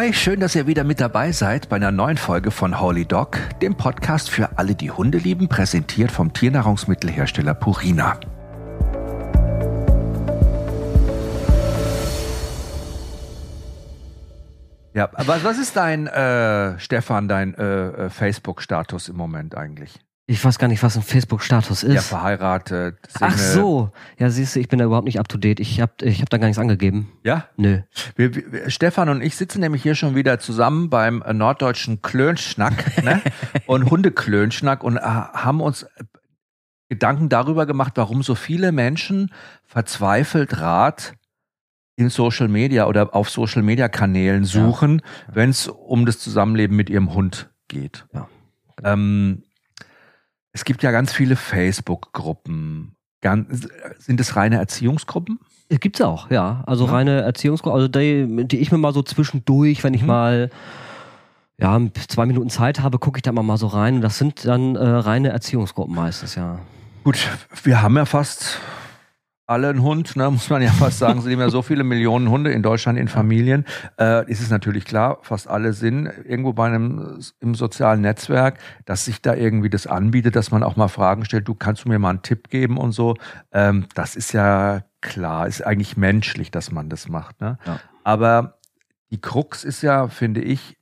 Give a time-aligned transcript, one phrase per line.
[0.00, 3.36] Hi, schön, dass ihr wieder mit dabei seid bei einer neuen Folge von Holy Dog,
[3.60, 8.18] dem Podcast für alle, die Hunde lieben, präsentiert vom Tiernahrungsmittelhersteller Purina.
[14.94, 20.00] Ja, aber was ist dein, äh, Stefan, dein äh, äh, Facebook-Status im Moment eigentlich?
[20.30, 21.92] Ich weiß gar nicht, was ein Facebook-Status ist.
[21.92, 22.98] Ja, verheiratet.
[23.18, 23.90] Ach so.
[24.16, 25.58] Ja, siehst du, ich bin da überhaupt nicht up to date.
[25.58, 27.10] Ich habe ich hab da gar nichts angegeben.
[27.24, 27.48] Ja?
[27.56, 27.80] Nö.
[28.14, 33.02] Wir, wir, Stefan und ich sitzen nämlich hier schon wieder zusammen beim äh, norddeutschen Klönschnack
[33.04, 33.22] ne?
[33.66, 35.84] und Hundeklönschnack und äh, haben uns
[36.88, 39.32] Gedanken darüber gemacht, warum so viele Menschen
[39.64, 41.14] verzweifelt Rat
[41.96, 45.34] in Social Media oder auf Social Media Kanälen suchen, ja.
[45.34, 48.06] wenn es um das Zusammenleben mit ihrem Hund geht.
[48.12, 48.28] Ja.
[48.84, 49.42] Ähm,
[50.52, 52.96] es gibt ja ganz viele Facebook-Gruppen.
[53.98, 55.38] Sind es reine Erziehungsgruppen?
[55.68, 56.64] Gibt es auch, ja.
[56.66, 56.92] Also ja.
[56.92, 60.08] reine Erziehungsgruppen, also die, die, ich mir mal so zwischendurch, wenn ich mhm.
[60.08, 60.50] mal
[61.58, 63.96] ja, zwei Minuten Zeit habe, gucke ich da mal so rein.
[63.96, 66.58] Und das sind dann äh, reine Erziehungsgruppen meistens, ja.
[67.04, 67.28] Gut,
[67.62, 68.58] wir haben ja fast
[69.50, 71.18] alle einen Hund, ne, muss man ja fast sagen.
[71.18, 73.66] Es sind ja so viele Millionen Hunde in Deutschland in Familien.
[73.98, 79.04] Äh, ist es natürlich klar, fast alle sind irgendwo bei einem im sozialen Netzwerk, dass
[79.04, 81.98] sich da irgendwie das anbietet, dass man auch mal Fragen stellt, du kannst du mir
[81.98, 83.16] mal einen Tipp geben und so.
[83.50, 87.40] Ähm, das ist ja klar, ist eigentlich menschlich, dass man das macht.
[87.40, 87.58] Ne?
[87.66, 87.80] Ja.
[88.04, 88.58] Aber
[89.10, 90.76] die Krux ist ja, finde ich,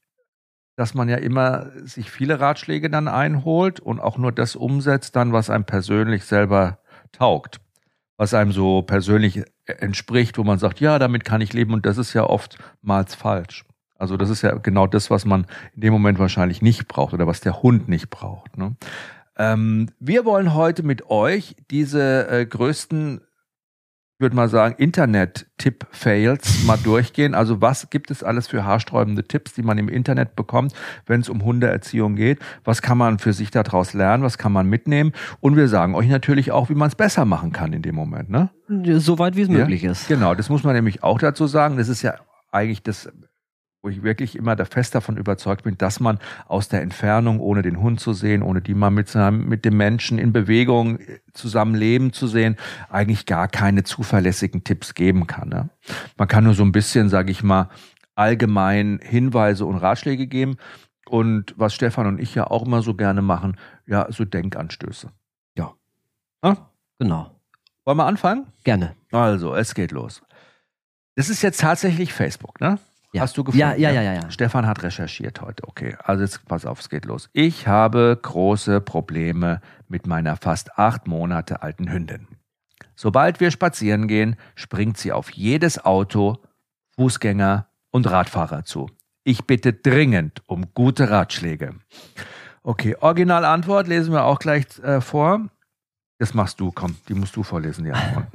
[0.76, 5.32] dass man ja immer sich viele Ratschläge dann einholt und auch nur das umsetzt, dann
[5.32, 6.80] was einem persönlich selber
[7.12, 7.60] taugt
[8.18, 11.96] was einem so persönlich entspricht, wo man sagt, ja, damit kann ich leben und das
[11.96, 13.64] ist ja oftmals falsch.
[13.96, 17.26] Also das ist ja genau das, was man in dem Moment wahrscheinlich nicht braucht oder
[17.26, 18.58] was der Hund nicht braucht.
[18.58, 18.76] Ne?
[19.36, 23.20] Ähm, wir wollen heute mit euch diese äh, größten
[24.18, 27.36] ich würde mal sagen, Internet-Tipp-Fails mal durchgehen.
[27.36, 30.72] Also was gibt es alles für haarsträubende Tipps, die man im Internet bekommt,
[31.06, 32.40] wenn es um Hundeerziehung geht?
[32.64, 34.24] Was kann man für sich daraus lernen?
[34.24, 35.12] Was kann man mitnehmen?
[35.38, 38.28] Und wir sagen euch natürlich auch, wie man es besser machen kann in dem Moment.
[38.28, 38.50] Ne?
[38.98, 39.54] Soweit wie es ja?
[39.54, 40.08] möglich ist.
[40.08, 41.76] Genau, das muss man nämlich auch dazu sagen.
[41.76, 42.14] Das ist ja
[42.50, 43.08] eigentlich das
[43.88, 47.62] wo ich wirklich immer da fest davon überzeugt bin, dass man aus der Entfernung, ohne
[47.62, 51.74] den Hund zu sehen, ohne die mal mit, mit dem Menschen in Bewegung äh, zusammen
[51.74, 52.56] leben zu sehen,
[52.90, 55.48] eigentlich gar keine zuverlässigen Tipps geben kann.
[55.48, 55.70] Ne?
[56.18, 57.70] Man kann nur so ein bisschen, sage ich mal,
[58.14, 60.58] allgemein Hinweise und Ratschläge geben.
[61.06, 63.56] Und was Stefan und ich ja auch immer so gerne machen,
[63.86, 65.10] ja, so Denkanstöße.
[65.56, 65.72] Ja.
[66.44, 66.68] ja?
[66.98, 67.30] Genau.
[67.86, 68.48] Wollen wir anfangen?
[68.64, 68.94] Gerne.
[69.12, 70.20] Also, es geht los.
[71.16, 72.78] Das ist jetzt tatsächlich Facebook, ne?
[73.12, 73.22] Ja.
[73.22, 73.60] Hast du gefunden?
[73.60, 74.30] Ja, ja, ja, ja, ja.
[74.30, 75.66] Stefan hat recherchiert heute.
[75.66, 77.30] Okay, also jetzt pass auf, es geht los.
[77.32, 82.28] Ich habe große Probleme mit meiner fast acht Monate alten Hündin.
[82.94, 86.42] Sobald wir spazieren gehen, springt sie auf jedes Auto,
[86.96, 88.90] Fußgänger und Radfahrer zu.
[89.24, 91.76] Ich bitte dringend um gute Ratschläge.
[92.62, 95.48] Okay, Originalantwort lesen wir auch gleich äh, vor.
[96.18, 98.26] Das machst du, komm, die musst du vorlesen, die Antwort.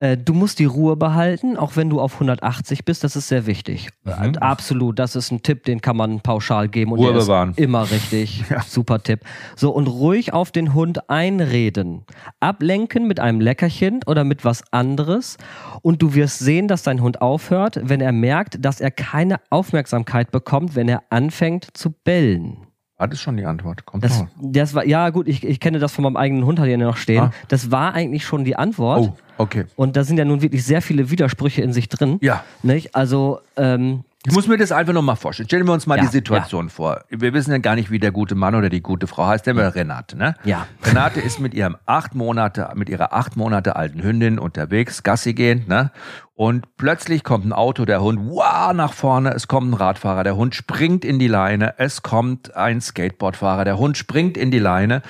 [0.00, 3.04] Äh, du musst die Ruhe behalten, auch wenn du auf 180 bist.
[3.04, 3.90] Das ist sehr wichtig.
[4.04, 4.36] Mhm.
[4.36, 4.98] Absolut.
[4.98, 6.92] Das ist ein Tipp, den kann man pauschal geben.
[6.92, 7.52] Und Ruhe bewahren.
[7.56, 8.44] immer richtig.
[8.50, 8.62] ja.
[8.62, 9.20] Super Tipp.
[9.56, 12.04] So, und ruhig auf den Hund einreden.
[12.40, 15.36] Ablenken mit einem Leckerchen oder mit was anderes.
[15.82, 20.30] Und du wirst sehen, dass dein Hund aufhört, wenn er merkt, dass er keine Aufmerksamkeit
[20.30, 22.69] bekommt, wenn er anfängt zu bellen.
[23.00, 23.86] War das schon die Antwort?
[23.86, 26.66] Kommt das, das war, ja gut, ich, ich kenne das von meinem eigenen Hund, hat
[26.66, 27.22] hier noch stehen.
[27.22, 27.32] Ah.
[27.48, 29.00] Das war eigentlich schon die Antwort.
[29.00, 29.64] Oh, okay.
[29.74, 32.18] Und da sind ja nun wirklich sehr viele Widersprüche in sich drin.
[32.20, 32.44] Ja.
[32.62, 32.94] Nicht?
[32.94, 35.48] Also, ähm, ich muss mir das einfach nochmal vorstellen.
[35.48, 36.70] Stellen wir uns mal ja, die Situation ja.
[36.70, 37.04] vor.
[37.08, 39.46] Wir wissen ja gar nicht, wie der gute Mann oder die gute Frau heißt.
[39.46, 40.34] Der wäre Renate, ne?
[40.44, 40.66] Ja.
[40.84, 45.68] Renate ist mit ihrem acht Monate, mit ihrer acht Monate alten Hündin unterwegs, Gassi gehend,
[45.68, 45.90] ne?
[46.40, 50.36] Und plötzlich kommt ein Auto, der Hund, wow, nach vorne, es kommt ein Radfahrer, der
[50.36, 55.02] Hund springt in die Leine, es kommt ein Skateboardfahrer, der Hund springt in die Leine.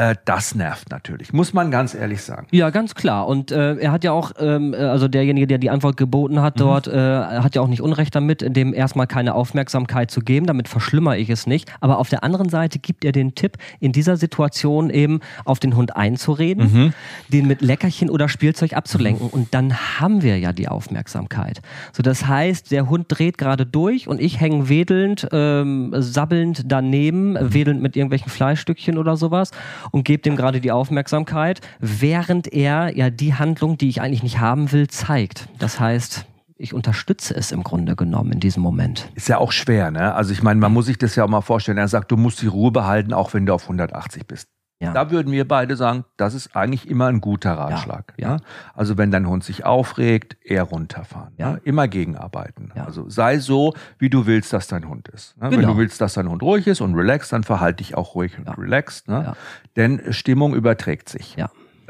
[0.00, 2.46] Äh, das nervt natürlich, muss man ganz ehrlich sagen.
[2.52, 3.26] Ja, ganz klar.
[3.26, 6.56] Und äh, er hat ja auch, ähm, äh, also derjenige, der die Antwort geboten hat
[6.56, 6.60] mhm.
[6.60, 10.46] dort, äh, hat ja auch nicht Unrecht damit, dem erstmal keine Aufmerksamkeit zu geben.
[10.46, 11.70] Damit verschlimmere ich es nicht.
[11.80, 15.76] Aber auf der anderen Seite gibt er den Tipp, in dieser Situation eben auf den
[15.76, 16.92] Hund einzureden, mhm.
[17.28, 19.28] den mit Leckerchen oder Spielzeug abzulenken.
[19.28, 21.60] Und dann haben wir ja die Aufmerksamkeit.
[21.92, 27.32] So, das heißt, der Hund dreht gerade durch und ich hänge wedelnd, ähm, sabbelnd daneben,
[27.32, 27.52] mhm.
[27.52, 29.50] wedelnd mit irgendwelchen Fleischstückchen oder sowas
[29.90, 34.40] und gebe dem gerade die Aufmerksamkeit, während er ja die Handlung, die ich eigentlich nicht
[34.40, 35.48] haben will, zeigt.
[35.58, 36.26] Das heißt,
[36.56, 39.10] ich unterstütze es im Grunde genommen in diesem Moment.
[39.14, 40.14] Ist ja auch schwer, ne?
[40.14, 41.78] Also ich meine, man muss sich das ja auch mal vorstellen.
[41.78, 44.46] Er sagt, du musst die Ruhe behalten, auch wenn du auf 180 bist.
[44.80, 44.94] Ja.
[44.94, 48.14] Da würden wir beide sagen, das ist eigentlich immer ein guter Ratschlag.
[48.16, 48.34] Ja, ja.
[48.36, 48.42] Ne?
[48.74, 51.34] Also wenn dein Hund sich aufregt, eher runterfahren.
[51.36, 51.52] Ja.
[51.52, 51.60] Ne?
[51.64, 52.72] Immer gegenarbeiten.
[52.74, 55.34] Also sei so, wie du willst, dass dein Hund ist.
[55.38, 55.50] Genau.
[55.50, 58.38] Wenn du willst, dass dein Hund ruhig ist und relaxed, dann verhalte dich auch ruhig
[58.38, 59.08] und relaxed.
[59.08, 59.34] Ne?
[59.76, 61.36] Denn Stimmung überträgt sich.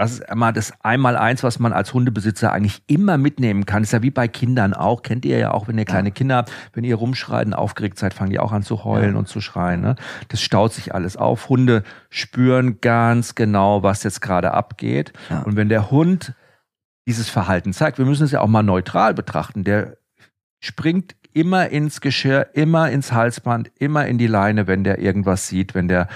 [0.00, 3.82] Das ist immer das Einmaleins, was man als Hundebesitzer eigentlich immer mitnehmen kann.
[3.82, 5.02] Ist ja wie bei Kindern auch.
[5.02, 6.14] Kennt ihr ja auch, wenn ihr kleine ja.
[6.14, 9.18] Kinder habt, wenn ihr rumschreien, aufgeregt seid, fangen die auch an zu heulen ja.
[9.18, 9.82] und zu schreien.
[9.82, 9.96] Ne?
[10.28, 11.50] Das staut sich alles auf.
[11.50, 15.12] Hunde spüren ganz genau, was jetzt gerade abgeht.
[15.28, 15.40] Ja.
[15.40, 16.32] Und wenn der Hund
[17.06, 19.98] dieses Verhalten zeigt, wir müssen es ja auch mal neutral betrachten, der
[20.60, 25.74] springt immer ins Geschirr, immer ins Halsband, immer in die Leine, wenn der irgendwas sieht,
[25.74, 26.08] wenn der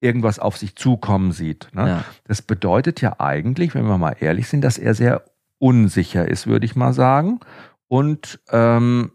[0.00, 1.68] irgendwas auf sich zukommen sieht.
[1.72, 1.88] Ne?
[1.88, 2.04] Ja.
[2.24, 5.24] Das bedeutet ja eigentlich, wenn wir mal ehrlich sind, dass er sehr
[5.58, 7.40] unsicher ist, würde ich mal sagen,
[7.88, 9.12] und ähm,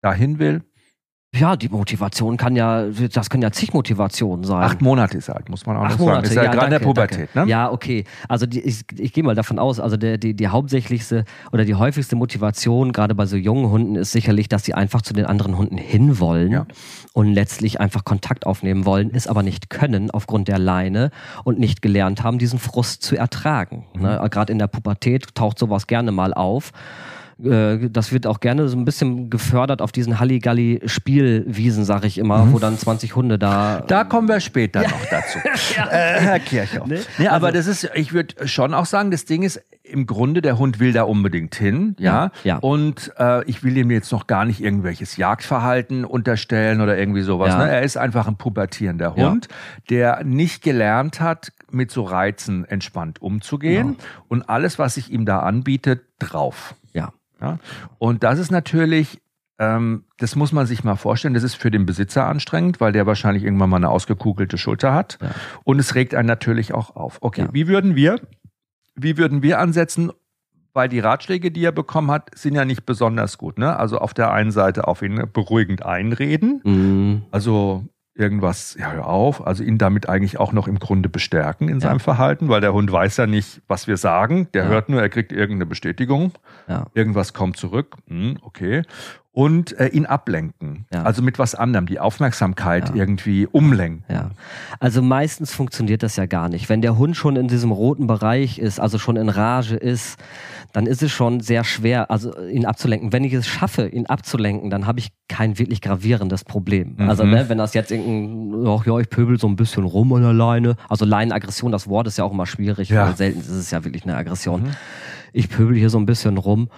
[0.00, 0.62] dahin will,
[1.32, 4.64] ja, die Motivation kann ja, das können ja zig Motivationen sein.
[4.64, 6.28] Acht Monate ist alt, muss man auch Acht noch Monate, sagen.
[6.28, 7.44] Ist ja, ja gerade in der Pubertät, ne?
[7.46, 8.04] Ja, okay.
[8.28, 11.76] Also die, ich, ich gehe mal davon aus, also der, die, die hauptsächlichste oder die
[11.76, 15.56] häufigste Motivation, gerade bei so jungen Hunden, ist sicherlich, dass sie einfach zu den anderen
[15.56, 16.66] Hunden hinwollen ja.
[17.12, 21.12] und letztlich einfach Kontakt aufnehmen wollen, es aber nicht können aufgrund der Leine
[21.44, 23.86] und nicht gelernt haben, diesen Frust zu ertragen.
[23.94, 24.02] Mhm.
[24.02, 24.28] Ne?
[24.30, 26.72] Gerade in der Pubertät taucht sowas gerne mal auf.
[27.44, 32.44] Äh, das wird auch gerne so ein bisschen gefördert auf diesen Halligalli-Spielwiesen, sag ich immer,
[32.44, 32.52] mhm.
[32.52, 33.82] wo dann 20 Hunde da.
[33.86, 34.88] Da kommen wir später ja.
[34.88, 35.38] noch dazu.
[35.76, 35.86] ja.
[35.86, 36.86] äh, Herr Kirchhoff.
[36.86, 37.00] Nee?
[37.18, 40.40] Nee, also, aber das ist, ich würde schon auch sagen, das Ding ist, im Grunde,
[40.40, 42.30] der Hund will da unbedingt hin, ja.
[42.44, 42.58] ja.
[42.58, 47.56] Und äh, ich will ihm jetzt noch gar nicht irgendwelches Jagdverhalten unterstellen oder irgendwie sowas.
[47.56, 47.68] Ne?
[47.68, 49.48] Er ist einfach ein pubertierender Hund,
[49.88, 53.96] der nicht gelernt hat, mit so Reizen entspannt umzugehen
[54.28, 56.74] und alles, was sich ihm da anbietet, drauf.
[57.40, 57.58] Ja.
[57.98, 59.20] Und das ist natürlich,
[59.58, 63.06] ähm, das muss man sich mal vorstellen, das ist für den Besitzer anstrengend, weil der
[63.06, 65.18] wahrscheinlich irgendwann mal eine ausgekugelte Schulter hat.
[65.20, 65.30] Ja.
[65.64, 67.18] Und es regt einen natürlich auch auf.
[67.20, 67.48] Okay, ja.
[67.52, 68.20] wie würden wir,
[68.94, 70.12] wie würden wir ansetzen?
[70.72, 73.58] Weil die Ratschläge, die er bekommen hat, sind ja nicht besonders gut.
[73.58, 73.76] Ne?
[73.76, 76.60] Also auf der einen Seite auf ihn beruhigend einreden.
[76.62, 77.22] Mhm.
[77.32, 77.86] Also
[78.20, 81.88] irgendwas, ja, hör auf, also ihn damit eigentlich auch noch im Grunde bestärken in ja.
[81.88, 84.48] seinem Verhalten, weil der Hund weiß ja nicht, was wir sagen.
[84.52, 84.68] Der ja.
[84.68, 86.32] hört nur, er kriegt irgendeine Bestätigung.
[86.68, 86.86] Ja.
[86.94, 87.96] Irgendwas kommt zurück.
[88.06, 88.82] Hm, okay
[89.32, 90.86] und äh, ihn ablenken.
[90.92, 91.04] Ja.
[91.04, 92.94] Also mit was anderem, die Aufmerksamkeit ja.
[92.96, 94.04] irgendwie umlenken.
[94.08, 94.30] Ja.
[94.80, 96.68] Also meistens funktioniert das ja gar nicht.
[96.68, 100.18] Wenn der Hund schon in diesem roten Bereich ist, also schon in Rage ist,
[100.72, 103.12] dann ist es schon sehr schwer, also ihn abzulenken.
[103.12, 106.96] Wenn ich es schaffe, ihn abzulenken, dann habe ich kein wirklich gravierendes Problem.
[106.98, 107.08] Mhm.
[107.08, 110.22] Also ne, wenn das jetzt irgendein, ach ja, ich pöbel so ein bisschen rum an
[110.22, 110.74] der Leine.
[110.88, 113.06] Also Leinenaggression, das Wort ist ja auch immer schwierig, ja.
[113.06, 114.62] weil selten ist es ja wirklich eine Aggression.
[114.62, 114.70] Mhm.
[115.32, 116.68] Ich pöbel hier so ein bisschen rum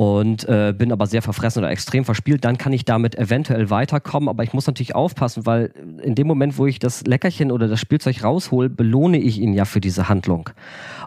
[0.00, 4.30] und äh, bin aber sehr verfressen oder extrem verspielt, dann kann ich damit eventuell weiterkommen.
[4.30, 7.80] Aber ich muss natürlich aufpassen, weil in dem Moment, wo ich das Leckerchen oder das
[7.80, 10.48] Spielzeug raushol, belohne ich ihn ja für diese Handlung.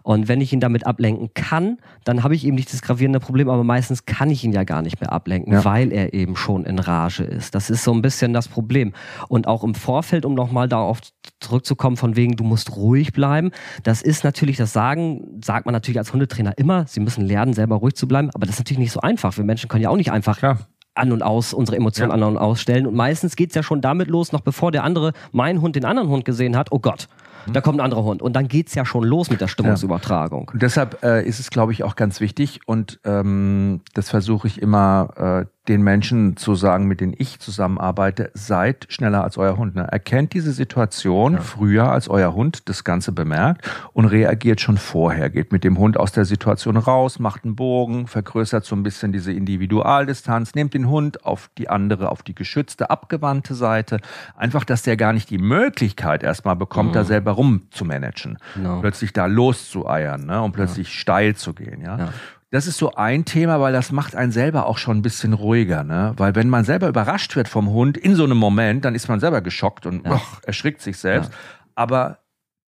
[0.03, 3.49] Und wenn ich ihn damit ablenken kann, dann habe ich eben nicht das gravierende Problem,
[3.49, 5.65] aber meistens kann ich ihn ja gar nicht mehr ablenken, ja.
[5.65, 7.55] weil er eben schon in Rage ist.
[7.55, 8.93] Das ist so ein bisschen das Problem.
[9.27, 10.99] Und auch im Vorfeld, um nochmal darauf
[11.39, 13.49] zurückzukommen, von wegen, du musst ruhig bleiben,
[13.81, 17.77] das ist natürlich, das Sagen, sagt man natürlich als Hundetrainer immer, sie müssen lernen, selber
[17.77, 19.37] ruhig zu bleiben, aber das ist natürlich nicht so einfach.
[19.37, 20.59] Wir Menschen können ja auch nicht einfach Klar.
[20.93, 22.15] an und aus unsere Emotionen ja.
[22.15, 22.85] an und ausstellen.
[22.85, 25.85] Und meistens geht es ja schon damit los, noch bevor der andere meinen Hund den
[25.85, 27.07] anderen Hund gesehen hat, oh Gott,
[27.51, 28.21] da kommt ein anderer Hund.
[28.21, 30.47] Und dann geht es ja schon los mit der Stimmungsübertragung.
[30.47, 30.53] Ja.
[30.53, 34.61] Und deshalb äh, ist es, glaube ich, auch ganz wichtig und ähm, das versuche ich
[34.61, 39.75] immer äh, den Menschen zu sagen, mit denen ich zusammenarbeite, seid schneller als euer Hund.
[39.75, 39.87] Ne?
[39.89, 41.39] Erkennt diese Situation ja.
[41.39, 45.29] früher, als euer Hund das Ganze bemerkt und reagiert schon vorher.
[45.29, 49.13] Geht mit dem Hund aus der Situation raus, macht einen Bogen, vergrößert so ein bisschen
[49.13, 53.99] diese Individualdistanz, nehmt den Hund auf die andere, auf die geschützte, abgewandte Seite.
[54.35, 56.95] Einfach, dass der gar nicht die Möglichkeit erstmal bekommt, mhm.
[56.95, 58.37] da selber rum zu managen.
[58.55, 58.81] No.
[58.81, 60.41] Plötzlich da loszueiern ne?
[60.41, 60.93] und plötzlich ja.
[60.93, 61.79] steil zu gehen.
[61.81, 61.97] Ja?
[61.97, 62.09] ja.
[62.53, 65.83] Das ist so ein Thema, weil das macht einen selber auch schon ein bisschen ruhiger,
[65.83, 66.13] ne?
[66.17, 69.19] Weil wenn man selber überrascht wird vom Hund in so einem Moment, dann ist man
[69.19, 70.13] selber geschockt und ja.
[70.13, 71.31] och, erschrickt sich selbst.
[71.31, 71.37] Ja.
[71.73, 72.19] Aber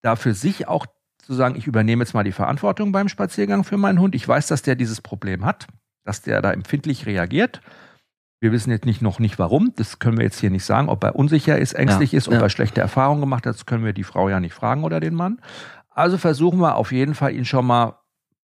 [0.02, 0.88] da für sich auch
[1.20, 4.16] zu sagen, ich übernehme jetzt mal die Verantwortung beim Spaziergang für meinen Hund.
[4.16, 5.68] Ich weiß, dass der dieses Problem hat,
[6.04, 7.62] dass der da empfindlich reagiert.
[8.40, 9.72] Wir wissen jetzt nicht, noch nicht warum.
[9.76, 10.90] Das können wir jetzt hier nicht sagen.
[10.90, 12.42] Ob er unsicher ist, ängstlich ja, ist, ob ja.
[12.42, 15.14] er schlechte Erfahrungen gemacht hat, das können wir die Frau ja nicht fragen oder den
[15.14, 15.40] Mann.
[15.92, 18.00] Also versuchen wir auf jeden Fall, ihn schon mal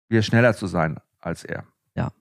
[0.07, 1.63] wieder schneller zu sein als er.
[1.95, 2.11] Ja.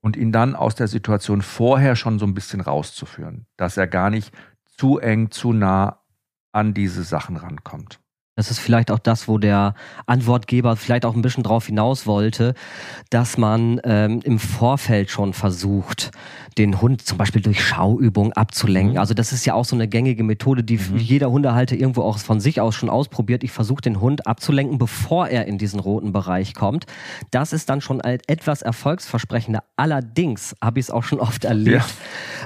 [0.00, 4.10] Und ihn dann aus der Situation vorher schon so ein bisschen rauszuführen, dass er gar
[4.10, 4.32] nicht
[4.64, 6.00] zu eng, zu nah
[6.52, 8.00] an diese Sachen rankommt.
[8.36, 9.74] Das ist vielleicht auch das, wo der
[10.06, 12.54] Antwortgeber vielleicht auch ein bisschen drauf hinaus wollte,
[13.10, 16.10] dass man ähm, im Vorfeld schon versucht,
[16.58, 18.94] den Hund zum Beispiel durch Schauübungen abzulenken.
[18.94, 18.98] Mhm.
[18.98, 20.96] Also das ist ja auch so eine gängige Methode, die mhm.
[20.96, 23.44] jeder Hundehalter irgendwo auch von sich aus schon ausprobiert.
[23.44, 26.86] Ich versuche den Hund abzulenken, bevor er in diesen roten Bereich kommt.
[27.30, 29.64] Das ist dann schon etwas erfolgsversprechender.
[29.76, 31.94] Allerdings habe ich es auch schon oft erlebt.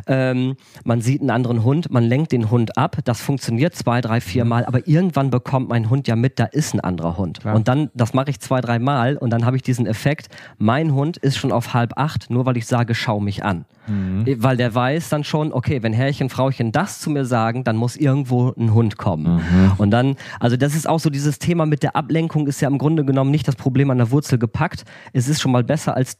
[0.06, 0.30] Ja.
[0.30, 2.98] Ähm, man sieht einen anderen Hund, man lenkt den Hund ab.
[3.04, 6.74] Das funktioniert zwei, drei, vier Mal, aber irgendwann bekommt mein Hund ja mit, da ist
[6.74, 7.40] ein anderer Hund.
[7.44, 7.52] Ja.
[7.52, 10.94] Und dann, das mache ich zwei, drei Mal und dann habe ich diesen Effekt, mein
[10.94, 13.64] Hund ist schon auf halb acht, nur weil ich sage, schau mich an.
[13.86, 13.97] Mhm.
[14.38, 17.96] Weil der weiß dann schon, okay, wenn Herrchen, Frauchen das zu mir sagen, dann muss
[17.96, 19.36] irgendwo ein Hund kommen.
[19.36, 19.72] Mhm.
[19.78, 22.78] Und dann, also das ist auch so dieses Thema mit der Ablenkung ist ja im
[22.78, 24.84] Grunde genommen nicht das Problem an der Wurzel gepackt.
[25.12, 26.18] Es ist schon mal besser als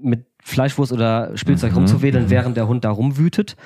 [0.00, 1.78] mit Fleischwurst oder Spielzeug mhm.
[1.78, 2.30] rumzuwedeln, mhm.
[2.30, 3.56] während der Hund da rumwütet.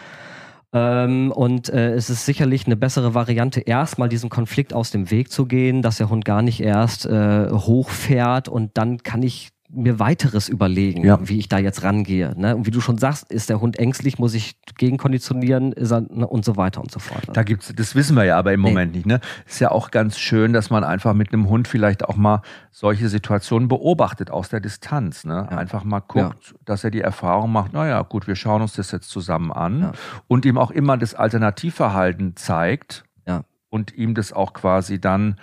[0.73, 5.33] Ähm, und äh, es ist sicherlich eine bessere Variante, erstmal diesen Konflikt aus dem Weg
[5.33, 9.99] zu gehen, dass der Hund gar nicht erst äh, hochfährt und dann kann ich mir
[9.99, 11.19] weiteres überlegen, ja.
[11.23, 12.35] wie ich da jetzt rangehe.
[12.37, 12.57] Ne?
[12.57, 16.27] Und wie du schon sagst, ist der Hund ängstlich, muss ich gegenkonditionieren er, ne?
[16.27, 17.25] und so weiter und so fort.
[17.33, 18.69] Da gibt's, das wissen wir ja aber im nee.
[18.69, 19.07] Moment nicht.
[19.07, 19.21] Ne?
[19.47, 23.09] Ist ja auch ganz schön, dass man einfach mit einem Hund vielleicht auch mal solche
[23.09, 25.25] Situationen beobachtet aus der Distanz.
[25.25, 25.47] Ne?
[25.50, 25.57] Ja.
[25.57, 26.59] Einfach mal guckt, ja.
[26.65, 29.93] dass er die Erfahrung macht, naja, gut, wir schauen uns das jetzt zusammen an
[30.27, 33.05] und ihm auch immer das Alternativverhalten zeigt
[33.71, 35.37] und ihm das auch quasi dann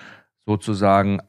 [0.45, 1.21] sozusagen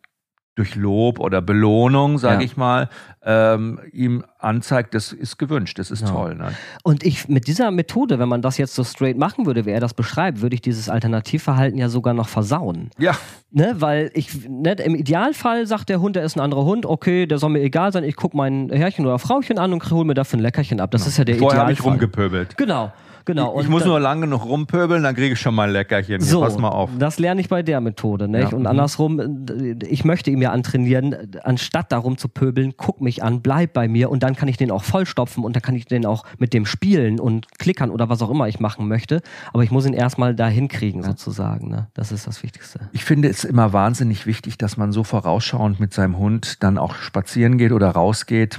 [0.58, 2.46] durch Lob oder Belohnung, sage ja.
[2.46, 2.88] ich mal,
[3.24, 6.08] ähm, ihm anzeigt, das ist gewünscht, das ist ja.
[6.08, 6.34] toll.
[6.34, 6.52] Ne?
[6.82, 9.78] Und ich mit dieser Methode, wenn man das jetzt so straight machen würde, wie er
[9.78, 12.90] das beschreibt, würde ich dieses Alternativverhalten ja sogar noch versauen.
[12.98, 13.12] Ja.
[13.52, 17.26] Ne, weil ich, ne, im Idealfall sagt der Hund, der ist ein anderer Hund, okay,
[17.26, 20.14] der soll mir egal sein, ich gucke mein Herrchen oder Frauchen an und hole mir
[20.14, 20.90] dafür ein Leckerchen ab.
[20.90, 21.08] Das genau.
[21.10, 21.76] ist ja der Vorher Idealfall.
[21.76, 22.56] Vorher habe ich rumgepöbelt.
[22.56, 22.92] Genau.
[23.28, 23.58] Genau.
[23.58, 26.22] Ich, ich muss nur lang genug rumpöbeln, dann kriege ich schon mal ein Leckerchen.
[26.22, 26.88] So, Pass mal auf.
[26.98, 28.26] Das lerne ich bei der Methode.
[28.26, 28.52] Nicht?
[28.52, 28.56] Ja.
[28.56, 28.68] Und mhm.
[28.68, 29.44] andersrum,
[29.86, 34.08] ich möchte ihm ja antrainieren, anstatt darum zu pöbeln, guck mich an, bleib bei mir
[34.08, 36.64] und dann kann ich den auch vollstopfen und dann kann ich den auch mit dem
[36.64, 39.20] spielen und klickern oder was auch immer ich machen möchte.
[39.52, 41.08] Aber ich muss ihn erstmal dahin kriegen, ja.
[41.08, 41.68] sozusagen.
[41.68, 41.88] Ne?
[41.92, 42.88] Das ist das Wichtigste.
[42.92, 46.94] Ich finde es immer wahnsinnig wichtig, dass man so vorausschauend mit seinem Hund dann auch
[46.94, 48.58] spazieren geht oder rausgeht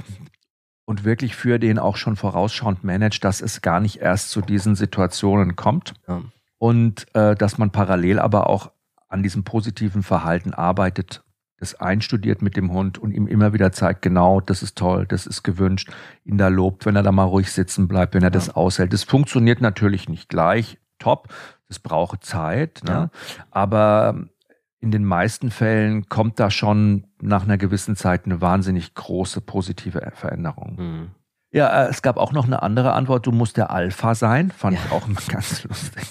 [0.90, 4.74] und wirklich für den auch schon vorausschauend managt, dass es gar nicht erst zu diesen
[4.74, 5.94] Situationen kommt.
[6.08, 6.20] Ja.
[6.58, 8.72] Und äh, dass man parallel aber auch
[9.06, 11.22] an diesem positiven Verhalten arbeitet,
[11.60, 15.28] das einstudiert mit dem Hund und ihm immer wieder zeigt, genau, das ist toll, das
[15.28, 15.92] ist gewünscht,
[16.24, 18.30] ihn da lobt, wenn er da mal ruhig sitzen bleibt, wenn er ja.
[18.30, 18.92] das aushält.
[18.92, 21.28] Das funktioniert natürlich nicht gleich top,
[21.68, 22.90] das braucht Zeit, ne?
[22.90, 23.10] Ja.
[23.52, 24.24] aber
[24.80, 30.10] in den meisten Fällen kommt da schon nach einer gewissen Zeit eine wahnsinnig große positive
[30.14, 30.76] Veränderung.
[30.78, 31.08] Mhm.
[31.52, 33.26] Ja, äh, es gab auch noch eine andere Antwort.
[33.26, 34.52] Du musst der Alpha sein.
[34.56, 34.82] Fand ja.
[34.84, 36.04] ich auch immer ganz lustig.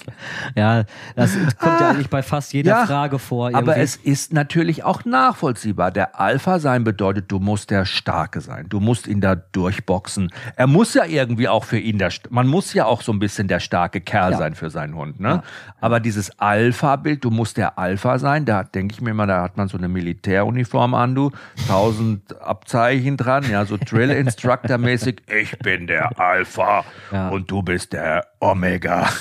[0.54, 0.84] Ja,
[1.16, 3.48] das kommt ja eigentlich bei fast jeder ja, Frage vor.
[3.48, 3.70] Irgendwie.
[3.70, 5.92] Aber es ist natürlich auch nachvollziehbar.
[5.92, 8.66] Der Alpha sein bedeutet, du musst der Starke sein.
[8.68, 10.30] Du musst ihn da durchboxen.
[10.56, 13.48] Er muss ja irgendwie auch für ihn der, man muss ja auch so ein bisschen
[13.48, 14.38] der starke Kerl ja.
[14.38, 15.42] sein für seinen Hund, ne?
[15.80, 19.56] Aber dieses Alpha-Bild, du musst der Alpha sein, da denke ich mir mal, da hat
[19.56, 21.30] man so eine Militäruniform an, du,
[21.66, 27.28] tausend Abzeichen dran, ja, so Drill-Instructor-mäßig ich bin der Alpha ja.
[27.28, 29.08] und du bist der Omega.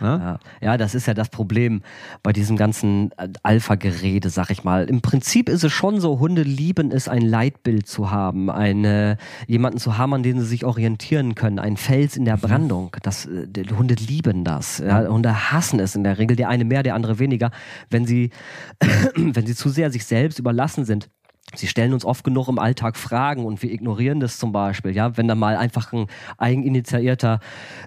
[0.00, 0.16] Ja.
[0.18, 0.38] ne?
[0.62, 0.76] ja.
[0.78, 1.82] das ist ja das Problem
[2.22, 4.88] bei diesem ganzen äh, Alpha-Gerede, sag ich mal.
[4.88, 9.78] Im Prinzip ist es schon so, Hunde lieben es, ein Leitbild zu haben, eine, jemanden
[9.78, 12.40] zu haben, an den sie sich orientieren können, ein Fels in der mhm.
[12.40, 12.96] Brandung.
[13.02, 13.46] Das, äh,
[13.76, 14.78] Hunde lieben das.
[14.78, 15.06] Ja?
[15.06, 17.50] Hunde hassen es in der Regel, der eine mehr, der andere weniger,
[17.90, 18.30] wenn sie,
[19.16, 21.10] wenn sie zu sehr sich selbst überlassen sind
[21.56, 24.92] Sie stellen uns oft genug im Alltag Fragen und wir ignorieren das zum Beispiel.
[24.92, 26.06] Ja, wenn da mal einfach ein
[26.38, 27.40] eigeninitiierter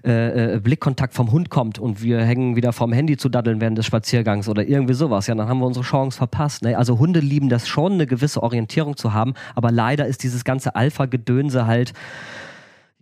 [0.05, 3.77] äh, äh, Blickkontakt vom Hund kommt und wir hängen wieder vom Handy zu daddeln während
[3.77, 6.63] des Spaziergangs oder irgendwie sowas, ja, dann haben wir unsere Chance verpasst.
[6.63, 6.77] Ne?
[6.77, 10.75] Also Hunde lieben das schon, eine gewisse Orientierung zu haben, aber leider ist dieses ganze
[10.75, 11.93] Alpha-Gedönse halt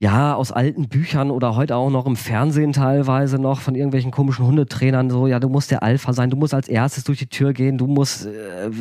[0.02, 4.48] ja, aus alten Büchern oder heute auch noch im Fernsehen teilweise noch von irgendwelchen komischen
[4.48, 7.54] Hundetrainern so, ja, du musst der Alpha sein, du musst als erstes durch die Tür
[7.54, 8.72] gehen, du musst, äh,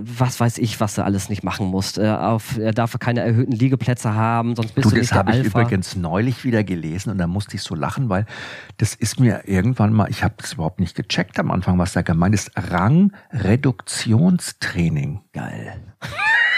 [0.00, 1.98] was weiß ich, was du alles nicht machen musst.
[1.98, 5.32] Äh, auf, er darf keine erhöhten Liegeplätze haben, sonst bist du, du nicht der Alpha.
[5.32, 8.24] Das habe ich übrigens neulich wieder gelesen und da musste ich so lachen, weil
[8.78, 12.00] das ist mir irgendwann mal, ich habe das überhaupt nicht gecheckt am Anfang, was da
[12.00, 15.20] gemeint ist, Rangreduktionstraining.
[15.34, 15.92] Geil.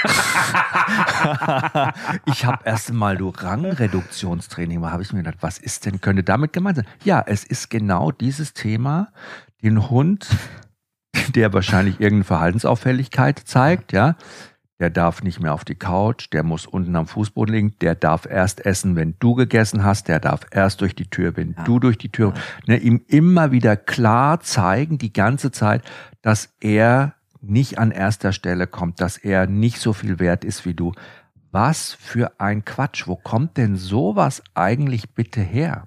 [2.27, 6.53] ich habe erst mal du Rangreduktionstraining, habe ich mir gedacht, was ist denn, könnte damit
[6.53, 6.87] gemeint sein?
[7.05, 9.13] Ja, es ist genau dieses Thema,
[9.63, 10.29] den Hund,
[11.35, 14.17] der wahrscheinlich irgendeine Verhaltensauffälligkeit zeigt, ja,
[14.81, 18.25] der darf nicht mehr auf die Couch, der muss unten am Fußboden liegen, der darf
[18.25, 21.65] erst essen, wenn du gegessen hast, der darf erst durch die Tür, wenn ja.
[21.65, 22.33] du durch die Tür,
[22.67, 25.83] ne, ihm immer wieder klar zeigen, die ganze Zeit,
[26.23, 30.75] dass er nicht an erster Stelle kommt, dass er nicht so viel wert ist wie
[30.75, 30.93] du.
[31.53, 33.07] Was für ein Quatsch.
[33.07, 35.87] Wo kommt denn sowas eigentlich bitte her?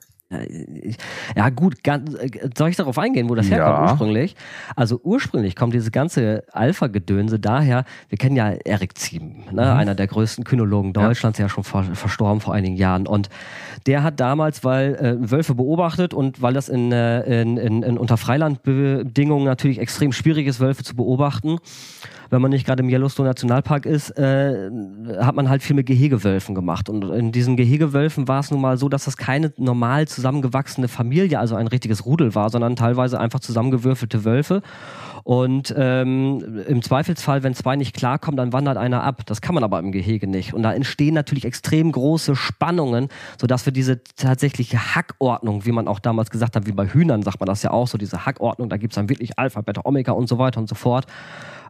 [1.35, 2.15] Ja, gut, ganz,
[2.57, 3.57] soll ich darauf eingehen, wo das Ja.
[3.57, 4.35] herkommt ursprünglich?
[4.75, 9.73] Also ursprünglich kommt dieses ganze Alpha-Gedönse daher, wir kennen ja Erik Ziem, ne?
[9.73, 13.07] einer der größten Kynologen Deutschlands, ja schon ver verstorben vor einigen Jahren.
[13.07, 13.29] Und
[13.85, 17.97] der hat damals, weil äh, Wölfe beobachtet und weil das in, äh, in, in, in
[17.97, 21.57] unter Freilandbedingungen natürlich extrem schwierig ist, Wölfe zu beobachten,
[22.33, 24.69] wenn man nicht gerade im Yellowstone Nationalpark ist, äh,
[25.19, 26.89] hat man halt viel mit Gehegewölfen gemacht.
[26.89, 31.39] Und in diesen Gehegewölfen war es nun mal so, dass das keine normal zusammengewachsene Familie,
[31.39, 34.63] also ein richtiges Rudel war, sondern teilweise einfach zusammengewürfelte Wölfe.
[35.23, 39.21] Und ähm, im Zweifelsfall, wenn zwei nicht klarkommen, dann wandert einer ab.
[39.25, 40.53] Das kann man aber im Gehege nicht.
[40.53, 43.07] Und da entstehen natürlich extrem große Spannungen,
[43.39, 47.39] sodass wir diese tatsächliche Hackordnung, wie man auch damals gesagt hat, wie bei Hühnern sagt
[47.39, 50.11] man das ja auch, so diese Hackordnung, da gibt es dann wirklich Alpha, Beta, Omega
[50.11, 51.05] und so weiter und so fort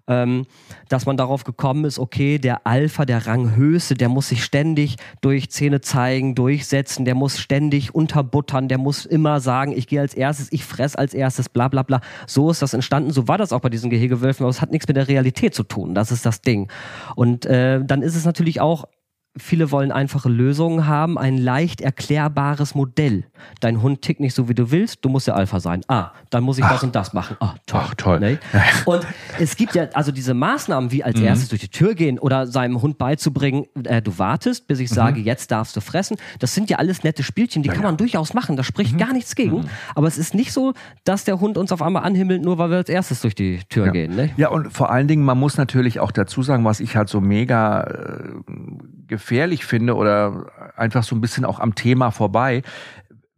[0.08, 0.46] ähm,
[0.90, 5.50] dass man darauf gekommen ist, okay, der Alpha, der Ranghöchste, der muss sich ständig durch
[5.50, 10.52] Zähne zeigen, durchsetzen, der muss ständig unterbuttern, der muss immer sagen, ich gehe als erstes,
[10.52, 12.02] ich fress als erstes, bla bla bla.
[12.28, 14.88] So ist das entstanden, so war das auch bei diesen Gehegewölfen, aber es hat nichts
[14.88, 16.70] mit der Realität zu tun, das ist das Ding.
[17.16, 18.86] Und äh, dann ist es natürlich auch
[19.38, 23.26] Viele wollen einfache Lösungen haben, ein leicht erklärbares Modell.
[23.62, 25.82] Dein Hund tickt nicht so, wie du willst, du musst der Alpha sein.
[25.88, 27.38] Ah, dann muss ich das und das machen.
[27.40, 27.82] Ah, toll.
[27.84, 28.20] Ach, toll.
[28.20, 28.40] Ne?
[28.86, 29.06] Und
[29.40, 32.82] es gibt ja also diese Maßnahmen, wie als erstes durch die Tür gehen oder seinem
[32.82, 36.18] Hund beizubringen, äh, du wartest, bis ich sage, jetzt darfst du fressen.
[36.40, 38.56] Das sind ja alles nette Spielchen, die kann man durchaus machen.
[38.56, 39.66] Da spricht gar nichts gegen.
[39.96, 40.74] Aber es ist nicht so,
[41.04, 43.90] dass der Hund uns auf einmal anhimmelt, nur weil wir als erstes durch die Tür
[43.90, 44.16] gehen.
[44.16, 44.30] Ne?
[44.38, 47.22] Ja, und vor allen Dingen, man muss natürlich auch dazu sagen, was ich halt so
[47.22, 52.62] mega äh, gefährlich finde oder einfach so ein bisschen auch am Thema vorbei.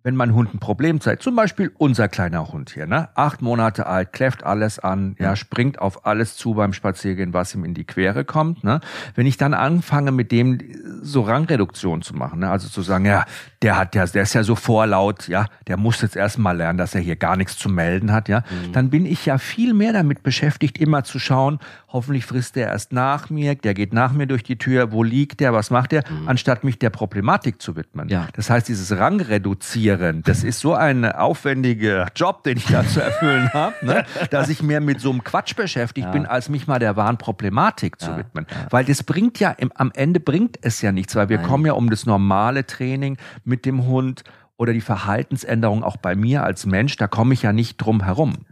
[0.01, 3.09] Wenn mein Hund ein Problem zeigt, zum Beispiel unser kleiner Hund hier, ne?
[3.15, 7.65] acht Monate alt, kläfft alles an, ja, springt auf alles zu beim Spaziergehen, was ihm
[7.65, 8.63] in die Quere kommt.
[8.63, 8.81] Ne?
[9.15, 10.59] Wenn ich dann anfange, mit dem
[11.01, 12.51] so Rangreduktion zu machen, ne?
[12.51, 13.25] also zu sagen, ja,
[13.63, 16.93] der hat ja, der ist ja so vorlaut, ja, der muss jetzt erstmal lernen, dass
[16.93, 20.21] er hier gar nichts zu melden hat, ja, dann bin ich ja viel mehr damit
[20.21, 21.57] beschäftigt, immer zu schauen,
[21.95, 25.39] hoffentlich frisst der erst nach mir, der geht nach mir durch die Tür, wo liegt
[25.39, 28.09] der, was macht der, anstatt mich der Problematik zu widmen.
[28.09, 28.27] Ja.
[28.33, 33.49] Das heißt, dieses Rangreduzieren, das ist so ein aufwendiger Job, den ich da zu erfüllen
[33.53, 34.05] habe, ne?
[34.29, 37.99] dass ich mehr mit so einem Quatsch beschäftigt bin, als mich mal der wahren Problematik
[38.01, 38.45] zu widmen.
[38.69, 41.73] Weil das bringt ja, im, am Ende bringt es ja nichts, weil wir kommen ja
[41.73, 44.23] um das normale Training mit dem Hund
[44.57, 48.45] oder die Verhaltensänderung auch bei mir als Mensch, da komme ich ja nicht drum herum.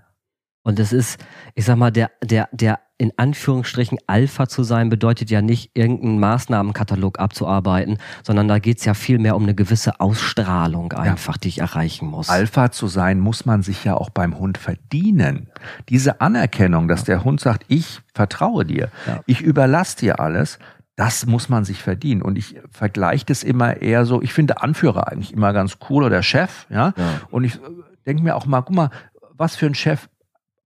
[0.64, 1.20] Und es ist,
[1.56, 6.20] ich sag mal, der, der, der in Anführungsstrichen Alpha zu sein, bedeutet ja nicht, irgendeinen
[6.20, 11.60] Maßnahmenkatalog abzuarbeiten, sondern da geht's ja viel mehr um eine gewisse Ausstrahlung einfach, die ich
[11.60, 12.30] erreichen muss.
[12.30, 15.48] Alpha zu sein, muss man sich ja auch beim Hund verdienen.
[15.90, 19.20] Diese Anerkennung, dass der Hund sagt, ich vertraue dir, Ja.
[19.26, 20.60] ich überlasse dir alles,
[20.96, 22.22] das muss man sich verdienen.
[22.22, 26.24] Und ich vergleiche das immer eher so, ich finde Anführer eigentlich immer ganz cool oder
[26.24, 26.94] Chef, ja.
[27.32, 27.60] Und ich
[28.06, 28.90] denke mir auch mal, guck mal,
[29.36, 30.08] was für ein Chef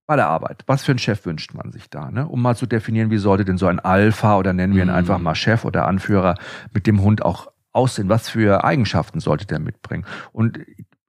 [0.08, 2.28] bei der Arbeit, was für ein Chef wünscht man sich da, ne?
[2.28, 4.96] Um mal zu definieren, wie sollte denn so ein Alpha oder nennen wir ihn Mhm.
[4.96, 6.36] einfach mal Chef oder Anführer
[6.74, 8.08] mit dem Hund auch aussehen?
[8.10, 10.06] Was für Eigenschaften sollte der mitbringen?
[10.32, 10.60] Und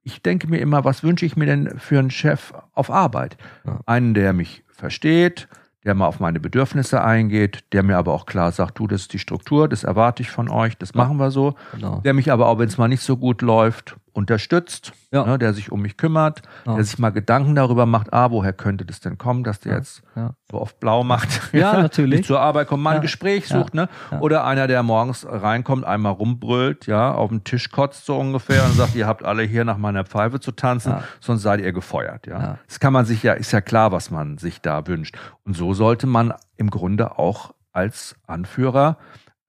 [0.03, 3.37] ich denke mir immer, was wünsche ich mir denn für einen Chef auf Arbeit?
[3.65, 3.79] Ja.
[3.85, 5.47] Einen, der mich versteht,
[5.85, 9.13] der mal auf meine Bedürfnisse eingeht, der mir aber auch klar sagt, du, das ist
[9.13, 11.55] die Struktur, das erwarte ich von euch, das machen wir so.
[11.73, 12.01] Genau.
[12.01, 15.25] Der mich aber auch, wenn es mal nicht so gut läuft, unterstützt, Ja.
[15.25, 16.75] ne, der sich um mich kümmert, Ja.
[16.75, 20.01] der sich mal Gedanken darüber macht, ah, woher könnte das denn kommen, dass der jetzt
[20.15, 20.35] ja.
[20.51, 21.29] so oft blau macht.
[21.53, 22.19] Ja, natürlich.
[22.19, 23.01] Nicht zur Arbeit kommt, mal ein.
[23.01, 23.89] Gespräch sucht, ne?
[24.19, 28.73] Oder einer, der morgens reinkommt, einmal rumbrüllt, ja, auf den Tisch kotzt so ungefähr und
[28.73, 32.27] sagt, ihr habt alle hier nach meiner Pfeife zu tanzen, sonst seid ihr gefeuert.
[32.27, 32.59] Ja.
[32.67, 35.17] Das kann man sich ja, ist ja klar, was man sich da wünscht.
[35.43, 38.97] Und so sollte man im Grunde auch als Anführer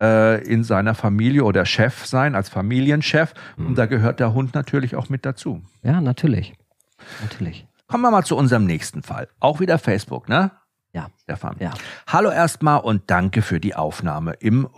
[0.00, 3.34] äh, in seiner Familie oder Chef sein, als Familienchef.
[3.56, 3.66] Mhm.
[3.68, 5.62] Und da gehört der Hund natürlich auch mit dazu.
[5.82, 6.54] Ja, natürlich.
[7.22, 7.66] Natürlich.
[7.86, 9.28] Kommen wir mal zu unserem nächsten Fall.
[9.40, 10.52] Auch wieder Facebook, ne?
[10.92, 11.08] Ja.
[11.22, 11.56] Stefan.
[11.60, 11.72] Ja.
[12.08, 14.68] Hallo erstmal und danke für die Aufnahme im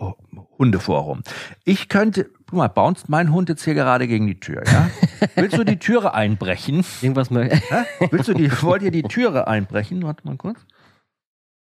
[0.59, 1.23] Hundeforum.
[1.63, 4.89] Ich könnte, guck mal, bounced mein Hund jetzt hier gerade gegen die Tür, ja?
[5.35, 6.85] Willst du die Türe einbrechen?
[7.01, 7.85] Irgendwas mö- Hä?
[8.11, 10.03] Willst du die, wollt ihr die Türe einbrechen?
[10.03, 10.59] Warte mal kurz.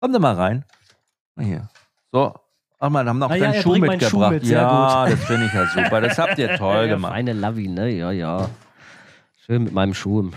[0.00, 0.64] Komm da mal rein.
[1.34, 1.68] Mal hier.
[2.12, 2.34] So.
[2.78, 4.32] Ach mal, haben noch Ah ja, deinen Schuh mitgebracht.
[4.32, 5.12] mit, ja, gut.
[5.18, 6.00] das finde ich ja super.
[6.00, 7.12] Das habt ihr toll Ja, gemacht.
[7.12, 7.88] Feine Lavi, ne?
[7.90, 8.48] Ja, ja.
[9.46, 10.30] Schön mit meinem Schuh.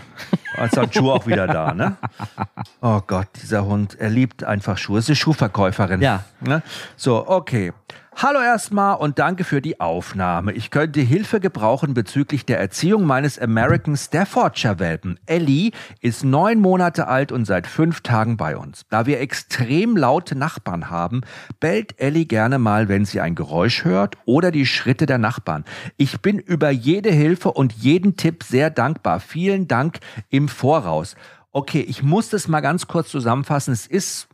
[0.56, 1.96] Als ist Schuh auch wieder da, ne?
[2.80, 4.98] Oh Gott, dieser Hund, er liebt einfach Schuhe.
[4.98, 6.00] Es ist eine Schuhverkäuferin.
[6.00, 6.24] Ja.
[6.40, 6.62] Ne?
[6.96, 7.72] So, okay.
[8.16, 10.52] Hallo erstmal und danke für die Aufnahme.
[10.52, 15.18] Ich könnte Hilfe gebrauchen bezüglich der Erziehung meines American Staffordshire Welpen.
[15.26, 15.70] Ellie
[16.00, 18.84] ist neun Monate alt und seit fünf Tagen bei uns.
[18.90, 21.22] Da wir extrem laute Nachbarn haben,
[21.60, 25.64] bellt Ellie gerne mal, wenn sie ein Geräusch hört oder die Schritte der Nachbarn.
[25.96, 29.20] Ich bin über jede Hilfe und jeden Tipp sehr dankbar.
[29.20, 31.14] Vielen Dank im Voraus.
[31.52, 33.72] Okay, ich muss das mal ganz kurz zusammenfassen.
[33.72, 34.28] Es ist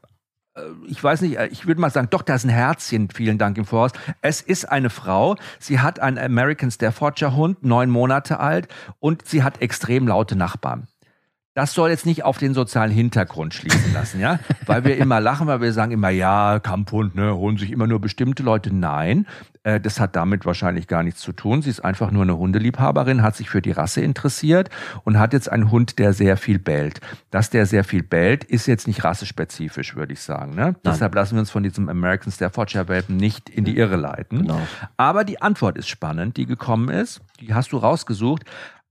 [0.87, 3.59] ich weiß nicht, äh, ich würde mal sagen, doch, da ist ein Herzchen, vielen Dank
[3.59, 3.93] im Voraus.
[4.23, 9.43] Es ist eine Frau, sie hat einen American Staffordshire Hund, neun Monate alt und sie
[9.43, 10.89] hat extrem laute Nachbarn.
[11.57, 14.41] Das soll jetzt nicht auf den sozialen Hintergrund schließen lassen, ja?
[14.67, 17.99] Weil wir immer lachen, weil wir sagen immer, ja, Kamphund, ne, holen sich immer nur
[17.99, 18.75] bestimmte Leute.
[18.75, 19.27] Nein,
[19.63, 21.63] äh, das hat damit wahrscheinlich gar nichts zu tun.
[21.63, 24.69] Sie ist einfach nur eine Hundeliebhaberin, hat sich für die Rasse interessiert
[25.05, 27.01] und hat jetzt einen Hund, der sehr viel bellt.
[27.31, 30.55] Dass der sehr viel bellt, ist jetzt nicht rassespezifisch, würde ich sagen.
[30.55, 30.77] Ne?
[30.85, 34.43] Deshalb lassen wir uns von diesem American Staffordshire Welpen nicht in die Irre leiten.
[34.43, 34.61] Genau.
[34.99, 37.23] Aber die Antwort ist spannend, die gekommen ist.
[37.41, 38.45] Die hast du rausgesucht.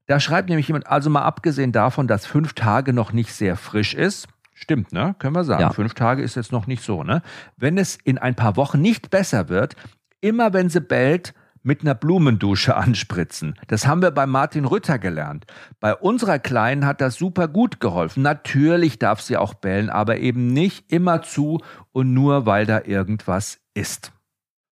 [0.07, 3.93] Da schreibt nämlich jemand, also mal abgesehen davon, dass fünf Tage noch nicht sehr frisch
[3.93, 5.15] ist, Stimmt, ne?
[5.19, 5.61] Können wir sagen.
[5.61, 5.71] Ja.
[5.71, 7.21] Fünf Tage ist jetzt noch nicht so, ne?
[7.57, 9.75] Wenn es in ein paar Wochen nicht besser wird,
[10.21, 13.55] immer wenn sie bellt, mit einer Blumendusche anspritzen.
[13.67, 15.45] Das haben wir bei Martin Rütter gelernt.
[15.81, 18.23] Bei unserer Kleinen hat das super gut geholfen.
[18.23, 23.59] Natürlich darf sie auch bellen, aber eben nicht immer zu und nur weil da irgendwas
[23.73, 24.13] ist.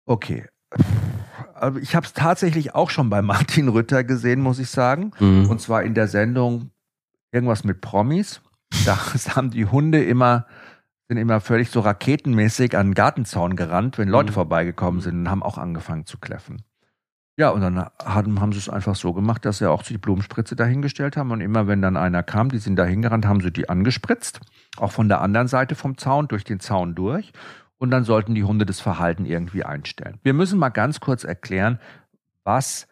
[0.05, 0.45] Okay,
[1.81, 5.11] ich habe es tatsächlich auch schon bei Martin Rütter gesehen, muss ich sagen.
[5.19, 5.49] Mhm.
[5.49, 6.71] Und zwar in der Sendung
[7.31, 8.41] irgendwas mit Promis.
[8.85, 8.97] Da
[9.35, 10.47] haben die Hunde immer,
[11.09, 14.35] sind immer völlig so raketenmäßig an den Gartenzaun gerannt, wenn Leute mhm.
[14.35, 16.63] vorbeigekommen sind und haben auch angefangen zu kläffen.
[17.37, 20.55] Ja, und dann haben, haben sie es einfach so gemacht, dass sie auch die Blumenspritze
[20.55, 21.31] dahingestellt haben.
[21.31, 24.39] Und immer wenn dann einer kam, die sind da hingerannt, haben sie die angespritzt.
[24.77, 27.33] Auch von der anderen Seite vom Zaun, durch den Zaun durch
[27.81, 30.19] und dann sollten die Hunde das Verhalten irgendwie einstellen.
[30.21, 31.79] Wir müssen mal ganz kurz erklären,
[32.43, 32.87] was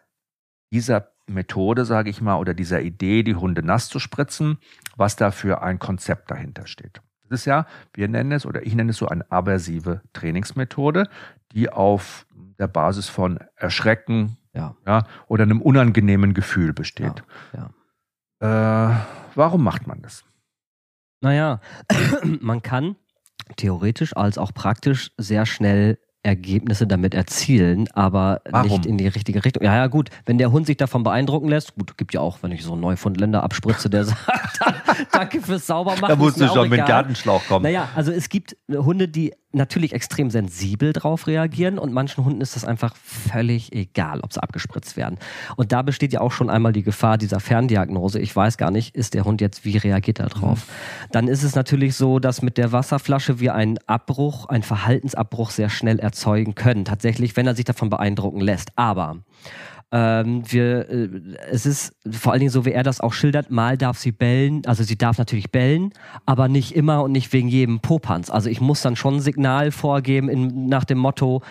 [0.72, 4.58] dieser Methode, sage ich mal, oder dieser Idee, die Hunde nass zu spritzen,
[4.96, 7.00] was da für ein Konzept dahinter steht.
[7.28, 11.08] Das ist ja, wir nennen es oder ich nenne es so eine aversive Trainingsmethode,
[11.52, 12.26] die auf
[12.58, 14.74] der Basis von Erschrecken ja.
[14.84, 17.22] ja oder einem unangenehmen Gefühl besteht.
[17.52, 18.90] Ja.
[18.90, 18.96] Äh,
[19.36, 20.24] warum macht man das?
[21.20, 21.60] Naja,
[22.40, 22.96] man kann
[23.56, 28.68] theoretisch als auch praktisch sehr schnell Ergebnisse damit erzielen, aber Warum?
[28.68, 29.62] nicht in die richtige Richtung.
[29.62, 32.52] Ja, ja, gut, wenn der Hund sich davon beeindrucken lässt, gut, gibt ja auch, wenn
[32.52, 34.60] ich so einen Neufundländer abspritze, der sagt,
[35.12, 36.08] danke fürs Saubermachen.
[36.08, 37.62] Da musst du schon mit Gartenschlauch kommen.
[37.62, 42.56] Naja, also es gibt Hunde, die natürlich extrem sensibel drauf reagieren und manchen Hunden ist
[42.56, 45.18] das einfach völlig egal, ob sie abgespritzt werden.
[45.56, 48.20] Und da besteht ja auch schon einmal die Gefahr dieser Ferndiagnose.
[48.20, 50.66] Ich weiß gar nicht, ist der Hund jetzt, wie reagiert er drauf?
[50.66, 51.08] Mhm.
[51.12, 55.68] Dann ist es natürlich so, dass mit der Wasserflasche wir einen Abbruch, einen Verhaltensabbruch sehr
[55.68, 56.84] schnell erzeugen können.
[56.84, 58.70] Tatsächlich, wenn er sich davon beeindrucken lässt.
[58.76, 59.18] Aber
[59.92, 61.08] ähm, wir, äh,
[61.50, 64.62] es ist vor allen Dingen so, wie er das auch schildert, mal darf sie bellen,
[64.66, 65.92] also sie darf natürlich bellen,
[66.26, 68.30] aber nicht immer und nicht wegen jedem Popanz.
[68.30, 71.42] Also ich muss dann schon ein Signal vorgeben in, nach dem Motto,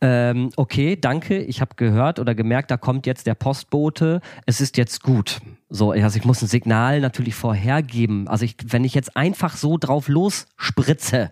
[0.00, 4.76] ähm, okay, danke, ich habe gehört oder gemerkt, da kommt jetzt der Postbote, es ist
[4.76, 5.40] jetzt gut.
[5.70, 8.26] So, also ich muss ein Signal natürlich vorhergeben.
[8.26, 11.30] Also ich, wenn ich jetzt einfach so drauf losspritze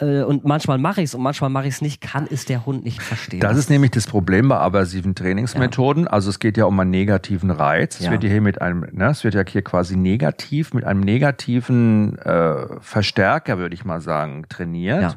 [0.00, 2.66] äh, und manchmal mache ich es und manchmal mache ich es nicht, kann es der
[2.66, 3.38] Hund nicht verstehen.
[3.38, 6.04] Das ist nämlich das Problem bei aversiven Trainingsmethoden.
[6.04, 6.10] Ja.
[6.10, 8.00] Also es geht ja um einen negativen Reiz.
[8.00, 8.10] Es ja.
[8.10, 12.80] wird hier mit einem, ne, es wird ja hier quasi negativ mit einem negativen äh,
[12.80, 15.02] Verstärker, würde ich mal sagen, trainiert.
[15.02, 15.14] Ja.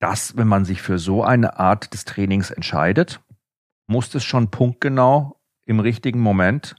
[0.00, 3.20] Das, wenn man sich für so eine Art des Trainings entscheidet,
[3.86, 6.76] muss es schon punktgenau im richtigen Moment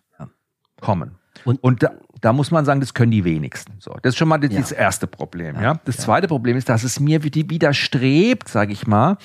[0.82, 1.16] kommen.
[1.44, 3.74] Und, und da, da, muss man sagen, das können die wenigsten.
[3.80, 4.60] So, das ist schon mal das, ja.
[4.60, 5.56] das erste Problem.
[5.56, 5.80] Ja, ja?
[5.86, 9.18] Das zweite Problem ist, dass es mir widerstrebt, sage ich mal,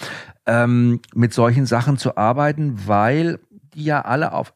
[0.46, 3.38] ähm, mit solchen Sachen zu arbeiten, weil
[3.74, 4.52] die ja alle auf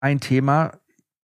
[0.00, 0.72] ein Thema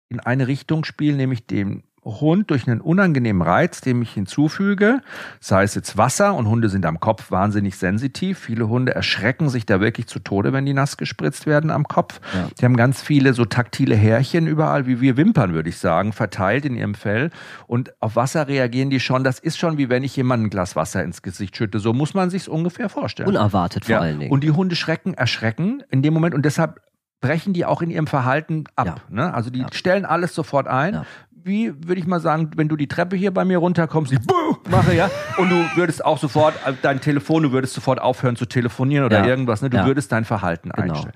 [0.08, 5.00] in eine Richtung spielen, nämlich dem Hund durch einen unangenehmen Reiz, den ich hinzufüge,
[5.38, 8.40] sei es jetzt Wasser und Hunde sind am Kopf wahnsinnig sensitiv.
[8.40, 12.20] Viele Hunde erschrecken sich da wirklich zu Tode, wenn die nass gespritzt werden am Kopf.
[12.34, 12.48] Ja.
[12.58, 16.64] Die haben ganz viele so taktile Härchen überall, wie wir Wimpern, würde ich sagen, verteilt
[16.64, 17.30] in ihrem Fell.
[17.68, 19.22] Und auf Wasser reagieren die schon.
[19.22, 21.78] Das ist schon wie wenn ich jemandem ein Glas Wasser ins Gesicht schütte.
[21.78, 23.28] So muss man sich ungefähr vorstellen.
[23.28, 24.00] Unerwartet vor ja.
[24.00, 24.32] allen Dingen.
[24.32, 26.80] Und die Hunde schrecken, erschrecken in dem Moment und deshalb
[27.20, 29.02] brechen die auch in ihrem Verhalten ab.
[29.08, 29.14] Ja.
[29.14, 29.32] Ne?
[29.32, 29.68] Also die ja.
[29.72, 30.94] stellen alles sofort ein.
[30.94, 31.06] Ja
[31.44, 34.20] wie, würde ich mal sagen, wenn du die Treppe hier bei mir runterkommst, ich
[34.70, 38.46] mache, ja, und du würdest auch sofort, äh, dein Telefon, du würdest sofort aufhören zu
[38.46, 39.26] telefonieren oder ja.
[39.26, 39.70] irgendwas, ne?
[39.70, 39.86] Du ja.
[39.86, 40.92] würdest dein Verhalten genau.
[40.92, 41.14] einstellen.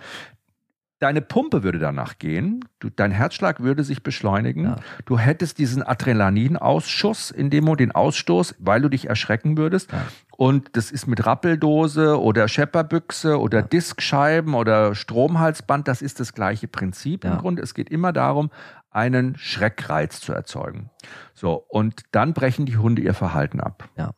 [0.99, 4.77] Deine Pumpe würde danach gehen, du, dein Herzschlag würde sich beschleunigen, Ja.
[5.05, 9.91] du hättest diesen Adrenalinausschuss in dem Moment, den Ausstoß, weil du dich erschrecken würdest.
[10.39, 16.67] Und das ist mit Rappeldose oder Schepperbüchse oder Diskscheiben oder Stromhalsband, das ist das gleiche
[16.67, 17.63] Prinzip im Grunde.
[17.63, 18.51] Es geht immer darum,
[18.97, 20.91] einen Schreckreiz zu erzeugen.
[21.35, 23.89] So, und dann brechen die Hunde ihr Verhalten ab.
[23.97, 24.11] Ja.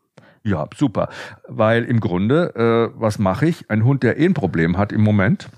[0.45, 1.09] Ja, super.
[1.49, 2.55] Weil im Grunde,
[2.95, 3.69] äh, was mache ich?
[3.71, 5.49] Ein Hund, der eh ein Problem hat im Moment,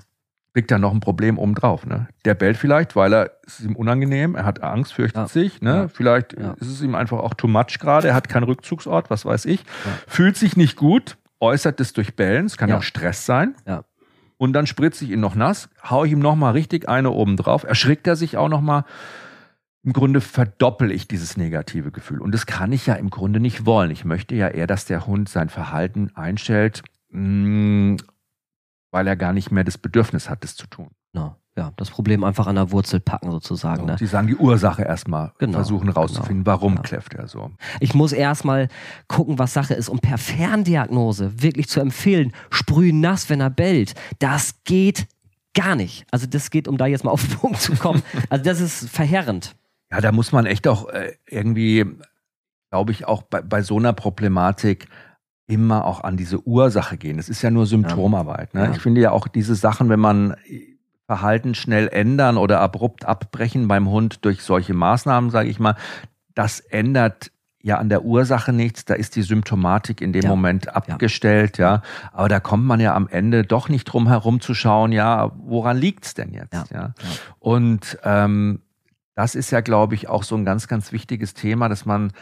[0.53, 1.87] kriegt dann noch ein Problem obendrauf.
[1.87, 2.09] Ne?
[2.25, 5.29] Der bellt vielleicht, weil er es ist ihm unangenehm, er hat Angst, fürchtet Ja.
[5.29, 5.61] sich.
[5.61, 5.75] Ne?
[5.75, 5.89] Ja.
[5.89, 6.55] Vielleicht Ja.
[6.55, 9.65] ist es ihm einfach auch too much gerade, er hat keinen Rückzugsort, was weiß ich.
[10.09, 12.79] Fühlt sich nicht gut, äußert es durch Bellen, es kann Ja.
[12.79, 13.55] auch Stress sein.
[13.67, 13.85] Ja.
[14.41, 18.07] Und dann spritze ich ihn noch nass, hau ich ihm nochmal richtig eine obendrauf, erschrickt
[18.07, 18.85] er sich auch nochmal.
[19.83, 22.23] Im Grunde verdoppel ich dieses negative Gefühl.
[22.23, 23.91] Und das kann ich ja im Grunde nicht wollen.
[23.91, 27.99] Ich möchte ja eher, dass der Hund sein Verhalten einstellt, mh,
[28.91, 30.89] weil er gar nicht mehr das Bedürfnis hat, das zu tun.
[31.13, 31.37] Genau.
[31.57, 33.85] Ja, das Problem einfach an der Wurzel packen sozusagen.
[33.85, 33.97] Ne?
[33.99, 36.83] Sie sagen die Ursache erstmal Genau, versuchen rauszufinden, warum genau.
[36.83, 37.51] kläfft er so.
[37.81, 38.69] Ich muss erstmal
[39.09, 39.89] gucken, was Sache ist.
[39.89, 45.09] Und per Ferndiagnose wirklich zu empfehlen, sprühen nass, wenn er bellt, das geht
[45.55, 46.07] gar nicht.
[46.13, 48.03] Also das geht, um da jetzt mal auf den Punkt zu kommen.
[48.31, 49.57] Also das ist verheerend.
[49.91, 51.85] Ja, da muss man echt auch äh, irgendwie,
[52.71, 54.87] glaube ich, auch bei, bei so einer Problematik
[55.49, 57.19] immer auch an diese Ursache gehen.
[57.19, 58.55] Es ist ja nur Symptomarbeit.
[58.55, 58.67] Ne?
[58.67, 58.71] Ja.
[58.71, 60.37] Ich finde ja auch diese Sachen, wenn man
[61.11, 65.75] Verhalten schnell ändern oder abrupt abbrechen beim Hund durch solche Maßnahmen, sage ich mal,
[66.37, 68.85] das ändert ja an der Ursache nichts.
[68.85, 70.29] Da ist die Symptomatik in dem Ja.
[70.29, 71.83] Moment abgestellt, ja.
[72.13, 75.79] Aber da kommt man ja am Ende doch nicht drum herum zu schauen, ja, woran
[75.79, 76.55] liegt's denn jetzt?
[76.55, 76.65] Ja.
[76.71, 76.95] ja?
[77.41, 78.61] Und ähm,
[79.17, 82.13] das ist ja, glaube ich, auch so ein ganz, ganz wichtiges Thema, dass man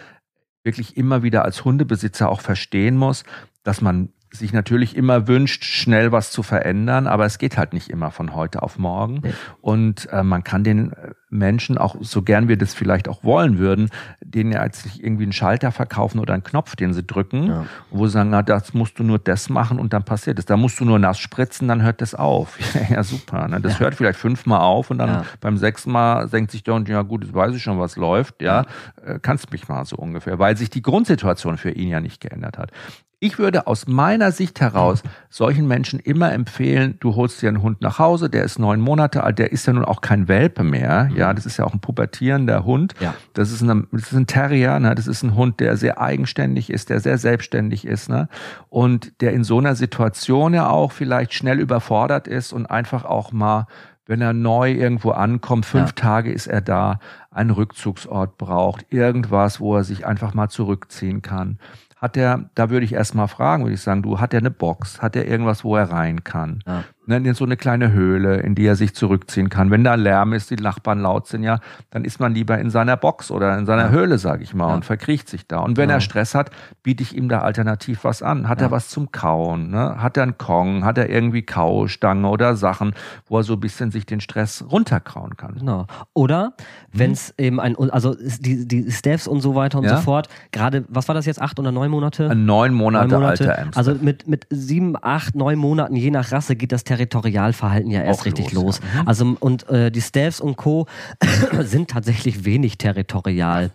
[0.64, 3.24] wirklich immer wieder als Hundebesitzer auch verstehen muss,
[3.64, 7.88] dass man sich natürlich immer wünscht, schnell was zu verändern, aber es geht halt nicht
[7.90, 9.22] immer von heute auf morgen.
[9.60, 13.58] Und äh, man kann den äh, Menschen auch, so gern wir das vielleicht auch wollen
[13.58, 13.90] würden,
[14.22, 17.64] denen ja jetzt nicht irgendwie einen Schalter verkaufen oder einen Knopf, den sie drücken, Ja.
[17.90, 20.46] wo sie sagen, na, das musst du nur das machen und dann passiert es.
[20.46, 22.58] Da musst du nur nass spritzen, dann hört das auf.
[22.90, 23.46] ja, super.
[23.48, 23.60] Ne?
[23.60, 23.80] Das Ja.
[23.80, 27.24] hört vielleicht fünfmal auf und dann beim sechsten Mal denkt sich der Hund, ja gut,
[27.24, 28.64] jetzt weiß ich schon, was läuft, ja,
[29.04, 32.58] äh, kannst mich mal so ungefähr, weil sich die Grundsituation für ihn ja nicht geändert
[32.58, 32.70] hat.
[33.20, 37.80] Ich würde aus meiner Sicht heraus solchen Menschen immer empfehlen, du holst dir einen Hund
[37.82, 41.10] nach Hause, der ist neun Monate alt, der ist ja nun auch kein Welpe mehr,
[41.16, 42.94] ja, das ist ja auch ein pubertierender Hund.
[43.00, 43.14] Ja.
[43.34, 44.94] Das ist, eine, das ist ein Terrier, ne?
[44.94, 48.28] das ist ein Hund, der sehr eigenständig ist, der sehr selbstständig ist, ne?
[48.68, 53.32] Und der in so einer Situation ja auch vielleicht schnell überfordert ist und einfach auch
[53.32, 53.66] mal,
[54.06, 55.94] wenn er neu irgendwo ankommt, fünf Ja.
[55.96, 57.00] Tage ist er da,
[57.32, 61.58] einen Rückzugsort braucht, irgendwas, wo er sich einfach mal zurückziehen kann.
[62.00, 64.50] Hat er, da würde ich erst mal fragen, würde ich sagen, du, hat er eine
[64.50, 65.02] Box?
[65.02, 66.62] Hat er irgendwas, wo er rein kann?
[66.66, 66.84] Ja.
[67.08, 69.70] Ne, in so eine kleine Höhle, in die er sich zurückziehen kann.
[69.70, 72.98] Wenn da Lärm ist, die Nachbarn laut sind, ja, dann ist man lieber in seiner
[72.98, 73.88] Box oder in seiner Ja.
[73.88, 74.74] Höhle, sage ich mal, Ja.
[74.74, 75.60] und verkriecht sich da.
[75.60, 75.94] Und wenn Genau.
[75.96, 76.50] er Stress hat,
[76.82, 78.46] biete ich ihm da alternativ was an.
[78.46, 78.66] Hat Ja.
[78.66, 79.70] er was zum Kauen?
[79.70, 80.02] Ne?
[80.02, 80.84] Hat er einen Kong?
[80.84, 82.92] Hat er irgendwie Kaustange oder Sachen,
[83.26, 85.54] wo er so ein bisschen sich den Stress runterkauen kann?
[85.60, 85.86] Genau.
[86.12, 86.52] Oder
[86.92, 89.96] wenn es eben ein, also die, die Staffs und so weiter und Ja.
[89.96, 92.28] so fort, gerade, was war das jetzt, acht oder neun Monate?
[92.28, 93.78] Ein neun Monate, Neun alter Amster.
[93.78, 98.20] Also mit, mit sieben, acht, neun Monaten, je nach Rasse, geht das Territorialverhalten ja erst
[98.20, 98.80] Auch richtig los, los.
[98.94, 99.02] ja.
[99.02, 99.08] Mhm.
[99.08, 100.86] Also und äh, die Staffs und Co.
[101.60, 103.70] sind tatsächlich wenig territorial.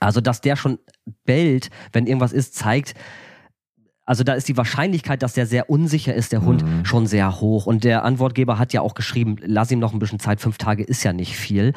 [0.00, 0.78] Also, dass der schon
[1.24, 2.94] bellt, wenn irgendwas ist, zeigt,
[4.12, 6.84] also da ist die Wahrscheinlichkeit, dass der sehr unsicher ist, der Hund, Mhm.
[6.84, 7.64] schon sehr hoch.
[7.64, 10.82] Und der Antwortgeber hat ja auch geschrieben, lass ihm noch ein bisschen Zeit, fünf Tage
[10.82, 11.72] ist ja nicht viel.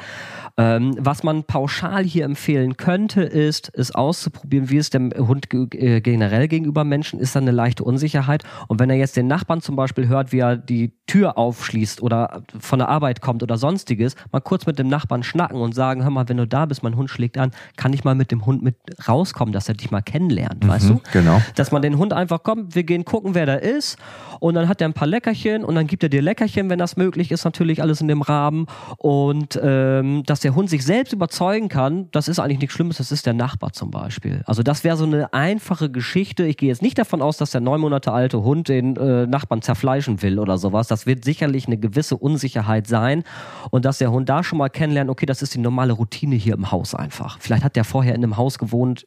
[0.58, 6.02] Ähm, was man pauschal hier empfehlen könnte, ist, es auszuprobieren, wie es dem Hund äh,
[6.02, 8.42] generell gegenüber Menschen ist, dann eine leichte Unsicherheit.
[8.68, 12.42] Und wenn er jetzt den Nachbarn zum Beispiel hört, wie er die Tür aufschließt oder
[12.58, 16.10] von der Arbeit kommt oder sonstiges, mal kurz mit dem Nachbarn schnacken und sagen, hör
[16.10, 18.62] mal, wenn du da bist, mein Hund schlägt an, kann ich mal mit dem Hund
[18.62, 18.76] mit
[19.08, 21.00] rauskommen, dass er dich mal kennenlernt, weißt du?
[21.12, 21.40] Genau.
[21.54, 23.96] dass man den Hund einfach kommt, wir gehen gucken, wer da ist
[24.40, 26.96] und dann hat er ein paar Leckerchen und dann gibt er dir Leckerchen, wenn das
[26.96, 28.66] möglich ist, natürlich alles in dem Rahmen
[28.98, 33.12] und ähm, dass der Hund sich selbst überzeugen kann, das ist eigentlich nichts Schlimmes, das
[33.12, 34.42] ist der Nachbar zum Beispiel.
[34.46, 36.44] Also das wäre so eine einfache Geschichte.
[36.44, 39.62] Ich gehe jetzt nicht davon aus, dass der neun Monate alte Hund den äh, Nachbarn
[39.62, 40.88] zerfleischen will oder sowas.
[40.88, 43.24] Das wird sicherlich eine gewisse Unsicherheit sein
[43.70, 46.54] und dass der Hund da schon mal kennenlernt, okay, das ist die normale Routine hier
[46.54, 47.38] im Haus einfach.
[47.40, 49.06] Vielleicht hat der vorher in einem Haus gewohnt,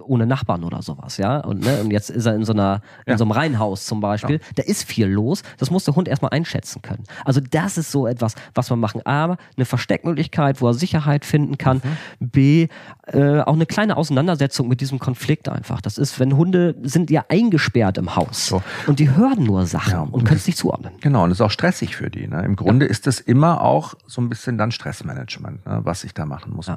[0.00, 1.38] ohne Nachbarn oder sowas, ja.
[1.40, 3.18] Und, ne, und jetzt ist er in so einer, in Ja.
[3.18, 4.40] so einem Reihenhaus zum Beispiel.
[4.56, 5.42] Da ist viel los.
[5.58, 7.04] Das muss der Hund erstmal einschätzen können.
[7.24, 9.02] Also das ist so etwas, was wir machen.
[9.06, 11.80] A, eine Versteckmöglichkeit, wo er Sicherheit finden kann.
[12.18, 12.28] Mhm.
[12.30, 12.68] B,
[13.06, 15.80] äh, auch eine kleine Auseinandersetzung mit diesem Konflikt einfach.
[15.80, 18.62] Das ist, wenn Hunde sind ja eingesperrt im Haus So.
[18.86, 20.94] und die hören nur Sachen Ja, und und können es nicht zuordnen.
[21.00, 22.26] Genau, und das ist auch stressig für die.
[22.26, 22.42] Ne?
[22.44, 25.80] Im Grunde ist es immer auch so ein bisschen dann Stressmanagement, ne?
[25.84, 26.70] was ich da machen muss.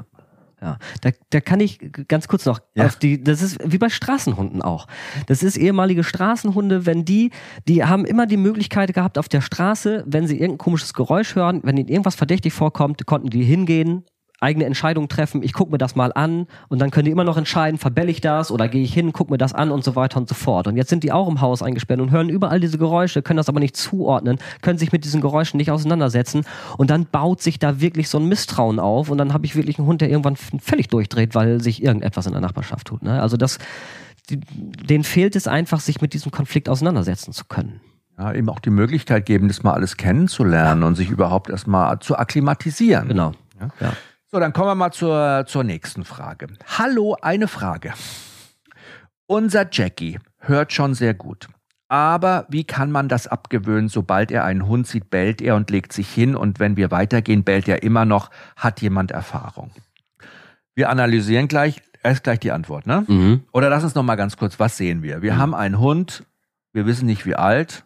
[0.62, 0.80] Ja.
[1.02, 2.86] Da, da kann ich ganz kurz noch Ja.
[2.88, 4.88] auf die, das ist wie bei Straßenhunden auch.
[5.28, 7.32] Das ist ehemalige Straßenhunde, wenn die,
[7.68, 11.62] die haben immer die Möglichkeit gehabt auf der Straße, wenn sie irgendein komisches Geräusch hören,
[11.64, 14.04] wenn ihnen irgendwas verdächtig vorkommt, konnten die hingehen,
[14.40, 17.38] eigene Entscheidungen treffen, ich gucke mir das mal an und dann können die immer noch
[17.38, 20.18] entscheiden, verbell ich das oder gehe ich hin, gucke mir das an und so weiter
[20.18, 20.68] und so fort.
[20.68, 23.50] Und jetzt sind die auch im Haus eingesperrt und hören überall diese Geräusche, können das
[23.50, 26.46] aber nicht zuordnen, können sich mit diesen Geräuschen nicht auseinandersetzen
[26.78, 29.80] und dann baut sich da wirklich so ein Misstrauen auf und dann habe ich wirklich
[29.80, 33.02] einen Hund, der irgendwann völlig durchdreht, weil sich irgendetwas in der Nachbarschaft tut.
[33.02, 33.22] Ne?
[33.22, 33.58] Also das,
[34.30, 37.82] denen fehlt es einfach, sich mit diesem Konflikt auseinandersetzen zu können.
[38.20, 42.18] Ja, eben auch die Möglichkeit geben, das mal alles kennenzulernen und sich überhaupt erstmal zu
[42.18, 43.08] akklimatisieren.
[43.08, 43.34] Genau.
[43.60, 43.70] Ja.
[43.80, 43.94] Ja.
[44.30, 46.48] So, dann kommen wir mal zur, zur nächsten Frage.
[46.78, 47.94] Hallo, eine Frage.
[49.26, 51.48] Unser Jackie hört schon sehr gut.
[51.88, 53.88] Aber wie kann man das abgewöhnen?
[53.88, 56.36] Sobald er einen Hund sieht, bellt er und legt sich hin.
[56.36, 58.30] Und wenn wir weitergehen, bellt er immer noch.
[58.58, 59.72] Hat jemand Erfahrung?
[60.76, 63.06] Wir analysieren gleich, erst gleich die Antwort, ne?
[63.08, 63.44] Mhm.
[63.54, 65.22] Oder lass uns noch mal ganz kurz, was sehen wir?
[65.22, 66.26] Wir haben einen Hund,
[66.74, 67.86] wir wissen nicht wie alt.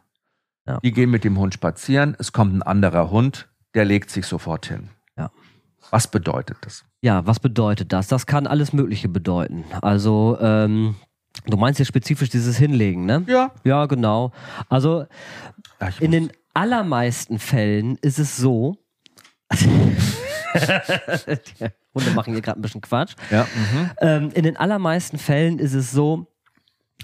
[0.65, 0.79] Ja.
[0.79, 2.15] Die gehen mit dem Hund spazieren.
[2.17, 4.89] Es kommt ein anderer Hund, der legt sich sofort hin.
[5.15, 5.29] Ja.
[5.89, 6.85] Was bedeutet das?
[7.01, 8.07] Ja, was bedeutet das?
[8.07, 9.65] Das kann alles Mögliche bedeuten.
[9.81, 10.95] Also, ähm,
[11.47, 13.23] du meinst jetzt spezifisch dieses Hinlegen, ne?
[13.27, 13.51] Ja.
[13.63, 14.31] Ja, genau.
[14.69, 15.05] Also,
[15.79, 18.77] Ja, ich in den allermeisten Fällen ist es so.
[20.53, 21.65] Die
[21.95, 23.15] Hunde machen hier gerade ein bisschen Quatsch.
[23.29, 23.89] ja, mhm.
[23.99, 26.27] Ähm, in den allermeisten Fällen ist es so,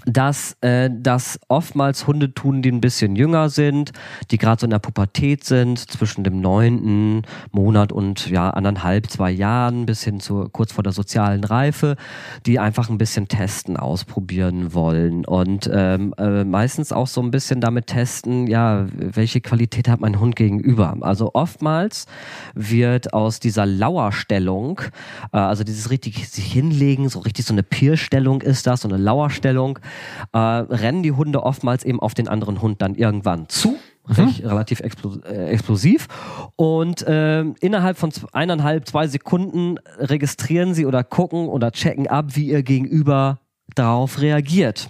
[0.06, 3.92] dass äh, das oftmals Hunde tun, die ein bisschen jünger sind,
[4.32, 9.32] die gerade so in der Pubertät sind, zwischen dem neunten Monat und ja anderthalb, zwei
[9.32, 11.96] Jahren bis hin zu kurz vor der sozialen Reife,
[12.46, 17.62] die einfach ein bisschen testen, ausprobieren wollen und ähm, äh, meistens auch so ein bisschen
[17.62, 20.96] damit testen, ja, welche Qualität hat mein Hund gegenüber.
[21.02, 22.06] Also oftmals
[22.54, 24.82] wird aus dieser Lauerstellung,
[25.34, 28.98] äh, also dieses richtig sich hinlegen, so richtig so eine Pierstellung ist das, so eine
[28.98, 29.80] Lauerstellung,
[30.34, 33.78] äh, rennen die Hunde oftmals eben auf den anderen Hund dann irgendwann zu.
[34.10, 36.08] Recht, relativ äh, explosiv.
[36.56, 42.50] Und ähm, innerhalb von eineinhalb, zwei Sekunden registrieren sie oder gucken oder checken ab, wie
[42.50, 43.40] ihr Gegenüber
[43.76, 44.90] darauf reagiert.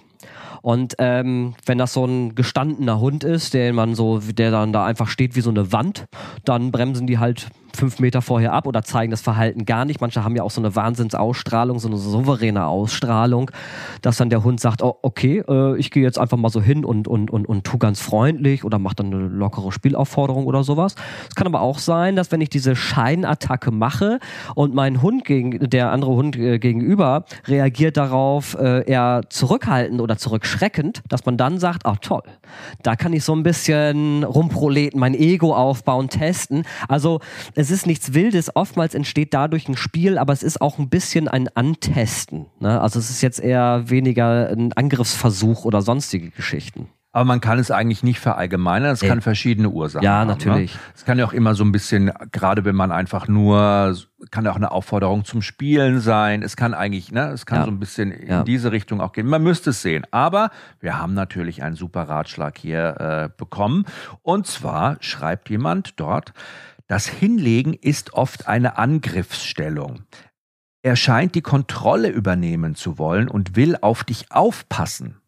[0.61, 4.85] Und ähm, wenn das so ein gestandener Hund ist, der man so, der dann da
[4.85, 6.05] einfach steht wie so eine Wand,
[6.45, 10.01] dann bremsen die halt fünf Meter vorher ab oder zeigen das Verhalten gar nicht.
[10.01, 13.51] Manche haben ja auch so eine Wahnsinnsausstrahlung, so eine souveräne Ausstrahlung,
[14.01, 16.85] dass dann der Hund sagt, oh, okay, äh, ich gehe jetzt einfach mal so hin
[16.85, 20.95] und, und, und, und tu ganz freundlich oder macht dann eine lockere Spielaufforderung oder sowas.
[21.29, 24.19] Es kann aber auch sein, dass wenn ich diese Scheinattacke mache
[24.55, 30.17] und mein Hund gegen, der andere Hund äh, gegenüber reagiert darauf äh, eher zurückhaltend oder
[30.17, 32.23] zurückschreckend, dass man dann sagt, ach toll,
[32.83, 36.63] da kann ich so ein bisschen rumproleten, mein Ego aufbauen, testen.
[36.87, 37.19] Also
[37.59, 41.27] es ist nichts Wildes, oftmals entsteht dadurch ein Spiel, aber es ist auch ein bisschen
[41.27, 42.45] ein Antesten.
[42.59, 42.79] Ne?
[42.79, 46.89] Also es ist jetzt eher weniger ein Angriffsversuch oder sonstige Geschichten.
[47.13, 48.91] Aber man kann es eigentlich nicht verallgemeinern.
[48.91, 50.27] Es kann verschiedene Ursachen Ja, haben.
[50.27, 50.75] natürlich.
[50.75, 50.79] Ne?
[50.93, 53.97] Es kann ja auch immer so ein bisschen, gerade wenn man einfach nur,
[54.29, 56.43] kann ja auch eine Aufforderung zum Spielen sein.
[56.43, 57.65] Es kann eigentlich, ne, es kann Ja.
[57.65, 58.43] so ein bisschen in Ja.
[58.43, 59.25] diese Richtung auch gehen.
[59.25, 60.05] Man müsste es sehen.
[60.11, 63.85] Aber wir haben natürlich einen super Ratschlag hier äh, bekommen.
[64.21, 66.33] Und zwar schreibt jemand dort,
[66.87, 70.03] das Hinlegen ist oft eine Angriffsstellung.
[70.81, 75.21] Er scheint die Kontrolle übernehmen zu wollen und will auf dich aufpassen.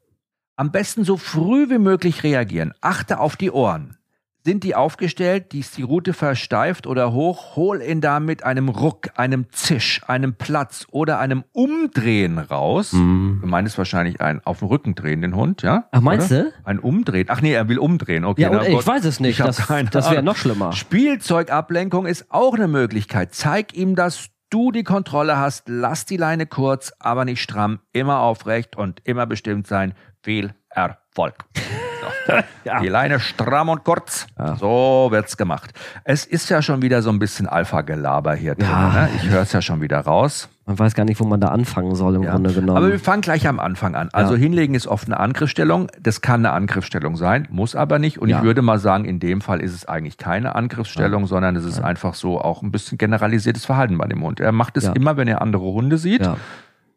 [0.55, 2.73] Am besten so früh wie möglich reagieren.
[2.81, 3.98] Achte auf die Ohren.
[4.45, 8.69] Sind die aufgestellt, die ist die Rute versteift oder hoch, hol ihn da mit einem
[8.69, 12.93] Ruck, einem Zisch, einem Platz oder einem Umdrehen raus.
[12.93, 13.39] Mhm.
[13.41, 15.89] Du meinst wahrscheinlich ein auf den Rücken drehen, den Hund, ja?
[15.91, 16.43] Ach, meinst Oder?
[16.45, 16.51] du?
[16.63, 17.27] Ein Umdrehen.
[17.29, 18.23] Ach nee, er will umdrehen.
[18.23, 18.87] Okay, Ja, na ich Gott.
[18.87, 19.41] weiß es nicht.
[19.41, 19.57] Das,
[19.91, 20.71] das wäre noch schlimmer.
[20.71, 23.35] Spielzeugablenkung ist auch eine Möglichkeit.
[23.35, 25.67] Zeig ihm, dass du die Kontrolle hast.
[25.67, 27.79] Lass die Leine kurz, aber nicht stramm.
[27.91, 29.93] Immer aufrecht und immer bestimmt sein.
[30.23, 30.97] Viel Erfolg.
[31.27, 32.33] So.
[32.63, 32.79] Ja.
[32.81, 34.27] Die Leine stramm und kurz.
[34.37, 34.55] Ja.
[34.57, 35.73] So wird's gemacht.
[36.03, 38.67] Es ist ja schon wieder so ein bisschen Alpha-Gelaber hier drin.
[38.69, 38.89] Ja.
[38.89, 39.09] Ne?
[39.15, 40.47] Ich höre es ja schon wieder raus.
[40.67, 42.31] Man weiß gar nicht, wo man da anfangen soll im Ja.
[42.33, 42.77] Grunde genommen.
[42.77, 44.09] Aber wir fangen gleich am Anfang an.
[44.13, 44.39] Also Ja.
[44.41, 45.89] hinlegen ist oft eine Angriffsstellung.
[45.99, 48.19] Das kann eine Angriffsstellung sein, muss aber nicht.
[48.19, 48.37] Und Ja.
[48.37, 51.79] ich würde mal sagen, in dem Fall ist es eigentlich keine Angriffsstellung, sondern es ist
[51.79, 54.39] einfach so auch ein bisschen generalisiertes Verhalten bei dem Hund.
[54.39, 56.29] Er macht es immer, wenn er andere Hunde sieht.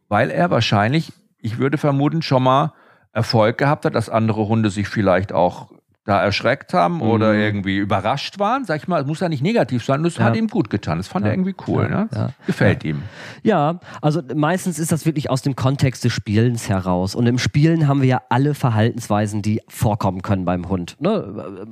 [0.08, 2.74] weil er wahrscheinlich, ich würde vermuten, schon mal
[3.12, 5.70] Erfolg gehabt hat, dass andere Hunde sich vielleicht auch
[6.04, 7.02] da erschreckt haben mhm.
[7.02, 10.24] oder irgendwie überrascht waren, sag ich mal, es muss ja nicht negativ sein, das ja.
[10.24, 10.98] hat ihm gut getan.
[10.98, 11.30] Das fand ja.
[11.30, 12.08] er irgendwie cool, ja.
[12.10, 12.34] ne?
[12.46, 13.02] Gefällt ihm.
[13.44, 17.14] Ja, also meistens ist das wirklich aus dem Kontext des Spielens heraus.
[17.14, 20.96] Und im Spielen haben wir ja alle Verhaltensweisen, die vorkommen können beim Hund.
[20.98, 21.66] Ne?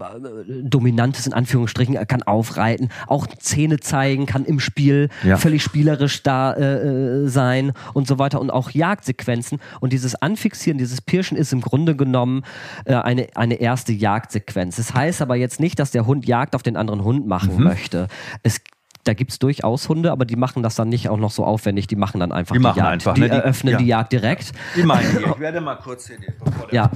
[0.62, 6.55] Dominantes in Anführungsstrichen, er kann aufreiten, auch Zähne zeigen, kann im Spiel völlig spielerisch da
[6.55, 8.41] äh, sein und so weiter.
[8.41, 9.59] Und auch Jagdsequenzen.
[9.81, 12.43] Und dieses Anfixieren, dieses Pirschen ist im Grunde genommen
[12.85, 14.20] äh, eine, eine erste Jagd.
[14.21, 14.77] Jagdsequenz.
[14.77, 17.64] Das heißt aber jetzt nicht, dass der Hund Jagd auf den anderen Hund machen mhm.
[17.64, 18.09] möchte.
[18.43, 18.61] Es
[19.05, 21.87] da gibt es durchaus Hunde, aber die machen das dann nicht auch noch so aufwendig.
[21.87, 22.81] Die machen dann einfach die, die Jagd.
[22.81, 23.29] Einfach, die ne?
[23.29, 23.79] eröffnen ja.
[23.79, 24.53] die Jagd direkt.
[24.77, 25.27] Die meine ich.
[25.27, 26.35] Ich werde mal kurz hier den,
[26.71, 26.91] Ja.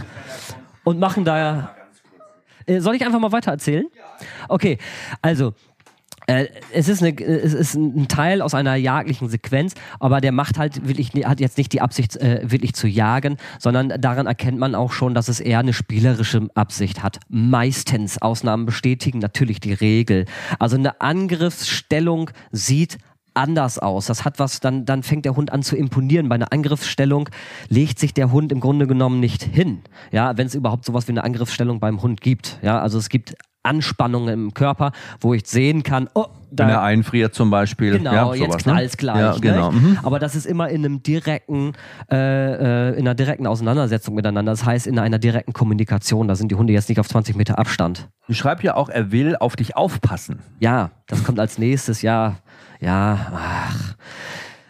[0.84, 1.74] Und machen da.
[2.66, 3.86] Äh, soll ich einfach mal weiter erzählen?
[4.48, 4.76] Okay,
[5.22, 5.54] also
[6.26, 10.58] äh, es ist, eine, es ist ein Teil aus einer jagdlichen Sequenz, aber der macht
[10.58, 14.74] halt wirklich, hat jetzt nicht die Absicht, äh, wirklich zu jagen, sondern daran erkennt man
[14.74, 17.20] auch schon, dass es eher eine spielerische Absicht hat.
[17.28, 18.20] Meistens.
[18.20, 20.24] Ausnahmen bestätigen natürlich die Regel.
[20.58, 22.98] Also eine Angriffsstellung sieht
[23.34, 24.06] anders aus.
[24.06, 26.28] Das hat was, dann, dann fängt der Hund an zu imponieren.
[26.28, 27.28] Bei einer Angriffsstellung
[27.68, 29.82] legt sich der Hund im Grunde genommen nicht hin.
[30.12, 32.58] Ja, wenn es überhaupt sowas wie eine Angriffsstellung beim Hund gibt.
[32.62, 33.34] Ja, also es gibt
[33.64, 37.98] Anspannungen im Körper, wo ich sehen kann, oh, da, Wenn er einfriert zum Beispiel.
[37.98, 38.98] Genau, ja, jetzt knallt's ne?
[38.98, 39.18] gleich.
[39.18, 39.72] Ja, genau.
[39.72, 39.98] Mhm.
[40.04, 41.72] Aber das ist immer in einem direkten,
[42.10, 44.52] äh, äh, in einer direkten Auseinandersetzung miteinander.
[44.52, 46.28] Das heißt, in einer direkten Kommunikation.
[46.28, 48.08] Da sind die Hunde jetzt nicht auf 20 Meter Abstand.
[48.28, 50.38] Ich schreibe ja auch, er will auf dich aufpassen.
[50.60, 52.02] Ja, das kommt als nächstes.
[52.02, 52.36] Ja,
[52.80, 53.94] ja, ach.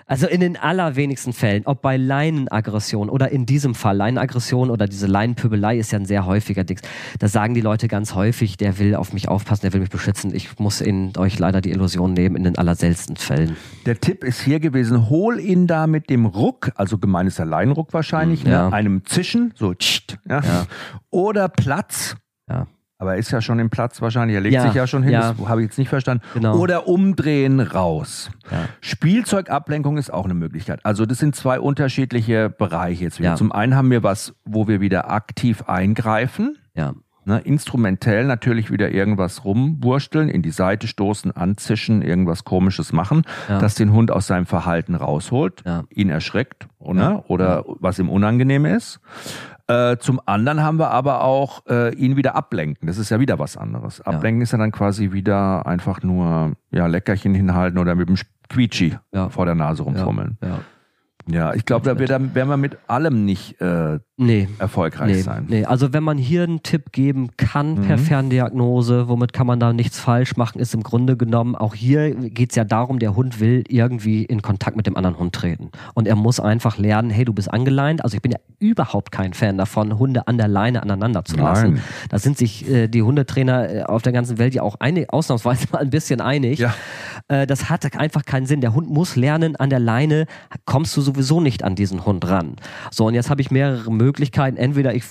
[0.07, 5.07] Also in den allerwenigsten Fällen, ob bei Leinenaggression oder in diesem Fall Leinenaggression oder diese
[5.07, 6.79] Leinenpöbelei ist ja ein sehr häufiger Ding.
[7.19, 10.35] Da sagen die Leute ganz häufig, der will auf mich aufpassen, der will mich beschützen.
[10.35, 13.57] Ich muss in euch leider die Illusion nehmen in den allerseltensten Fällen.
[13.87, 17.47] Der Tipp ist hier gewesen, hol ihn da mit dem Ruck, also gemein ist der
[17.47, 18.69] Leinenruck wahrscheinlich, mhm, ja.
[18.69, 20.67] ne, einem Zischen, so tscht, ja, ja.
[21.11, 22.17] oder Platz.
[22.49, 22.67] Ja
[22.99, 25.13] aber er ist ja schon im Platz wahrscheinlich, er legt ja, sich ja schon hin,
[25.13, 25.33] ja.
[25.33, 26.23] das habe ich jetzt nicht verstanden.
[26.35, 26.57] Genau.
[26.57, 28.31] Oder umdrehen raus.
[28.51, 28.69] Ja.
[28.81, 30.81] Spielzeugablenkung ist auch eine Möglichkeit.
[30.85, 33.37] Also das sind zwei unterschiedliche Bereiche jetzt wieder.
[33.37, 36.59] Zum einen haben wir was, wo wir wieder aktiv eingreifen.
[36.75, 36.95] Ja.
[37.27, 43.59] Ne, instrumentell natürlich wieder irgendwas rumwursteln, in die Seite stoßen, anzischen, irgendwas komisches machen, ja.
[43.59, 45.85] das den Hund aus seinem Verhalten rausholt, ja.
[45.89, 49.01] ihn erschreckt oder, oder was ihm unangenehm ist.
[49.67, 52.87] Äh, zum anderen haben wir aber auch äh, ihn wieder ablenken.
[52.87, 54.01] Das ist ja wieder was anderes.
[54.03, 54.45] Ablenken ja.
[54.45, 58.17] ist ja dann quasi wieder einfach nur ja, Leckerchen hinhalten oder mit dem
[58.51, 59.31] Quietschi ja.
[59.31, 60.37] vor der Nase rumfummeln.
[60.43, 60.61] Ja.
[61.27, 65.47] Ja, ich glaube, da werden wir mit allem nicht äh, nee, erfolgreich nee, sein.
[65.49, 68.03] Nee, also wenn man hier einen Tipp geben kann per mhm.
[68.03, 72.51] Ferndiagnose, womit kann man da nichts falsch machen, ist im Grunde genommen, auch hier geht
[72.51, 75.71] es ja darum, der Hund will irgendwie in Kontakt mit dem anderen Hund treten.
[75.95, 78.05] Und er muss einfach lernen, hey, du bist angeleint.
[78.05, 81.75] Also ich bin ja überhaupt kein Fan davon, Hunde an der Leine aneinander zu lassen.
[81.75, 81.83] Nein.
[82.09, 85.67] Da sind sich äh, die Hundetrainer äh, auf der ganzen Welt ja auch einig, ausnahmsweise
[85.73, 86.61] mal ein bisschen einig.
[86.61, 86.75] Ja.
[87.29, 88.61] Äh, das hat einfach keinen Sinn.
[88.61, 90.27] Der Hund muss lernen, an der Leine
[90.67, 92.57] kommst du sowieso nicht an diesen Hund ran.
[92.91, 94.57] So, und jetzt habe ich mehrere Möglichkeiten Möglichkeiten.
[94.57, 95.05] Entweder ich,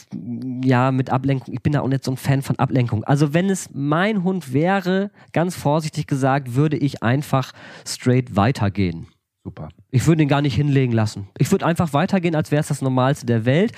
[0.64, 3.04] ja, mit Ablenkung, ich bin da auch nicht so ein Fan von Ablenkung.
[3.04, 7.54] Also wenn es mein Hund wäre, ganz vorsichtig gesagt, würde ich einfach
[7.86, 9.08] straight weitergehen.
[9.44, 9.70] Super.
[9.94, 11.28] Ich würde ihn gar nicht hinlegen lassen.
[11.38, 13.74] Ich würde einfach weitergehen, als wäre es das Normalste der Welt.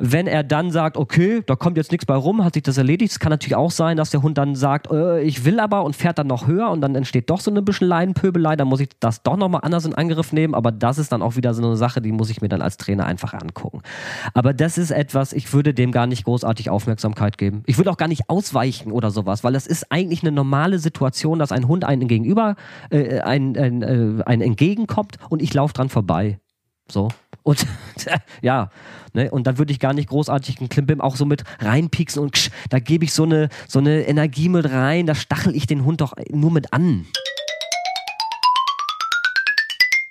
[0.00, 3.12] Wenn er dann sagt, okay, da kommt jetzt nichts bei rum, hat sich das erledigt.
[3.12, 5.94] Es kann natürlich auch sein, dass der Hund dann sagt, äh, ich will aber und
[5.94, 8.56] fährt dann noch höher und dann entsteht doch so eine bisschen Leidenpöbelei.
[8.56, 10.56] Dann muss ich das doch nochmal anders in Angriff nehmen.
[10.56, 12.76] Aber das ist dann auch wieder so eine Sache, die muss ich mir dann als
[12.76, 13.82] Trainer einfach angucken.
[14.34, 17.62] Aber das ist etwas, ich würde dem gar nicht großartig Aufmerksamkeit geben.
[17.66, 21.38] Ich würde auch gar nicht ausweichen oder sowas, weil das ist eigentlich eine normale Situation,
[21.38, 22.56] dass ein Hund einen gegenüber,
[22.90, 26.40] äh, ein, ein, äh, ein entgegenkommt und ich ich laufe dran vorbei.
[26.88, 27.08] So.
[27.42, 27.66] Und
[28.40, 28.70] ja,
[29.12, 32.32] ne, und dann würde ich gar nicht großartig einen Klimbim auch so mit reinpieksen und
[32.32, 35.84] ksch, da gebe ich so eine, so eine Energie mit rein, da stachel ich den
[35.84, 37.04] Hund doch nur mit an.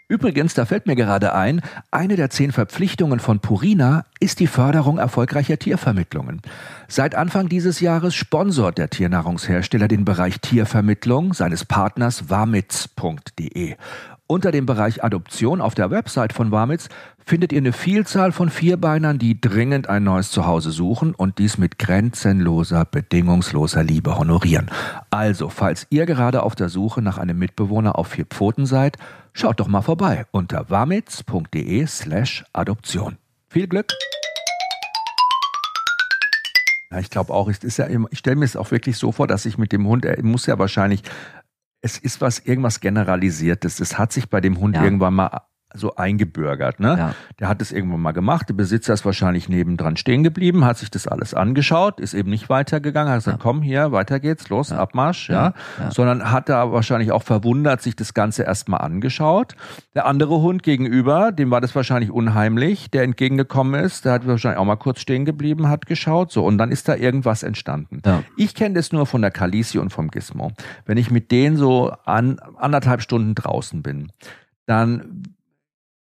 [0.10, 5.00] Übrigens, da fällt mir gerade ein, eine der zehn Verpflichtungen von Purina ist die Förderung
[5.00, 6.42] erfolgreicher Tiervermittlungen.
[6.88, 13.78] Seit Anfang dieses Jahres sponsort der Tiernahrungshersteller den Bereich Tiervermittlung seines Partners wamitz.de.
[14.32, 19.19] Unter dem Bereich Adoption auf der Website von Wamitz findet ihr eine Vielzahl von Vierbeinern,
[19.19, 24.71] die dringend ein neues Zuhause suchen und dies mit grenzenloser, bedingungsloser Liebe honorieren.
[25.09, 28.95] Also, falls ihr gerade auf der Suche nach einem Mitbewohner auf vier Pfoten seid,
[29.34, 33.17] schaut doch mal vorbei unter wamitz.de slash Adoption.
[33.49, 33.88] Viel Glück!
[36.89, 39.45] Ja, ich glaube auch, ist ja, ich stelle mir es auch wirklich so vor, dass
[39.45, 41.03] ich mit dem Hund, er muss ja wahrscheinlich
[41.82, 43.79] es ist was, irgendwas Generalisiertes.
[43.79, 44.84] Es hat sich bei dem Hund ja.
[44.84, 45.41] irgendwann mal
[45.74, 46.80] so eingebürgert.
[46.80, 46.95] Ne?
[46.97, 47.15] Ja.
[47.39, 48.49] Der hat es irgendwann mal gemacht.
[48.49, 52.49] Der Besitzer ist wahrscheinlich nebendran stehen geblieben, hat sich das alles angeschaut, ist eben nicht
[52.49, 53.43] weitergegangen, hat gesagt, Ja.
[53.43, 55.36] komm hier, weiter geht's, los, Abmarsch, ja.
[55.36, 55.53] Ja.
[55.80, 55.91] Ja.
[55.91, 59.55] Sondern hat da wahrscheinlich auch verwundert sich das Ganze erstmal angeschaut.
[59.95, 64.59] Der andere Hund gegenüber, dem war das wahrscheinlich unheimlich, der entgegengekommen ist, der hat wahrscheinlich
[64.59, 68.01] auch mal kurz stehen geblieben, hat geschaut, so und dann ist da irgendwas entstanden.
[68.38, 70.51] Ich kenne das nur von der Kalisi und vom Gizmo.
[70.86, 74.11] Wenn ich mit denen so an anderthalb Stunden draußen bin,
[74.65, 75.24] dann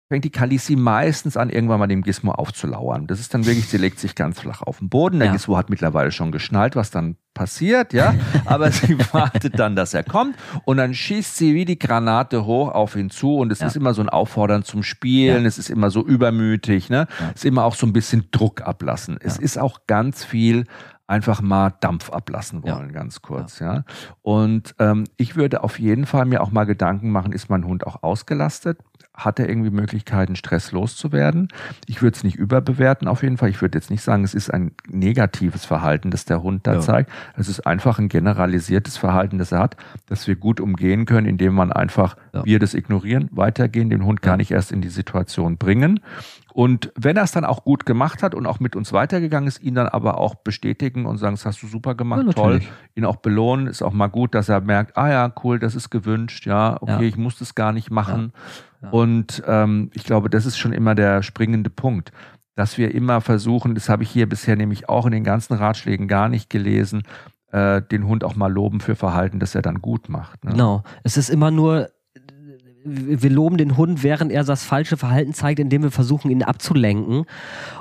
[0.09, 3.05] fängt die Kalisi meistens an, irgendwann mal dem Gizmo aufzulauern.
[3.05, 5.19] Das ist dann wirklich, sie legt sich ganz flach auf den Boden.
[5.19, 5.33] Der Ja.
[5.33, 8.15] Gizmo hat mittlerweile schon geschnallt, was dann passiert, ja.
[8.45, 10.35] Aber sie wartet dann, dass er kommt
[10.65, 13.67] und dann schießt sie wie die Granate hoch auf ihn zu und es Ja.
[13.67, 15.47] ist immer so ein Auffordern zum Spielen, Ja.
[15.47, 17.05] es ist immer so übermütig, ne?
[17.35, 19.17] Es ist immer auch so ein bisschen Druck ablassen.
[19.21, 20.65] Es ist auch ganz viel
[21.09, 22.77] einfach mal Dampf ablassen Ja.
[22.77, 23.83] wollen, ganz kurz, ja.
[24.21, 27.85] Und ähm, ich würde auf jeden Fall mir auch mal Gedanken machen, ist mein Hund
[27.87, 28.77] auch ausgelastet?
[29.13, 31.49] Hat er irgendwie Möglichkeiten, Stress loszuwerden?
[31.87, 33.49] Ich würde es nicht überbewerten auf jeden Fall.
[33.49, 36.79] Ich würde jetzt nicht sagen, es ist ein negatives Verhalten, das der Hund da Ja.
[36.79, 37.11] zeigt.
[37.35, 41.53] Es ist einfach ein generalisiertes Verhalten, das er hat, das wir gut umgehen können, indem
[41.53, 42.45] man einfach Ja.
[42.45, 45.99] wir das ignorieren, weitergehen, den Hund gar nicht erst in die Situation bringen.
[46.53, 49.61] Und wenn er es dann auch gut gemacht hat und auch mit uns weitergegangen ist,
[49.61, 52.61] ihn dann aber auch bestätigen und sagen, das hast du super gemacht, Ja, toll,
[52.95, 55.89] ihn auch belohnen, ist auch mal gut, dass er merkt, ah ja, cool, das ist
[55.89, 57.01] gewünscht, ja, okay, Ja.
[57.01, 58.33] ich muss das gar nicht machen.
[58.81, 58.89] Ja.
[58.89, 62.11] Und ähm, ich glaube, das ist schon immer der springende Punkt,
[62.55, 66.07] dass wir immer versuchen, das habe ich hier bisher nämlich auch in den ganzen Ratschlägen
[66.09, 67.03] gar nicht gelesen,
[67.51, 70.43] äh, den Hund auch mal loben für Verhalten, das er dann gut macht.
[70.43, 70.51] Ne?
[70.51, 70.83] Genau.
[71.03, 71.89] Es ist immer nur,
[72.83, 77.25] wir loben den Hund, während er das falsche Verhalten zeigt, indem wir versuchen, ihn abzulenken.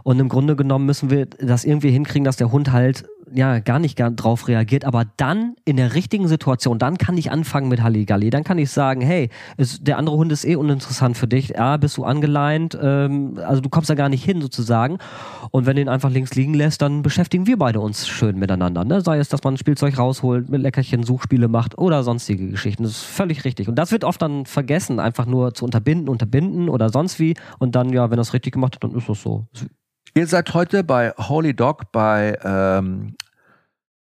[0.03, 3.05] Und im Grunde genommen müssen wir das irgendwie hinkriegen, dass der Hund halt
[3.35, 7.69] ja gar nicht drauf reagiert, aber dann in der richtigen Situation, dann kann ich anfangen
[7.69, 8.31] mit Halligalli.
[8.31, 11.51] Dann kann ich sagen, hey, es, der andere Hund ist eh uninteressant für dich.
[11.51, 14.99] Ja, bist du angeleint, ähm, also du kommst da gar nicht hin sozusagen.
[15.51, 18.85] Und wenn du ihn einfach links liegen lässt, dann beschäftigen wir beide uns schön miteinander.
[18.85, 19.01] Ne?
[19.01, 22.83] Sei es, dass man Spielzeug rausholt, mit Leckerchen Suchspiele macht oder sonstige Geschichten.
[22.83, 23.69] Das ist völlig richtig.
[23.69, 27.35] Und das wird oft dann vergessen, einfach nur zu unterbinden, unterbinden oder sonst wie.
[27.59, 29.47] Und dann, ja, wenn es richtig gemacht hat, dann ist das so.
[30.15, 33.17] Ihr seid heute bei Holy Dog bei, ähm,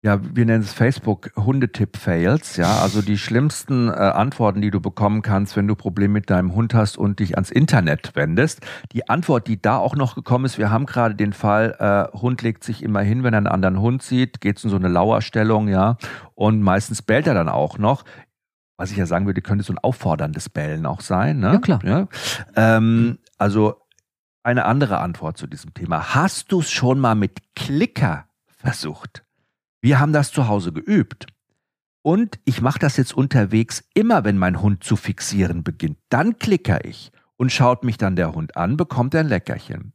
[0.02, 5.22] ja, wir nennen es Facebook Hundetipp-Fails, ja, also die schlimmsten äh, Antworten, die du bekommen
[5.22, 8.60] kannst, wenn du Probleme mit deinem Hund hast und dich ans Internet wendest.
[8.92, 12.42] Die Antwort, die da auch noch gekommen ist, wir haben gerade den Fall, äh, Hund
[12.42, 15.68] legt sich immer hin, wenn er einen anderen Hund sieht, geht in so eine Lauerstellung,
[15.68, 15.96] ja,
[16.34, 18.04] und meistens bellt er dann auch noch.
[18.78, 21.52] Was ich ja sagen würde, könnte so ein aufforderndes Bellen auch sein, ne?
[21.54, 21.80] Ja, klar.
[21.82, 22.08] Ja?
[22.54, 23.85] Ähm, also
[24.46, 26.14] eine andere Antwort zu diesem Thema.
[26.14, 29.24] Hast du es schon mal mit Klicker versucht?
[29.80, 31.26] Wir haben das zu Hause geübt.
[32.02, 35.98] Und ich mache das jetzt unterwegs immer, wenn mein Hund zu fixieren beginnt.
[36.08, 39.92] Dann klicker ich und schaut mich dann der Hund an, bekommt ein Leckerchen.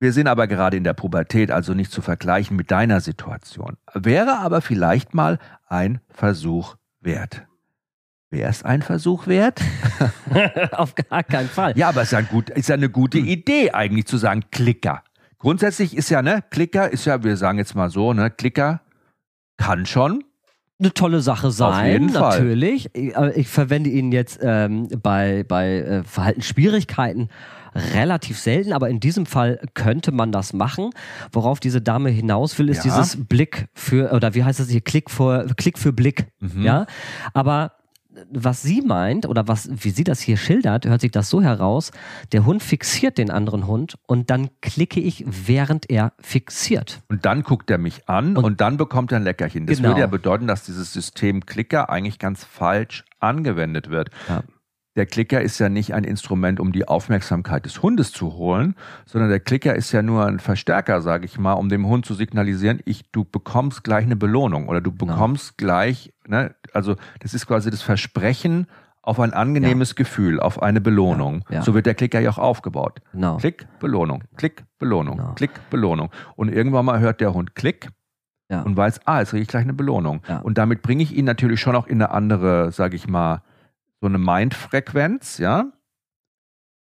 [0.00, 3.76] Wir sind aber gerade in der Pubertät, also nicht zu vergleichen mit deiner Situation.
[3.94, 7.47] Wäre aber vielleicht mal ein Versuch wert.
[8.30, 9.60] Wäre es ein Versuch wert?
[10.72, 11.72] Auf gar keinen Fall.
[11.78, 13.26] Ja, aber es ist ja, ein gut, ist ja eine gute Hm.
[13.26, 15.02] Idee, eigentlich zu sagen, Klicker.
[15.38, 18.82] Grundsätzlich ist ja, ne, Klicker ist ja, wir sagen jetzt mal so, ne, Klicker
[19.56, 20.24] kann schon.
[20.78, 22.90] eine tolle Sache sein, natürlich.
[22.94, 27.28] Ich, ich verwende ihn jetzt ähm, bei, bei äh, Verhaltensschwierigkeiten
[27.94, 30.90] relativ selten, aber in diesem Fall könnte man das machen.
[31.32, 32.90] Worauf diese Dame hinaus will, ist Ja.
[32.98, 36.26] dieses Blick für, oder wie heißt das hier, Klick für, Klick für Blick.
[36.40, 36.62] Mhm.
[36.62, 36.86] Ja,
[37.34, 37.72] aber
[38.32, 41.90] was sie meint oder was, wie sie das hier schildert, hört sich das so heraus,
[42.32, 47.02] der Hund fixiert den anderen Hund und dann klicke ich, während er fixiert.
[47.08, 49.66] Und dann guckt er mich an und, Und- dann bekommt er ein Leckerchen.
[49.66, 49.90] Das Genau.
[49.90, 54.10] würde ja bedeuten, dass dieses System Klicker eigentlich ganz falsch angewendet wird.
[54.28, 54.42] Ja.
[54.96, 58.74] Der Klicker ist ja nicht ein Instrument, um die Aufmerksamkeit des Hundes zu holen,
[59.06, 62.14] sondern der Klicker ist ja nur ein Verstärker, sage ich mal, um dem Hund zu
[62.14, 65.12] signalisieren, ich, du bekommst gleich eine Belohnung oder du Genau.
[65.12, 68.66] bekommst gleich, ne, also das ist quasi das Versprechen
[69.02, 71.44] auf ein angenehmes Gefühl, auf eine Belohnung.
[71.48, 71.62] Ja, ja.
[71.62, 73.00] So wird der Klicker ja auch aufgebaut.
[73.12, 73.36] Genau.
[73.38, 75.32] Klick, Belohnung, Klick, Belohnung, Genau.
[75.34, 76.10] Klick, Belohnung.
[76.36, 77.88] Und irgendwann mal hört der Hund Klick
[78.50, 78.62] Ja.
[78.62, 80.20] und weiß, ah, jetzt kriege ich gleich eine Belohnung.
[80.28, 80.38] Ja.
[80.40, 83.42] Und damit bringe ich ihn natürlich schon auch in eine andere, sage ich mal,
[84.00, 85.66] so eine Mindfrequenz, ja.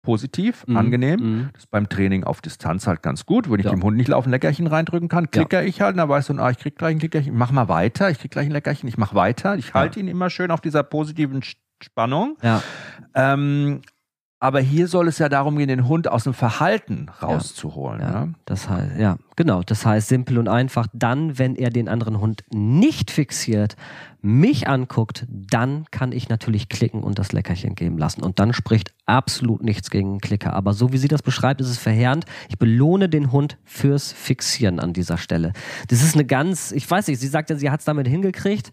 [0.02, 0.76] Positiv, Mhm.
[0.76, 1.20] angenehm.
[1.20, 1.48] Mhm.
[1.52, 3.50] Das ist beim Training auf Distanz halt ganz gut.
[3.50, 3.70] Wenn ich Ja.
[3.70, 6.58] dem Hund nicht laufend Leckerchen reindrücken kann, klicker ich halt, dann weiß du, ah, ich
[6.58, 9.14] krieg gleich ein Leckerchen, ich mach mal weiter, ich krieg gleich ein Leckerchen, ich mach
[9.14, 9.56] weiter.
[9.56, 11.40] Ich halte ihn immer schön auf dieser positiven
[11.82, 12.36] Spannung.
[12.42, 12.62] Ja.
[13.14, 13.82] Ähm,
[14.40, 18.00] aber hier soll es ja darum gehen, den Hund aus dem Verhalten rauszuholen.
[18.00, 18.34] Ja, ne?
[18.44, 19.62] das heißt, ja, genau.
[19.62, 23.76] Das heißt simpel und einfach, dann, wenn er den anderen Hund nicht fixiert,
[24.22, 28.22] mich anguckt, dann kann ich natürlich klicken und das Leckerchen geben lassen.
[28.22, 30.52] Und dann spricht absolut nichts gegen einen Klicker.
[30.52, 32.24] Aber so wie sie das beschreibt, ist es verheerend.
[32.48, 35.52] Ich belohne den Hund fürs Fixieren an dieser Stelle.
[35.88, 38.72] Das ist eine ganz, ich weiß nicht, sie sagt ja, sie hat es damit hingekriegt.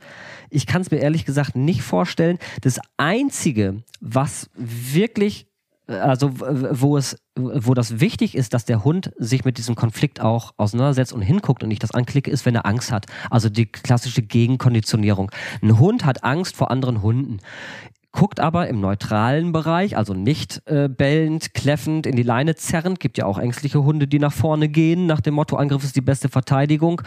[0.52, 2.38] Ich kann es mir ehrlich gesagt nicht vorstellen.
[2.62, 5.48] Das Einzige, was wirklich
[5.90, 10.54] also wo es, wo das wichtig ist, dass der Hund sich mit diesem Konflikt auch
[10.58, 13.08] auseinandersetzt und hinguckt und ich das anklicke, ist, wenn er Angst hat.
[13.30, 15.32] Also die klassische Gegenkonditionierung.
[15.62, 17.40] Ein Hund hat Angst vor anderen Hunden
[18.12, 23.00] guckt aber im neutralen Bereich, also nicht äh, bellend, kläffend, in die Leine zerrend.
[23.00, 26.02] Gibt ja auch ängstliche Hunde, die nach vorne gehen, nach dem Motto, Angriff ist die
[26.02, 27.02] beste Verteidigung.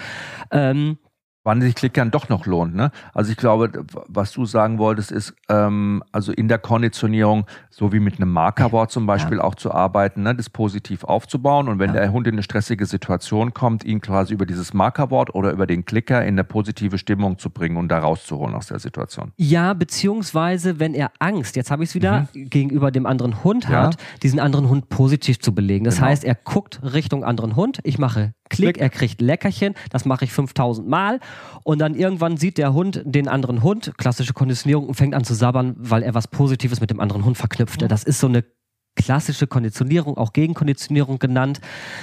[0.52, 0.98] Ähm,
[1.44, 2.74] wann sich Klickern doch noch lohnt.
[2.74, 2.90] Ne?
[3.12, 8.00] Also ich glaube, was du sagen wolltest, ist, ähm, also in der Konditionierung, so wie
[8.00, 9.44] mit einem Markerwort zum Beispiel ja.
[9.44, 12.00] auch zu arbeiten, ne, das positiv aufzubauen und wenn ja.
[12.00, 15.84] der Hund in eine stressige Situation kommt, ihn quasi über dieses Markerwort oder über den
[15.84, 19.32] Klicker in eine positive Stimmung zu bringen und da rauszuholen aus der Situation.
[19.36, 22.50] Ja, beziehungsweise wenn er Angst, jetzt habe ich es wieder, mhm.
[22.50, 23.84] gegenüber dem anderen Hund ja.
[23.84, 25.84] hat, diesen anderen Hund positiv zu belegen.
[25.84, 26.08] Das genau.
[26.08, 30.32] heißt, er guckt Richtung anderen Hund, ich mache Klick, er kriegt Leckerchen, das mache ich
[30.32, 31.20] 5000 Mal.
[31.64, 35.34] Und dann irgendwann sieht der Hund den anderen Hund, klassische Konditionierung, und fängt an zu
[35.34, 37.82] sabbern, weil er was Positives mit dem anderen Hund verknüpft.
[37.82, 38.44] Das ist so eine
[38.94, 41.60] klassische Konditionierung, auch Gegenkonditionierung genannt.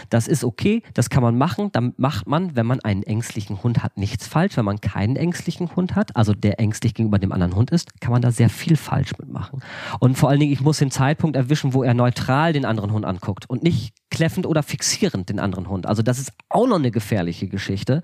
[0.10, 1.72] Das ist okay, das kann man machen.
[1.72, 4.58] Damit macht man, wenn man einen ängstlichen Hund hat, nichts falsch.
[4.58, 8.12] Wenn man keinen ängstlichen Hund hat, also der ängstlich gegenüber dem anderen Hund ist, kann
[8.12, 9.62] man da sehr viel falsch mitmachen.
[10.00, 13.06] Und vor allen Dingen, ich muss den Zeitpunkt erwischen, wo er neutral den anderen Hund
[13.06, 15.86] anguckt und nicht kläffend oder fixierend den anderen Hund.
[15.86, 18.02] Also das ist auch noch eine gefährliche Geschichte.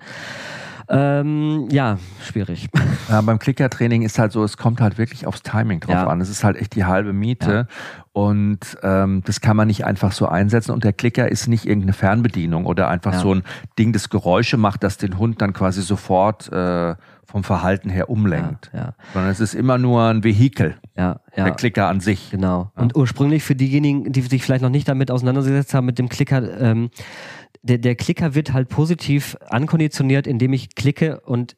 [0.89, 2.69] Ähm, ja, schwierig.
[3.07, 6.07] Ja, beim Klickertraining ist halt so, es kommt halt wirklich aufs Timing drauf ja.
[6.07, 6.21] an.
[6.21, 7.67] Es ist halt echt die halbe Miete.
[7.69, 7.75] Ja.
[8.13, 10.71] Und ähm, das kann man nicht einfach so einsetzen.
[10.71, 13.19] Und der Klicker ist nicht irgendeine Fernbedienung oder einfach ja.
[13.19, 13.43] so ein
[13.77, 18.71] Ding, das Geräusche macht, das den Hund dann quasi sofort äh, vom Verhalten her umlenkt.
[18.73, 18.93] Ja, ja.
[19.13, 20.77] Sondern es ist immer nur ein Vehikel.
[20.95, 21.43] Ja, ja.
[21.43, 22.31] Der Klicker an sich.
[22.31, 22.71] Genau.
[22.75, 26.59] Und ursprünglich für diejenigen, die sich vielleicht noch nicht damit auseinandergesetzt haben, mit dem Klicker,
[26.61, 26.89] ähm,
[27.61, 31.55] der, der Klicker wird halt positiv ankonditioniert, indem ich klicke und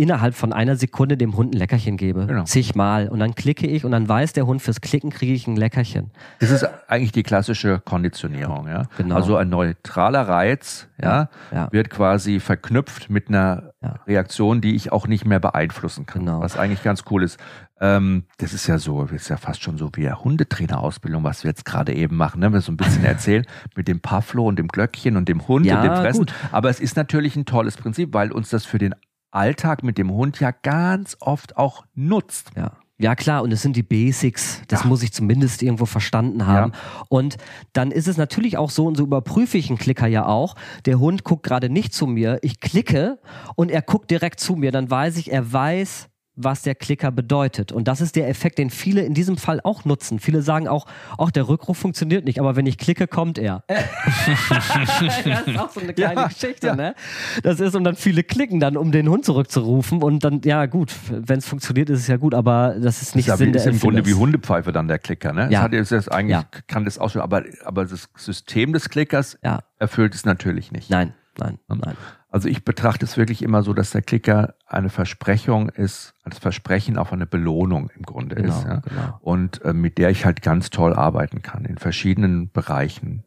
[0.00, 2.26] innerhalb von einer Sekunde dem Hund ein Leckerchen gebe.
[2.26, 2.44] Genau.
[2.44, 3.08] Zigmal.
[3.08, 6.10] Und dann klicke ich und dann weiß der Hund, fürs Klicken kriege ich ein Leckerchen.
[6.38, 8.84] Das ist eigentlich die klassische Konditionierung, ja.
[8.96, 9.16] Genau.
[9.16, 11.70] Also ein neutraler Reiz, ja, ja.
[11.70, 13.96] wird quasi verknüpft mit einer ja.
[14.06, 16.24] Reaktion, die ich auch nicht mehr beeinflussen kann.
[16.24, 16.40] Genau.
[16.40, 17.38] Was eigentlich ganz cool ist.
[17.80, 21.50] Ähm, das ist ja so, ist ja fast schon so wie eine Hundetrainerausbildung, was wir
[21.50, 22.52] jetzt gerade eben machen, ne?
[22.52, 25.76] Wir so ein bisschen erzählen mit dem Pavlo und dem Glöckchen und dem Hund ja,
[25.76, 26.26] und dem Fressen.
[26.26, 26.34] Gut.
[26.52, 28.94] Aber es ist natürlich ein tolles Prinzip, weil uns das für den
[29.30, 32.50] Alltag mit dem Hund ja ganz oft auch nutzt.
[32.56, 32.72] Ja.
[33.00, 34.60] Ja, klar, und es sind die Basics.
[34.68, 34.86] Das ja.
[34.86, 36.72] muss ich zumindest irgendwo verstanden haben.
[36.72, 37.04] Ja.
[37.08, 37.38] Und
[37.72, 40.54] dann ist es natürlich auch so, und so überprüfe ich einen Klicker ja auch.
[40.84, 42.38] Der Hund guckt gerade nicht zu mir.
[42.42, 43.18] Ich klicke
[43.54, 44.70] und er guckt direkt zu mir.
[44.70, 46.09] Dann weiß ich, er weiß,
[46.44, 47.72] was der Klicker bedeutet.
[47.72, 50.18] Und das ist der Effekt, den viele in diesem Fall auch nutzen.
[50.18, 50.86] Viele sagen auch,
[51.18, 53.64] ach, der Rückruf funktioniert nicht, aber wenn ich klicke, kommt er.
[53.68, 56.76] das ist auch so eine kleine ja, Geschichte, ja.
[56.76, 56.94] ne?
[57.42, 60.94] Das ist, und dann viele klicken dann, um den Hund zurückzurufen und dann, ja gut,
[61.10, 63.62] wenn es funktioniert, ist es ja gut, aber das ist nicht das ist Sinn der
[63.62, 65.42] ist im Grunde wie Hundepfeife dann der Klicker, ne?
[65.42, 65.48] Ja.
[65.48, 66.44] Das hat jetzt, das eigentlich, ja.
[66.66, 69.60] kann das auch schon, aber, aber das System des Klickers ja.
[69.78, 70.90] erfüllt es natürlich nicht.
[70.90, 71.96] Nein, nein, nein.
[72.30, 76.96] Also ich betrachte es wirklich immer so, dass der Klicker eine Versprechung ist, als Versprechen
[76.96, 78.64] auf eine Belohnung im Grunde genau, ist.
[78.64, 78.76] Ja?
[78.76, 79.18] Genau.
[79.20, 83.24] Und äh, mit der ich halt ganz toll arbeiten kann in verschiedenen Bereichen.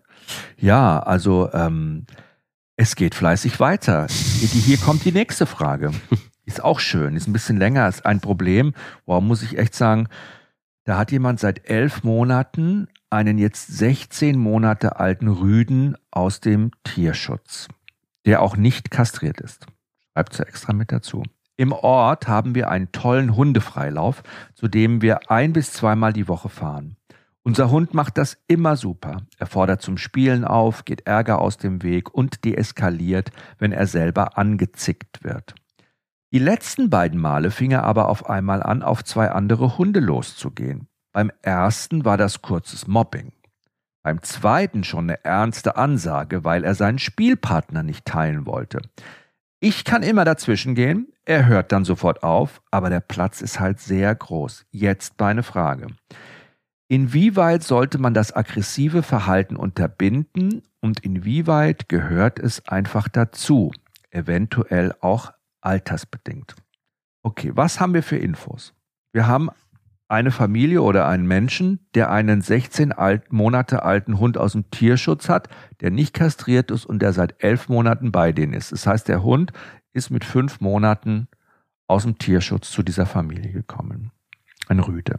[0.58, 2.06] Ja, also ähm,
[2.78, 4.08] es geht fleißig weiter.
[4.08, 5.92] Hier kommt die nächste Frage.
[6.46, 8.74] Ist auch schön, ist ein bisschen länger, ist ein Problem.
[9.06, 10.10] Warum muss ich echt sagen,
[10.84, 17.70] da hat jemand seit elf Monaten einen jetzt 16 Monate alten Rüden aus dem Tierschutz
[18.26, 19.66] der auch nicht kastriert ist.
[20.14, 21.24] Schreibt sie extra mit dazu.
[21.56, 24.24] Im Ort haben wir einen tollen Hundefreilauf,
[24.56, 26.98] zu dem wir ein bis zweimal die Woche fahren.
[27.44, 29.18] Unser Hund macht das immer super.
[29.38, 34.38] Er fordert zum Spielen auf, geht Ärger aus dem Weg und deeskaliert, wenn er selber
[34.38, 35.54] angezickt wird.
[36.32, 40.88] Die letzten beiden Male fing er aber auf einmal an, auf zwei andere Hunde loszugehen.
[41.12, 43.34] Beim ersten war das kurzes Mobbing.
[44.04, 48.82] Beim zweiten schon eine ernste Ansage, weil er seinen Spielpartner nicht teilen wollte.
[49.60, 53.80] Ich kann immer dazwischen gehen, er hört dann sofort auf, aber der Platz ist halt
[53.80, 54.66] sehr groß.
[54.72, 55.88] Jetzt meine Frage.
[56.90, 63.72] Inwieweit sollte man das aggressive Verhalten unterbinden und inwieweit gehört es einfach dazu,
[64.12, 65.32] eventuell auch
[65.62, 66.56] altersbedingt?
[67.24, 68.74] Okay, was haben wir für Infos?
[69.14, 69.50] Wir haben
[70.14, 75.28] eine Familie oder einen Menschen, der einen 16 alt, Monate alten Hund aus dem Tierschutz
[75.28, 75.50] hat,
[75.82, 78.72] der nicht kastriert ist und der seit elf Monaten bei denen ist.
[78.72, 79.52] Das heißt, der Hund
[79.92, 81.28] ist mit fünf Monaten
[81.88, 84.12] aus dem Tierschutz zu dieser Familie gekommen.
[84.68, 85.18] Ein Rüde.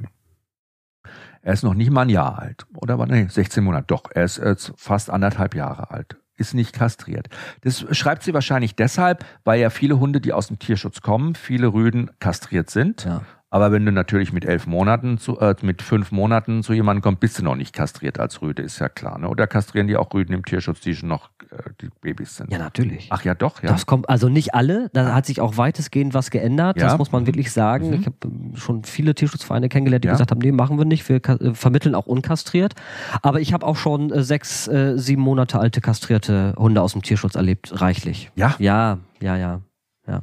[1.42, 2.64] Er ist noch nicht mal ein Jahr alt.
[2.76, 3.86] Oder war, nee, 16 Monate.
[3.88, 6.16] Doch, er ist jetzt fast anderthalb Jahre alt.
[6.36, 7.28] Ist nicht kastriert.
[7.62, 11.72] Das schreibt sie wahrscheinlich deshalb, weil ja viele Hunde, die aus dem Tierschutz kommen, viele
[11.72, 13.04] Rüden kastriert sind.
[13.04, 13.22] Ja.
[13.54, 17.20] Aber wenn du natürlich mit elf Monaten, zu, äh, mit fünf Monaten zu jemandem kommst,
[17.20, 19.16] bist du noch nicht kastriert als Rüde, ist ja klar.
[19.16, 19.28] Ne?
[19.28, 22.50] Oder kastrieren die auch Rüden im Tierschutz, die schon noch äh, die Babys sind?
[22.50, 23.06] Ja, natürlich.
[23.10, 23.68] Ach ja, doch, ja.
[23.68, 26.88] Das kommt, also nicht alle, da hat sich auch weitestgehend was geändert, ja.
[26.88, 27.90] das muss man wirklich sagen.
[27.90, 27.94] Mhm.
[27.94, 30.14] Ich habe ähm, schon viele Tierschutzvereine kennengelernt, die ja.
[30.14, 32.74] gesagt haben, nee, machen wir nicht, wir äh, vermitteln auch unkastriert.
[33.22, 37.02] Aber ich habe auch schon äh, sechs, äh, sieben Monate alte kastrierte Hunde aus dem
[37.02, 38.32] Tierschutz erlebt, reichlich.
[38.34, 38.56] Ja?
[38.58, 39.60] Ja, ja, ja,
[40.08, 40.22] ja.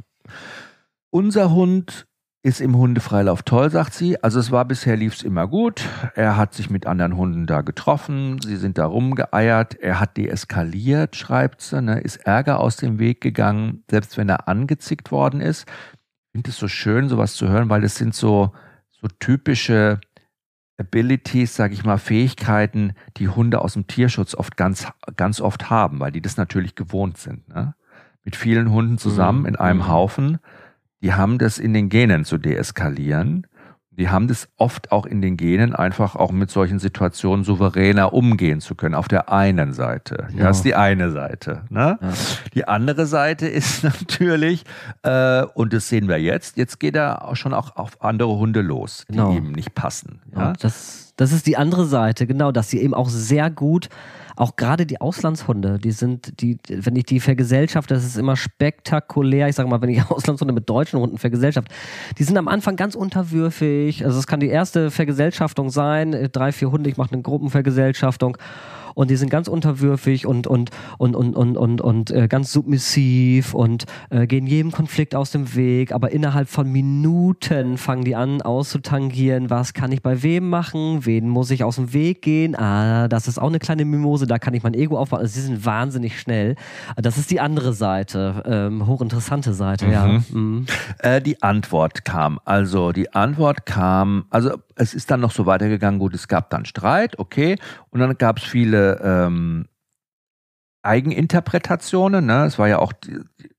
[1.11, 2.07] Unser Hund
[2.43, 4.21] ist im Hundefreilauf toll, sagt sie.
[4.23, 5.87] Also es war bisher lief es immer gut.
[6.15, 8.39] Er hat sich mit anderen Hunden da getroffen.
[8.41, 9.75] Sie sind da rumgeeiert.
[9.75, 14.47] Er hat deeskaliert, schreibt sie, ne, ist Ärger aus dem Weg gegangen, selbst wenn er
[14.47, 15.67] angezickt worden ist.
[15.67, 18.53] Ich finde es so schön, sowas zu hören, weil es sind so,
[18.89, 19.99] so typische
[20.77, 25.99] Abilities, sage ich mal, Fähigkeiten, die Hunde aus dem Tierschutz oft ganz, ganz oft haben,
[25.99, 27.47] weil die das natürlich gewohnt sind.
[27.49, 27.75] Ne?
[28.23, 29.45] Mit vielen Hunden zusammen mhm.
[29.45, 29.87] in einem mhm.
[29.89, 30.39] Haufen
[31.01, 33.47] die haben das in den Genen zu deeskalieren.
[33.93, 38.61] Die haben das oft auch in den Genen, einfach auch mit solchen Situationen souveräner umgehen
[38.61, 38.95] zu können.
[38.95, 40.27] Auf der einen Seite.
[40.33, 41.63] Ja, das ist die eine Seite.
[41.69, 41.99] Ne?
[42.01, 42.13] Ja.
[42.53, 44.63] Die andere Seite ist natürlich,
[45.03, 48.61] äh, und das sehen wir jetzt, jetzt geht er auch schon auch auf andere Hunde
[48.61, 49.33] los, die genau.
[49.35, 50.21] ihm nicht passen.
[50.33, 50.53] Ja?
[50.53, 53.89] das, das ist die andere Seite, genau, dass sie eben auch sehr gut
[54.41, 59.47] auch gerade die Auslandshunde, die sind, die, wenn ich die vergesellschaft, das ist immer spektakulär.
[59.47, 61.67] Ich sage mal, wenn ich Auslandshunde mit deutschen Hunden vergesellschaft,
[62.17, 64.03] die sind am Anfang ganz unterwürfig.
[64.03, 68.35] Also es kann die erste Vergesellschaftung sein, drei, vier Hunde, ich mache eine Gruppenvergesellschaftung
[68.95, 73.53] und die sind ganz unterwürfig und und und und und und, und äh, ganz submissiv
[73.53, 78.41] und äh, gehen jedem Konflikt aus dem Weg, aber innerhalb von Minuten fangen die an
[78.41, 83.07] auszutangieren, was kann ich bei wem machen, wen muss ich aus dem Weg gehen, ah,
[83.07, 85.65] das ist auch eine kleine Mimose, da kann ich mein Ego aufbauen, also sie sind
[85.65, 86.55] wahnsinnig schnell.
[86.95, 89.91] Das ist die andere Seite, ähm, hochinteressante Seite, mhm.
[89.91, 90.21] ja.
[90.31, 90.65] Mhm.
[90.99, 95.99] Äh, die Antwort kam, also die Antwort kam, also es ist dann noch so weitergegangen,
[95.99, 97.57] gut, es gab dann Streit, okay,
[97.89, 99.67] und dann gab es viele ähm,
[100.83, 102.25] Eigeninterpretationen.
[102.25, 102.45] Ne?
[102.45, 103.49] Es war ja auch die, die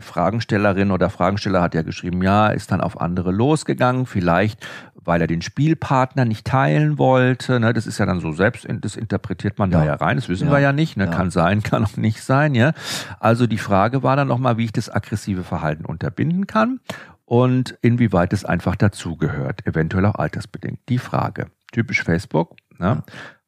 [0.00, 4.66] Fragenstellerin oder Fragensteller hat ja geschrieben, ja, ist dann auf andere losgegangen, vielleicht
[5.02, 7.58] weil er den Spielpartner nicht teilen wollte.
[7.58, 7.72] Ne?
[7.72, 9.80] Das ist ja dann so selbst, das interpretiert man ja.
[9.80, 10.16] da ja rein.
[10.16, 10.52] Das wissen ja.
[10.52, 10.96] wir ja nicht.
[10.96, 11.06] Ne?
[11.06, 11.10] Ja.
[11.10, 12.54] Kann sein, kann auch nicht sein.
[12.54, 12.72] Ja.
[13.18, 16.80] Also die Frage war dann nochmal, wie ich das aggressive Verhalten unterbinden kann
[17.24, 20.80] und inwieweit es einfach dazugehört, eventuell auch altersbedingt.
[20.88, 21.46] Die Frage.
[21.72, 22.56] Typisch Facebook.
[22.78, 23.02] Ne?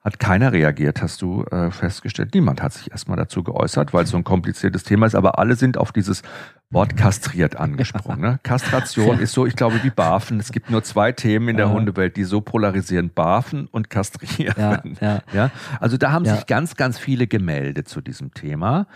[0.05, 2.35] Hat keiner reagiert, hast du äh, festgestellt.
[2.35, 5.55] Niemand hat sich erstmal dazu geäußert, weil es so ein kompliziertes Thema ist, aber alle
[5.55, 6.23] sind auf dieses
[6.71, 8.21] Wort kastriert angesprungen.
[8.21, 8.41] Ne?
[8.43, 10.41] Kastration ist so, ich glaube, wie Barfen.
[10.41, 11.73] Es gibt nur zwei Themen in der ja.
[11.73, 14.55] Hundewelt, die so polarisieren, Barfen und Kastrieren.
[14.57, 15.23] Ja, ja.
[15.33, 15.51] ja?
[15.79, 18.89] Also da haben sich ganz, ganz viele gemeldet zu diesem Thema.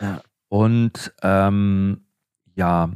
[0.48, 2.00] Und ähm,
[2.56, 2.90] ja,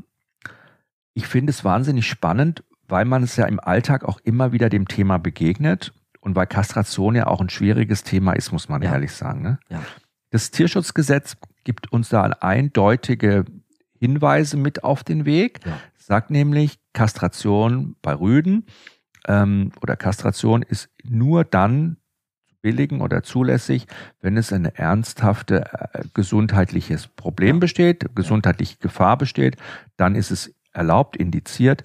[1.14, 4.88] ich finde es wahnsinnig spannend, weil man es ja im Alltag auch immer wieder dem
[4.88, 8.92] Thema begegnet und weil Kastration ja auch ein schwieriges Thema ist, muss man ja.
[8.92, 9.42] ehrlich sagen.
[9.42, 9.58] Ne?
[9.68, 9.82] Ja.
[10.30, 13.44] Das Tierschutzgesetz gibt uns da eindeutige
[13.98, 15.60] Hinweise mit auf den Weg.
[15.66, 15.78] Ja.
[15.98, 18.66] Sagt nämlich, Kastration bei Rüden
[19.28, 21.96] ähm, oder Kastration ist nur dann
[22.62, 23.86] billigen oder zulässig,
[24.20, 27.60] wenn es ein ernsthafte äh, gesundheitliches Problem ja.
[27.60, 29.56] besteht, gesundheitliche Gefahr besteht,
[29.96, 31.84] dann ist es erlaubt, indiziert,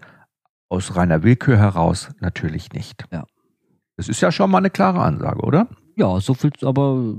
[0.68, 3.06] aus reiner Willkür heraus natürlich nicht.
[3.12, 3.26] Ja.
[3.98, 5.68] Das ist ja schon mal eine klare Ansage, oder?
[5.98, 7.14] Ja, so viel, aber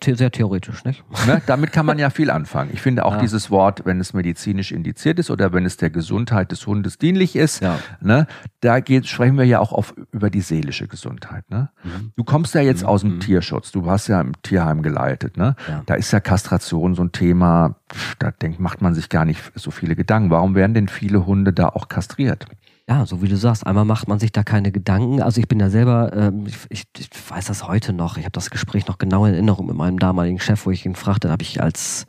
[0.00, 1.04] äh, sehr theoretisch, nicht?
[1.28, 1.40] Ne?
[1.46, 2.70] Damit kann man ja viel anfangen.
[2.72, 3.20] Ich finde auch ja.
[3.20, 7.36] dieses Wort, wenn es medizinisch indiziert ist oder wenn es der Gesundheit des Hundes dienlich
[7.36, 7.78] ist, ja.
[8.00, 8.26] ne,
[8.60, 11.48] da geht, sprechen wir ja auch auf, über die seelische Gesundheit.
[11.48, 11.70] Ne?
[11.84, 12.12] Mhm.
[12.16, 12.88] Du kommst ja jetzt mhm.
[12.88, 13.20] aus dem mhm.
[13.20, 15.36] Tierschutz, du hast ja im Tierheim geleitet.
[15.36, 15.54] Ne?
[15.68, 15.84] Ja.
[15.86, 17.76] Da ist ja Kastration so ein Thema,
[18.18, 20.30] da denkt, macht man sich gar nicht so viele Gedanken.
[20.30, 22.46] Warum werden denn viele Hunde da auch kastriert?
[22.88, 25.20] Ja, so wie du sagst, einmal macht man sich da keine Gedanken.
[25.20, 28.48] Also ich bin ja selber, ähm, ich, ich, weiß das heute noch, ich habe das
[28.48, 31.42] Gespräch noch genau in Erinnerung mit meinem damaligen Chef, wo ich ihn fragte, da habe
[31.42, 32.06] ich als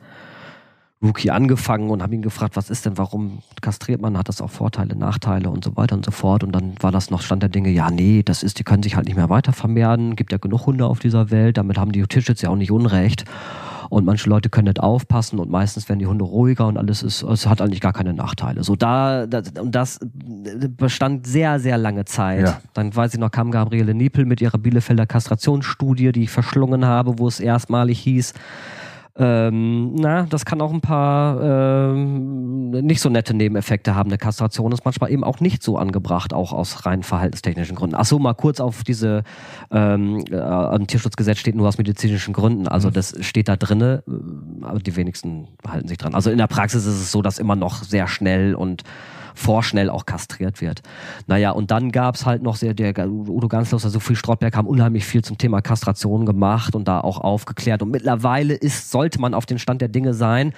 [1.02, 4.48] Rookie angefangen und habe ihn gefragt, was ist denn, warum kastriert man, hat das auch
[4.48, 6.44] Vorteile, Nachteile und so weiter und so fort.
[6.44, 8.96] Und dann war das noch Stand der Dinge, ja, nee, das ist, die können sich
[8.96, 12.02] halt nicht mehr weiter vermehren, gibt ja genug Hunde auf dieser Welt, damit haben die
[12.02, 13.26] Tischits ja auch nicht Unrecht.
[13.90, 17.22] Und manche Leute können nicht aufpassen und meistens werden die Hunde ruhiger und alles ist,
[17.24, 18.62] es hat eigentlich gar keine Nachteile.
[18.62, 19.98] So da, das, und das
[20.76, 22.46] bestand sehr, sehr lange Zeit.
[22.46, 22.60] Ja.
[22.72, 27.18] Dann weiß ich noch, kam Gabriele Niepel mit ihrer Bielefelder Kastrationsstudie, die ich verschlungen habe,
[27.18, 28.32] wo es erstmalig hieß,
[29.20, 34.08] ähm, na, das kann auch ein paar ähm, nicht so nette Nebeneffekte haben.
[34.08, 37.96] Eine Kastration ist manchmal eben auch nicht so angebracht, auch aus rein verhaltenstechnischen Gründen.
[37.96, 39.22] Ach so, mal kurz auf diese
[39.70, 42.66] ähm, äh, im Tierschutzgesetz steht nur aus medizinischen Gründen.
[42.66, 42.94] Also mhm.
[42.94, 46.14] das steht da drinne, äh, aber die wenigsten halten sich dran.
[46.14, 48.84] Also in der Praxis ist es so, dass immer noch sehr schnell und
[49.34, 50.82] vorschnell auch kastriert wird.
[51.26, 54.68] Naja, und dann gab es halt noch sehr, der Udo Ganslos, also Sophie Strottberg haben
[54.68, 57.82] unheimlich viel zum Thema Kastration gemacht und da auch aufgeklärt.
[57.82, 60.52] Und mittlerweile ist, sollte man auf den Stand der Dinge sein,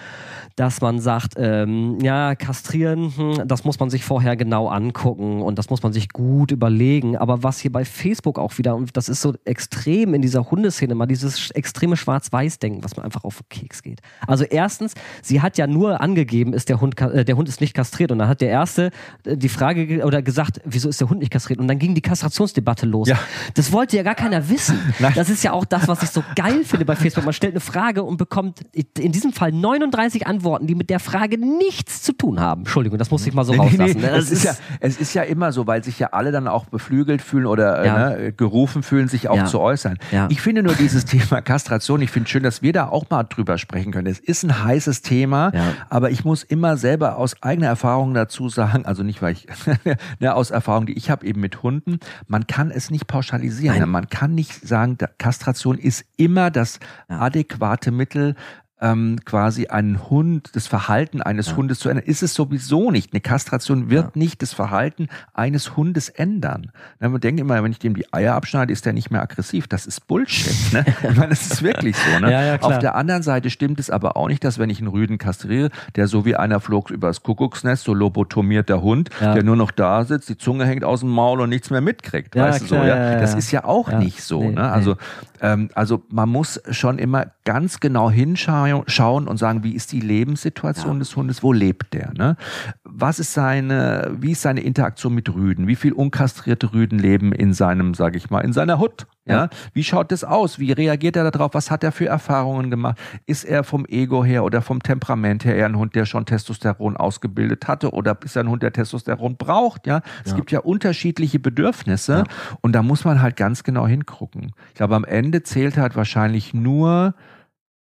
[0.57, 5.59] dass man sagt, ähm, ja, kastrieren, hm, das muss man sich vorher genau angucken und
[5.59, 7.17] das muss man sich gut überlegen.
[7.17, 10.95] Aber was hier bei Facebook auch wieder, und das ist so extrem in dieser Hundeszene,
[10.95, 14.01] mal dieses extreme Schwarz-Weiß-Denken, was mir einfach auf den Keks geht.
[14.27, 17.75] Also erstens, sie hat ja nur angegeben, ist der Hund, äh, der Hund ist nicht
[17.75, 18.91] kastriert und dann hat der erste
[19.25, 21.61] äh, die Frage oder gesagt, wieso ist der Hund nicht kastriert?
[21.61, 23.09] Und dann ging die Kastrationsdebatte los.
[23.09, 23.19] Ja.
[23.55, 24.79] Das wollte ja gar keiner wissen.
[24.99, 25.13] Nein.
[25.15, 27.25] Das ist ja auch das, was ich so geil finde bei Facebook.
[27.25, 28.61] Man stellt eine Frage und bekommt
[28.99, 32.63] in diesem Fall 39 Antworten, die mit der Frage nichts zu tun haben.
[32.63, 34.01] Entschuldigung, das muss ich mal so nee, rauslassen.
[34.01, 34.17] Nee, nee.
[34.17, 37.23] Es, ist ja, es ist ja immer so, weil sich ja alle dann auch beflügelt
[37.23, 38.11] fühlen oder ja.
[38.11, 39.45] ne, gerufen fühlen, sich auch ja.
[39.47, 39.99] zu äußern.
[40.29, 43.59] Ich finde nur dieses Thema Kastration, ich finde schön, dass wir da auch mal drüber
[43.59, 44.07] sprechen können.
[44.07, 45.53] Es ist ein heißes Thema,
[45.89, 49.47] aber ich muss immer selber aus eigener Erfahrung dazu sagen, also nicht, weil ich,
[50.21, 53.79] ne, aus Erfahrung, die ich habe eben mit Hunden, man kann es nicht pauschalisieren.
[53.79, 53.89] Nein.
[53.89, 56.79] Man kann nicht sagen, Kastration ist immer das
[57.09, 58.35] adäquate Mittel,
[58.83, 61.57] ähm, quasi einen Hund, das Verhalten eines ja.
[61.57, 63.13] Hundes zu ändern, ist es sowieso nicht.
[63.13, 64.11] Eine Kastration wird ja.
[64.15, 66.73] nicht das Verhalten eines Hundes ändern.
[66.99, 69.69] Na, man denkt immer, wenn ich dem die Eier abschneide, ist der nicht mehr aggressiv.
[69.69, 70.73] Das ist Bullshit.
[70.73, 70.85] Ne?
[71.03, 72.19] Ich meine, das ist wirklich so.
[72.19, 72.33] Ne?
[72.33, 75.19] Ja, Auf der anderen Seite stimmt es aber auch nicht, dass wenn ich einen Rüden
[75.19, 80.05] kastriere, der so wie einer flog übers Kuckucksnest, so lobotomierter Hund, der nur noch da
[80.05, 82.35] sitzt, die Zunge hängt aus dem Maul und nichts mehr mitkriegt.
[82.35, 82.89] weißt klar, du so?
[82.89, 83.21] Ja?
[83.21, 84.43] Das ist ja auch nicht so.
[84.43, 84.71] Nee, ne?
[84.71, 84.97] Also.
[85.43, 90.01] Ähm, also man muss schon immer ganz genau hinschauen, schauen und sagen, wie ist die
[90.01, 90.99] Lebenssituation ja.
[91.01, 92.13] des Hundes, wo lebt der?
[92.17, 92.37] Ne?
[92.85, 95.67] Was ist seine, wie ist seine Interaktion mit Rüden?
[95.67, 99.07] Wie viel unkastrierte Rüden leben in seinem, sage ich mal, in seiner Hut?
[99.25, 99.49] Ja.
[99.73, 100.59] Wie schaut das aus?
[100.59, 101.55] Wie reagiert er darauf?
[101.55, 102.99] Was hat er für Erfahrungen gemacht?
[103.27, 106.97] Ist er vom Ego her oder vom Temperament her eher ein Hund, der schon Testosteron
[106.97, 109.87] ausgebildet hatte oder ist er ein Hund, der Testosteron braucht?
[109.87, 110.03] Ja.
[110.25, 110.37] Es ja.
[110.37, 112.25] gibt ja unterschiedliche Bedürfnisse ja.
[112.63, 114.53] und da muss man halt ganz genau hingucken.
[114.71, 117.15] Ich glaube, am Ende zählt halt wahrscheinlich nur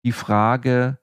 [0.04, 0.98] die Frage,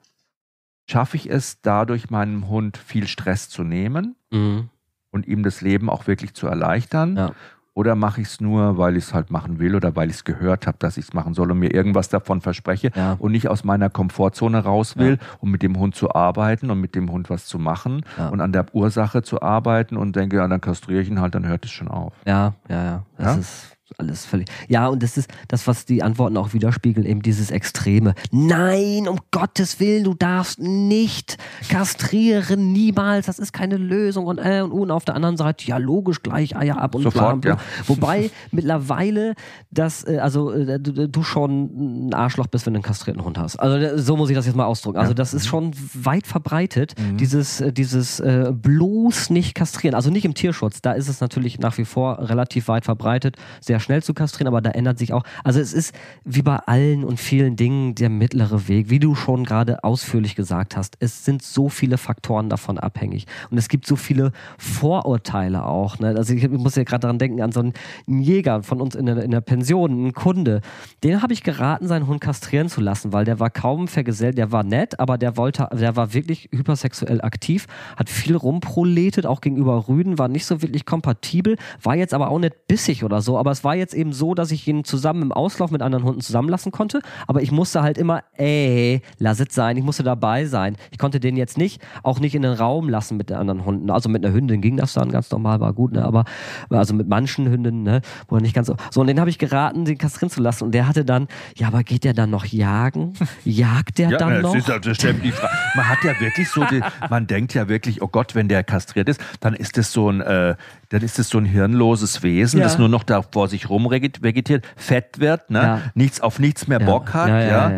[0.89, 4.69] schaffe ich es dadurch meinem Hund viel Stress zu nehmen mhm.
[5.11, 7.17] und ihm das Leben auch wirklich zu erleichtern?
[7.17, 7.31] Ja.
[7.75, 10.23] Oder mache ich es nur, weil ich es halt machen will oder weil ich es
[10.23, 13.15] gehört habe, dass ich es machen soll und mir irgendwas davon verspreche ja.
[13.17, 15.27] und nicht aus meiner Komfortzone raus will, ja.
[15.39, 18.29] um mit dem Hund zu arbeiten und mit dem Hund was zu machen ja.
[18.29, 21.47] und an der Ursache zu arbeiten und denke, ja, dann kastriere ich ihn halt, dann
[21.47, 22.13] hört es schon auf.
[22.25, 23.03] Ja, ja, ja.
[23.17, 24.47] Das ist alles völlig.
[24.67, 28.15] Ja, und das ist das, was die Antworten auch widerspiegeln, eben dieses Extreme.
[28.31, 31.37] Nein, um Gottes Willen, du darfst nicht
[31.69, 35.77] kastrieren, niemals, das ist keine Lösung und äh und, und auf der anderen Seite, ja,
[35.77, 37.63] logisch, gleich Eier ab und Sofort, bla, bla.
[37.63, 37.87] Ja.
[37.87, 39.35] Wobei mittlerweile
[39.71, 43.37] das, äh, also äh, du, du, schon ein Arschloch bist, wenn du einen kastrierten Hund
[43.37, 43.57] hast.
[43.57, 44.97] Also so muss ich das jetzt mal ausdrücken.
[44.97, 47.17] Also das ist schon weit verbreitet, mhm.
[47.17, 49.95] dieses, äh, dieses äh, bloß nicht kastrieren.
[49.95, 53.79] Also nicht im Tierschutz, da ist es natürlich nach wie vor relativ weit verbreitet, sehr
[53.83, 55.23] schnell zu kastrieren, aber da ändert sich auch.
[55.43, 59.43] Also es ist wie bei allen und vielen Dingen der mittlere Weg, wie du schon
[59.43, 60.95] gerade ausführlich gesagt hast.
[60.99, 65.99] Es sind so viele Faktoren davon abhängig und es gibt so viele Vorurteile auch.
[65.99, 66.15] Ne?
[66.17, 67.73] Also ich muss ja gerade daran denken an so einen
[68.07, 70.61] Jäger von uns in der, in der Pension, einen Kunde.
[71.03, 74.51] Den habe ich geraten, seinen Hund kastrieren zu lassen, weil der war kaum vergesellt, der
[74.51, 77.67] war nett, aber der wollte, der war wirklich hypersexuell aktiv,
[77.97, 82.39] hat viel rumproletet, auch gegenüber Rüden, war nicht so wirklich kompatibel, war jetzt aber auch
[82.39, 85.23] nicht bissig oder so, aber es war war jetzt eben so, dass ich ihn zusammen
[85.23, 89.47] im Auslauf mit anderen Hunden zusammenlassen konnte, aber ich musste halt immer, ey, lass es
[89.49, 90.77] sein, ich musste dabei sein.
[90.91, 93.89] Ich konnte den jetzt nicht, auch nicht in den Raum lassen mit den anderen Hunden.
[93.89, 96.05] Also mit einer Hündin ging das dann ganz normal, war gut, ne?
[96.05, 96.25] aber
[96.69, 98.75] also mit manchen Hündinnen, ne, wo er nicht ganz so.
[98.91, 100.65] So, und den habe ich geraten, den kastrieren zu lassen.
[100.65, 103.13] Und der hatte dann, ja, aber geht der dann noch jagen?
[103.43, 104.53] Jagt der ja, dann noch?
[104.53, 105.51] Ist, das stimmt, die Frage.
[105.75, 109.09] Man hat ja wirklich so, die, man denkt ja wirklich, oh Gott, wenn der kastriert
[109.09, 110.55] ist, dann ist das so ein, äh,
[110.93, 112.65] dann ist es so ein hirnloses Wesen, ja.
[112.65, 115.59] das nur noch da vor sich rum vegetiert, fett wird, ne?
[115.59, 115.81] Ja.
[115.95, 117.29] nichts auf nichts mehr Bock hat.
[117.29, 117.71] Ja,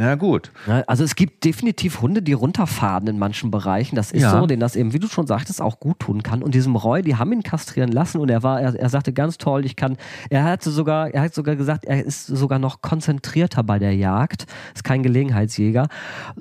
[0.00, 0.10] ja, ja.
[0.10, 0.14] ja.
[0.14, 0.52] gut.
[0.86, 3.96] Also es gibt definitiv Hunde, die runterfahren in manchen Bereichen.
[3.96, 6.42] Das ist so, denen das eben, wie du schon sagtest, auch gut tun kann.
[6.42, 9.38] Und diesem Roy, die haben ihn kastrieren lassen und er war, er, er sagte ganz
[9.38, 9.96] toll, ich kann,
[10.28, 14.46] er hatte sogar, er hat sogar gesagt, er ist sogar noch konzentrierter bei der Jagd.
[14.74, 15.88] Ist kein Gelegenheitsjäger.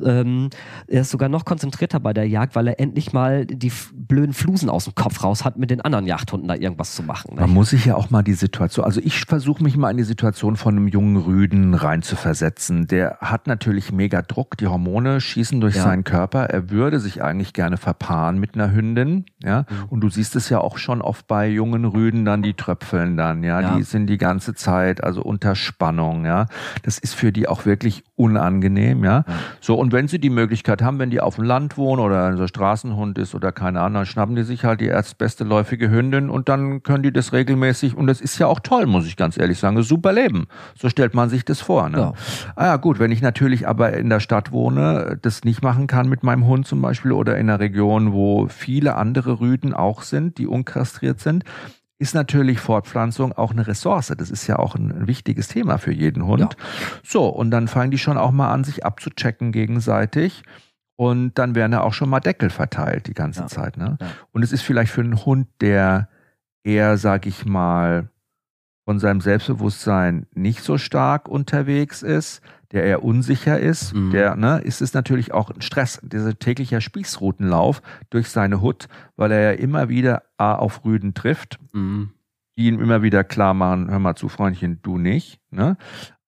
[0.04, 0.50] Ähm,
[0.88, 4.70] er ist sogar noch konzentrierter bei der Jagd, weil er endlich mal die blöden Flusen
[4.70, 7.36] aus dem Kopf raus hat mit den anderen Jagd Yachthunden da irgendwas zu machen.
[7.36, 10.04] Man muss sich ja auch mal die Situation, also ich versuche mich mal in die
[10.04, 12.88] Situation von einem jungen Rüden reinzuversetzen.
[12.88, 15.84] Der hat natürlich mega Druck, die Hormone schießen durch Ja.
[15.84, 16.46] seinen Körper.
[16.46, 19.62] Er würde sich eigentlich gerne verpaaren mit einer Hündin, ja.
[19.70, 19.86] Mhm.
[19.90, 23.44] Und du siehst es ja auch schon oft bei jungen Rüden dann, die tröpfeln dann,
[23.44, 23.60] ja.
[23.60, 23.76] Ja.
[23.76, 26.46] Die sind die ganze Zeit, also unter Spannung, ja.
[26.84, 29.10] Das ist für die auch wirklich unangenehm, ja.
[29.10, 29.26] Ja.
[29.60, 32.44] So, und wenn sie die Möglichkeit haben, wenn die auf dem Land wohnen oder so
[32.44, 36.30] ein Straßenhund ist oder keine Ahnung, dann schnappen die sich halt die erstbeste läufige Hündin
[36.30, 39.38] und dann können die das regelmäßig und das ist ja auch toll, muss ich ganz
[39.38, 39.82] ehrlich sagen.
[39.82, 40.46] Super Leben.
[40.80, 41.90] So stellt man sich das vor.
[41.90, 42.14] Ne?
[42.56, 46.10] Ah ja, gut, wenn ich natürlich aber in der Stadt wohne, das nicht machen kann
[46.10, 50.40] mit meinem Hund zum Beispiel oder in einer Region, wo viele andere Rüden auch sind,
[50.40, 51.44] die unkastriert sind,
[52.00, 54.12] ist natürlich Fortpflanzung auch eine Ressource.
[54.18, 56.56] Das ist ja auch ein, wichtiges Thema für jeden Hund.
[56.58, 56.66] Ja.
[57.04, 60.44] So, und dann fangen die schon auch mal an, sich abzuchecken gegenseitig.
[60.96, 63.48] Und dann werden da auch schon mal Deckel verteilt die ganze Ja.
[63.48, 63.78] Zeit.
[63.78, 63.98] Ne?
[64.02, 64.08] Ja.
[64.32, 66.10] Und es ist vielleicht für einen Hund, der
[66.64, 68.10] eher, sag ich mal,
[68.86, 72.42] von seinem Selbstbewusstsein nicht so stark unterwegs ist,
[72.72, 74.12] der eher unsicher ist, Mhm.
[74.12, 79.32] der, ne, ist es natürlich auch ein Stress, dieser täglicher Spießrutenlauf durch seine Hut, weil
[79.32, 82.12] er ja immer wieder A, auf Rüden trifft, Mhm.
[82.58, 85.78] die ihm immer wieder klar machen, hör mal zu, Freundchen, du nicht, ne?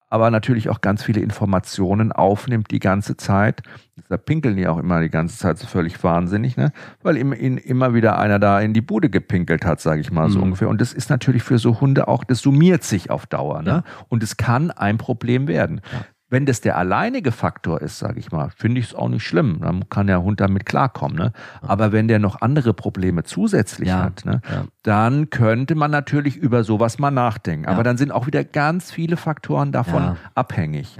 [0.08, 3.62] Aber natürlich auch ganz viele Informationen aufnimmt die ganze Zeit.
[3.96, 6.70] Deshalb pinkeln die auch immer die ganze Zeit so völlig wahnsinnig, ne?
[7.02, 10.28] Weil ihm, ihn immer wieder einer da in die Bude gepinkelt hat, sage ich mal
[10.28, 10.44] so Mhm.
[10.44, 10.68] ungefähr.
[10.68, 13.70] Und das ist natürlich für so Hunde auch, das summiert sich auf Dauer, ne?
[13.70, 13.84] Ja.
[14.10, 15.80] Und es kann ein Problem werden.
[15.90, 16.00] Ja.
[16.32, 19.58] Wenn das der alleinige Faktor ist, sage ich mal, finde ich es auch nicht schlimm.
[19.60, 21.18] Dann kann der Hund damit klarkommen.
[21.18, 21.32] Ne?
[21.60, 24.04] Aber wenn der noch andere Probleme zusätzlich Ja.
[24.04, 24.64] hat, ne, Ja.
[24.82, 27.64] dann könnte man natürlich über sowas mal nachdenken.
[27.66, 27.70] Ja.
[27.70, 30.96] Aber dann sind auch wieder ganz viele Faktoren davon abhängig.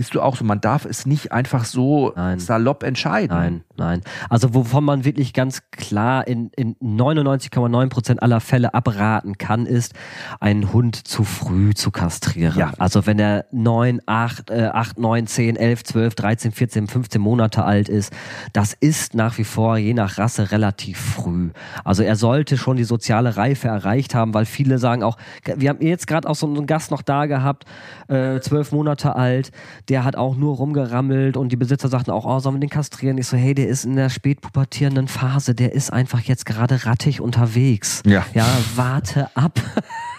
[0.00, 2.38] Siehst du auch so, man darf es nicht einfach so Nein.
[2.38, 3.36] salopp entscheiden.
[3.36, 4.00] Nein, nein.
[4.30, 9.92] Also wovon man wirklich ganz klar in, in 99,9 Prozent aller Fälle abraten kann, ist,
[10.40, 12.56] einen Hund zu früh zu kastrieren.
[12.56, 12.72] Ja.
[12.78, 17.62] Also wenn er 9, 8, äh, 8, 9, 10, 11, 12, 13, 14, 15 Monate
[17.64, 18.10] alt ist,
[18.54, 21.50] das ist nach wie vor je nach Rasse relativ früh.
[21.84, 25.82] Also er sollte schon die soziale Reife erreicht haben, weil viele sagen auch, wir haben
[25.82, 27.66] jetzt gerade auch so einen Gast noch da gehabt,
[28.08, 29.52] äh, zwölf Monate alt,
[29.90, 33.18] der hat auch nur rumgerammelt und die Besitzer sagten auch, oh, sollen wir den kastrieren?
[33.18, 37.20] Ich so, hey, der ist in der spätpubertierenden Phase, der ist einfach jetzt gerade rattig
[37.20, 38.02] unterwegs.
[38.06, 38.24] Ja.
[38.32, 39.60] Ja, warte ab.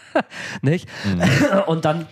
[0.61, 0.89] Nicht?
[1.05, 1.21] Mhm.
[1.67, 2.05] Und dann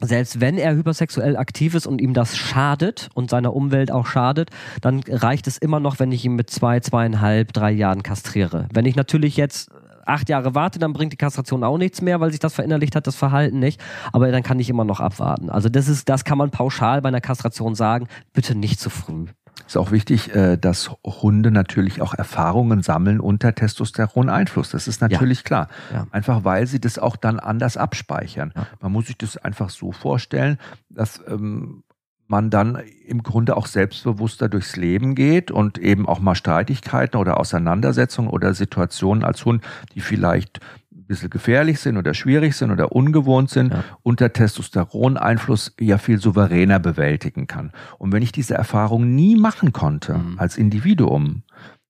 [0.00, 4.48] selbst wenn er hypersexuell aktiv ist und ihm das schadet und seiner Umwelt auch schadet,
[4.80, 8.66] dann reicht es immer noch, wenn ich ihn mit zwei, zweieinhalb, drei Jahren kastriere.
[8.72, 9.70] Wenn ich natürlich jetzt
[10.10, 13.06] acht Jahre warte, dann bringt die Kastration auch nichts mehr, weil sich das verinnerlicht hat,
[13.06, 13.80] das Verhalten nicht.
[14.12, 15.50] Aber dann kann ich immer noch abwarten.
[15.50, 18.08] Also das ist, das kann man pauschal bei einer Kastration sagen.
[18.32, 19.26] Bitte nicht zu früh.
[19.66, 24.70] Ist auch wichtig, äh, dass Hunde natürlich auch Erfahrungen sammeln unter Testosteroneinfluss.
[24.70, 25.68] Das ist natürlich klar.
[25.92, 26.06] Ja.
[26.10, 28.52] Einfach weil sie das auch dann anders abspeichern.
[28.56, 28.66] Ja.
[28.80, 30.58] Man muss sich das einfach so vorstellen,
[30.88, 31.84] dass ähm,
[32.30, 37.40] man dann im Grunde auch selbstbewusster durchs Leben geht und eben auch mal Streitigkeiten oder
[37.40, 39.64] Auseinandersetzungen oder Situationen als Hund,
[39.94, 40.60] die vielleicht
[40.94, 43.82] ein bisschen gefährlich sind oder schwierig sind oder ungewohnt sind, Ja.
[44.02, 47.72] unter Testosteroneinfluss ja viel souveräner bewältigen kann.
[47.98, 50.38] Und wenn ich diese Erfahrung nie machen konnte Mhm.
[50.38, 51.42] als Individuum,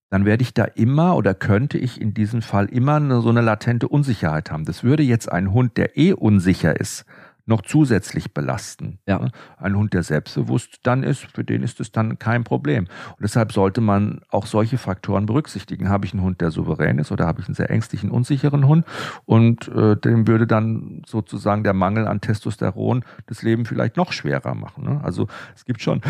[0.09, 3.43] dann werde ich da immer oder könnte ich in diesem Fall immer eine, so eine
[3.43, 4.65] latente Unsicherheit haben.
[4.65, 7.05] Das würde jetzt ein Hund, der eh unsicher ist,
[7.47, 8.99] noch zusätzlich belasten.
[9.07, 9.29] Ja.
[9.59, 12.85] Ein Hund, der selbstbewusst dann ist, für den ist es dann kein Problem.
[12.85, 15.89] Und deshalb sollte man auch solche Faktoren berücksichtigen.
[15.89, 18.85] Habe ich einen Hund, der souverän ist oder habe ich einen sehr ängstlichen, unsicheren Hund?
[19.25, 24.55] Und äh, dem würde dann sozusagen der Mangel an Testosteron das Leben vielleicht noch schwerer
[24.55, 24.85] machen.
[24.85, 25.01] Ne?
[25.03, 26.01] Also es gibt schon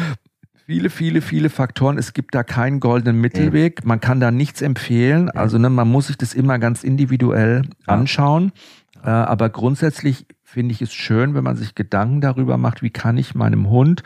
[0.66, 1.98] viele, viele, viele Faktoren.
[1.98, 3.84] Es gibt da keinen goldenen Mittelweg.
[3.84, 5.28] Man kann da nichts empfehlen.
[5.30, 7.94] Also ne, man muss sich das immer ganz individuell Ja.
[7.94, 8.52] anschauen.
[9.02, 13.16] Äh, aber grundsätzlich finde ich es schön, wenn man sich Gedanken darüber macht, wie kann
[13.16, 14.02] ich meinem Hund,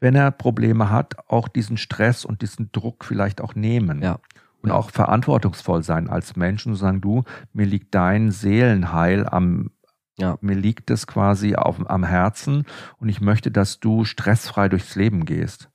[0.00, 4.02] wenn er Probleme hat, auch diesen Stress und diesen Druck vielleicht auch nehmen.
[4.02, 4.18] Ja.
[4.62, 4.76] Und Ja.
[4.76, 9.70] auch verantwortungsvoll sein als Mensch und sagen, du, mir liegt dein Seelenheil am,
[10.18, 10.36] Ja.
[10.40, 12.64] mir liegt es quasi auf, am Herzen
[12.98, 15.70] und ich möchte, dass du stressfrei durchs Leben gehst.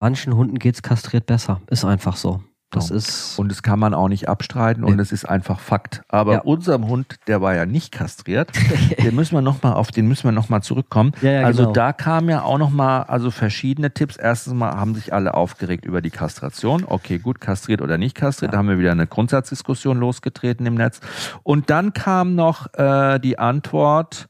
[0.00, 1.60] Manchen Hunden geht's kastriert besser.
[1.68, 2.42] Ist einfach so.
[2.70, 3.36] Das ist.
[3.38, 6.02] Und das kann man auch nicht abstreiten und es ist einfach Fakt.
[6.08, 6.40] Aber Ja.
[6.42, 8.52] unserem Hund, der war ja nicht kastriert,
[9.02, 11.12] den müssen wir noch mal auf den müssen wir noch mal zurückkommen.
[11.20, 11.72] Ja, ja, also genau.
[11.72, 14.16] da kamen ja auch noch mal also verschiedene Tipps.
[14.16, 16.84] Erstens mal haben sich alle aufgeregt über die Kastration.
[16.86, 18.54] Okay, gut, kastriert oder nicht kastriert.
[18.54, 21.00] Da haben wir wieder eine Grundsatzdiskussion losgetreten im Netz.
[21.42, 24.28] Und dann kam noch äh, die Antwort.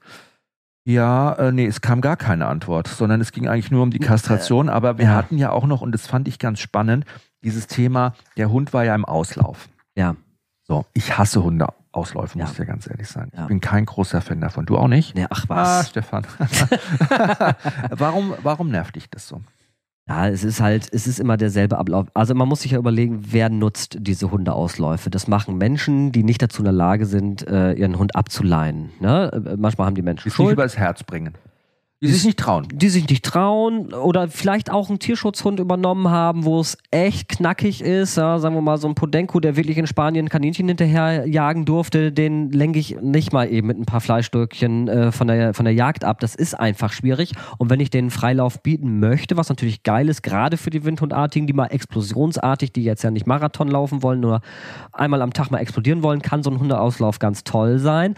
[0.85, 3.99] Ja, äh, nee, es kam gar keine Antwort, sondern es ging eigentlich nur um die
[3.99, 4.71] Kastration.
[4.71, 7.05] Aber wir hatten ja auch noch, und das fand ich ganz spannend,
[7.43, 9.69] dieses Thema, der Hund war ja im Auslauf.
[9.97, 10.17] ja.
[10.63, 12.53] So, ich hasse Hunde Hundeausläufe, muss Ja.
[12.53, 13.33] ich ja ganz ehrlich sagen.
[13.35, 13.43] Ja.
[13.43, 14.67] Ich bin kein großer Fan davon.
[14.67, 15.17] Du auch nicht?
[15.17, 15.89] Nee, ach Ah, was.
[15.89, 16.25] Stefan.
[17.91, 19.41] warum, warum nervt dich das so?
[20.09, 22.07] Ja, es ist halt, es ist immer derselbe Ablauf.
[22.15, 25.09] Also man muss sich ja überlegen, wer nutzt diese Hundeausläufe.
[25.11, 28.91] Das machen Menschen, die nicht dazu in der Lage sind, äh, ihren Hund abzuleihen.
[29.01, 29.31] Ne?
[29.33, 30.53] Äh, Manchmal haben die Menschen es nicht Schuld.
[30.55, 31.35] übers Herz bringen.
[32.03, 32.67] Die Die sich nicht trauen.
[32.73, 37.83] die sich nicht trauen oder vielleicht auch einen Tierschutzhund übernommen haben, wo es echt knackig
[37.83, 38.17] ist.
[38.17, 42.11] Ja, sagen wir mal, so ein Podenco, der wirklich in Spanien Kaninchen hinterher jagen durfte,
[42.11, 45.75] den lenke ich nicht mal eben mit ein paar Fleischstückchen äh, von, der, von der
[45.75, 46.21] Jagd ab.
[46.21, 47.33] Das ist einfach schwierig.
[47.59, 51.47] Und wenn ich den Freilauf bieten möchte, was natürlich geil ist, gerade für die Windhundartigen,
[51.47, 54.41] die mal explosionsartig, die jetzt ja nicht Marathon laufen wollen, nur
[54.91, 58.15] einmal am Tag mal explodieren wollen, kann so ein Hundeauslauf ganz toll sein.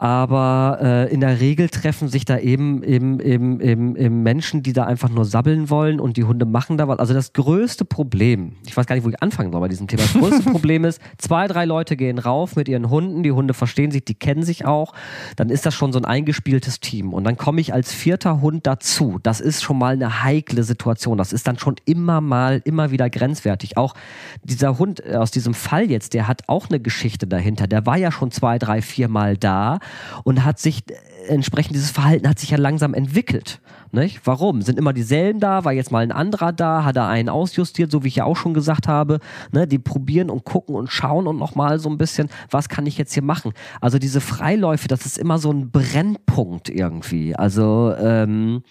[0.00, 4.72] Aber äh, in der Regel treffen sich da eben, eben, eben, eben, eben Menschen, die
[4.72, 6.98] da einfach nur sabbeln wollen und die Hunde machen da was.
[6.98, 10.04] Also das größte Problem, ich weiß gar nicht, wo ich anfangen soll bei diesem Thema.
[10.04, 13.90] Das größte Problem ist, zwei, drei Leute gehen rauf mit ihren Hunden, die Hunde verstehen
[13.90, 14.94] sich, die kennen sich auch.
[15.36, 17.12] Dann ist das schon so ein eingespieltes Team.
[17.12, 19.18] Und dann komme ich als vierter Hund dazu.
[19.22, 21.18] Das ist schon mal eine heikle Situation.
[21.18, 23.76] Das ist dann schon immer mal, immer wieder grenzwertig.
[23.76, 23.92] Auch
[24.44, 27.66] dieser Hund äh, aus diesem Fall jetzt, der hat auch eine Geschichte dahinter.
[27.66, 29.78] Der war ja schon zwei, drei, vier Mal da
[30.24, 33.60] und hat sich äh, entsprechend dieses Verhalten hat sich ja langsam entwickelt.
[33.92, 34.20] Nicht?
[34.24, 34.62] Warum?
[34.62, 35.64] Sind immer dieselben da?
[35.64, 36.84] War jetzt mal ein anderer da?
[36.84, 39.18] Hat er einen ausjustiert, so wie ich ja auch schon gesagt habe?
[39.50, 39.66] Ne?
[39.66, 43.14] Die probieren und gucken und schauen und nochmal so ein bisschen, was kann ich jetzt
[43.14, 43.52] hier machen?
[43.80, 47.34] Also diese Freiläufe, das ist immer so ein Brennpunkt irgendwie.
[47.34, 48.62] Also ähm,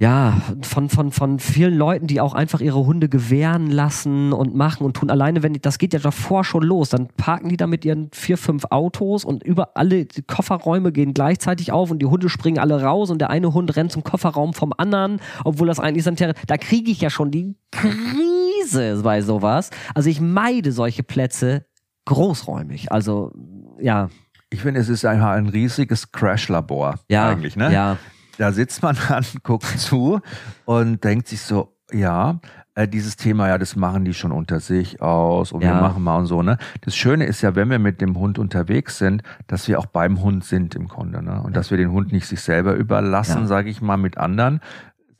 [0.00, 4.84] ja, von, von, von vielen Leuten, die auch einfach ihre Hunde gewähren lassen und machen
[4.84, 5.10] und tun.
[5.10, 8.08] Alleine, wenn die, das geht ja davor schon los, dann parken die da mit ihren
[8.12, 12.60] vier, fünf Autos und über alle die Kofferräume gehen gleichzeitig auf und die Hunde springen
[12.60, 16.34] alle raus und der eine Hund rennt zum Kofferraum vom anderen, obwohl das eigentlich sanitäre,
[16.46, 19.70] da kriege ich ja schon die Krise bei sowas.
[19.96, 21.66] Also ich meide solche Plätze
[22.04, 22.92] großräumig.
[22.92, 23.32] Also,
[23.80, 24.10] ja.
[24.50, 27.00] Ich finde, es ist einfach ein riesiges Crash-Labor.
[27.08, 27.72] Ja, Eigentlich, ne?
[27.72, 27.98] ja.
[28.38, 30.20] Da sitzt man dann, guckt zu
[30.64, 32.38] und denkt sich so, ja,
[32.74, 35.80] äh, dieses Thema, ja, das machen die schon unter sich aus und wir Ja.
[35.80, 36.58] machen mal und so, ne?
[36.82, 40.20] Das Schöne ist ja, wenn wir mit dem Hund unterwegs sind, dass wir auch beim
[40.22, 41.40] Hund sind im Grunde, ne?
[41.42, 43.46] Und dass wir den Hund nicht sich selber überlassen, Ja.
[43.46, 44.60] sage ich mal, mit anderen.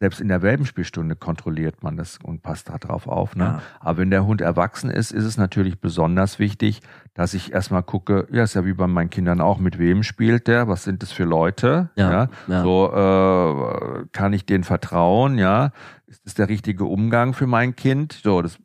[0.01, 3.34] Selbst in der Welpenspielstunde kontrolliert man das und passt da drauf auf.
[3.34, 3.44] Ne?
[3.44, 3.62] Ja.
[3.80, 6.82] Aber wenn der Hund erwachsen ist, ist es natürlich besonders wichtig,
[7.14, 10.46] dass ich erstmal gucke, ja, ist ja wie bei meinen Kindern auch, mit wem spielt
[10.46, 12.62] der, was sind das für Leute, Ja, ja, ja.
[12.62, 15.72] so äh, kann ich denen vertrauen, ja,
[16.07, 18.59] ist das der richtige Umgang für mein Kind, so, das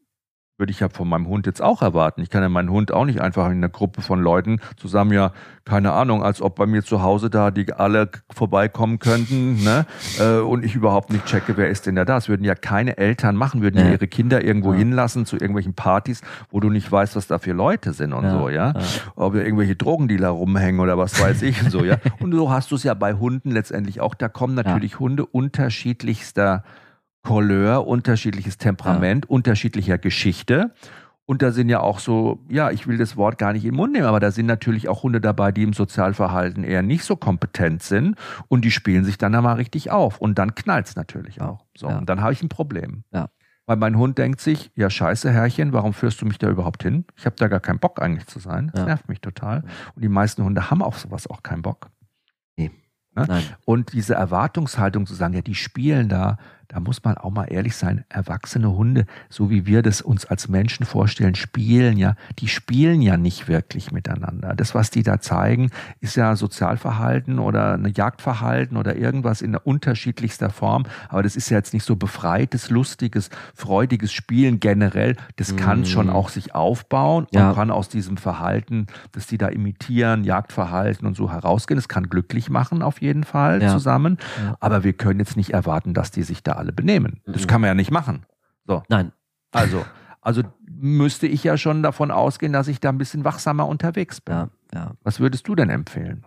[0.58, 2.22] würde ich ja von meinem Hund jetzt auch erwarten.
[2.22, 5.32] Ich kann ja meinen Hund auch nicht einfach in einer Gruppe von Leuten zusammen, ja,
[5.66, 9.86] keine Ahnung, als ob bei mir zu Hause da die alle vorbeikommen könnten, ne?
[10.20, 12.16] Äh, und ich überhaupt nicht checke, wer ist denn da da.
[12.16, 13.92] Das würden ja keine Eltern machen, würden ja, Ja.
[13.94, 14.78] ihre Kinder irgendwo Ja.
[14.80, 18.32] hinlassen zu irgendwelchen Partys, wo du nicht weißt, was da für Leute sind und Ja,
[18.40, 18.74] so, ja.
[18.74, 18.82] ja.
[19.16, 21.98] Ob da irgendwelche Drogendealer rumhängen oder was weiß ich und so, ja.
[22.20, 24.14] Und so hast du es ja bei Hunden letztendlich auch.
[24.14, 26.64] Da kommen natürlich Hunde unterschiedlichster
[27.24, 30.74] Couleur, unterschiedliches Temperament, unterschiedlicher Geschichte.
[31.26, 33.78] Und da sind ja auch so, ja, ich will das Wort gar nicht in den
[33.78, 37.16] Mund nehmen, aber da sind natürlich auch Hunde dabei, die im Sozialverhalten eher nicht so
[37.16, 38.18] kompetent sind
[38.50, 40.20] und die spielen sich dann da mal richtig auf.
[40.20, 41.66] Und dann knallt's natürlich Ja, auch.
[41.78, 41.98] So, ja.
[41.98, 43.06] und dann habe ich ein Problem.
[43.14, 43.30] Ja.
[43.66, 47.06] Weil mein Hund denkt sich, ja scheiße, Herrchen, warum führst du mich da überhaupt hin?
[47.16, 48.70] Ich habe da gar keinen Bock eigentlich zu sein.
[48.74, 48.88] Das Ja.
[48.88, 49.64] nervt mich total.
[49.96, 51.90] Und die meisten Hunde haben auf sowas auch keinen Bock.
[52.58, 52.72] Nee.
[53.16, 53.24] Ne?
[53.30, 53.44] Nein.
[53.64, 56.38] Und diese Erwartungshaltung zu sagen, ja, die spielen da,
[56.74, 60.48] da muss man auch mal ehrlich sein, erwachsene Hunde, so wie wir das uns als
[60.48, 64.56] Menschen vorstellen, spielen ja, die spielen ja nicht wirklich miteinander.
[64.56, 65.70] Das, was die da zeigen,
[66.00, 70.86] ist ja Sozialverhalten oder ein Jagdverhalten oder irgendwas in unterschiedlichster Form.
[71.10, 75.16] Aber das ist ja jetzt nicht so befreites, lustiges, freudiges Spielen generell.
[75.36, 75.86] Das kann Mm.
[75.86, 77.50] schon auch sich aufbauen Ja.
[77.50, 81.78] und kann aus diesem Verhalten, das die da imitieren, Jagdverhalten und so herausgehen.
[81.78, 83.70] Das kann glücklich machen auf jeden Fall Ja.
[83.70, 84.18] zusammen.
[84.44, 84.58] Ja.
[84.60, 87.22] Aber wir können jetzt nicht erwarten, dass die sich da alle benehmen.
[87.26, 87.48] Das Mhm.
[87.48, 88.26] kann man ja nicht machen.
[88.66, 89.12] So, Nein.
[89.52, 89.86] also,
[90.22, 94.36] also müsste ich ja schon davon ausgehen, dass ich da ein bisschen wachsamer unterwegs bin.
[94.36, 94.92] Ja, ja.
[95.04, 96.26] Was würdest du denn empfehlen?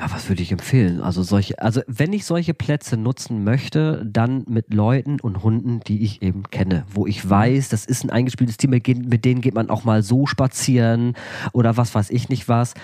[0.00, 1.00] Ja, was würde ich empfehlen?
[1.00, 6.04] Also solche, also wenn ich solche Plätze nutzen möchte, dann mit Leuten und Hunden, die
[6.04, 9.40] ich eben kenne, wo ich weiß, das ist ein eingespieltes Team, mit denen- mit denen
[9.40, 11.14] geht man auch mal so spazieren
[11.52, 12.74] oder was weiß ich nicht was.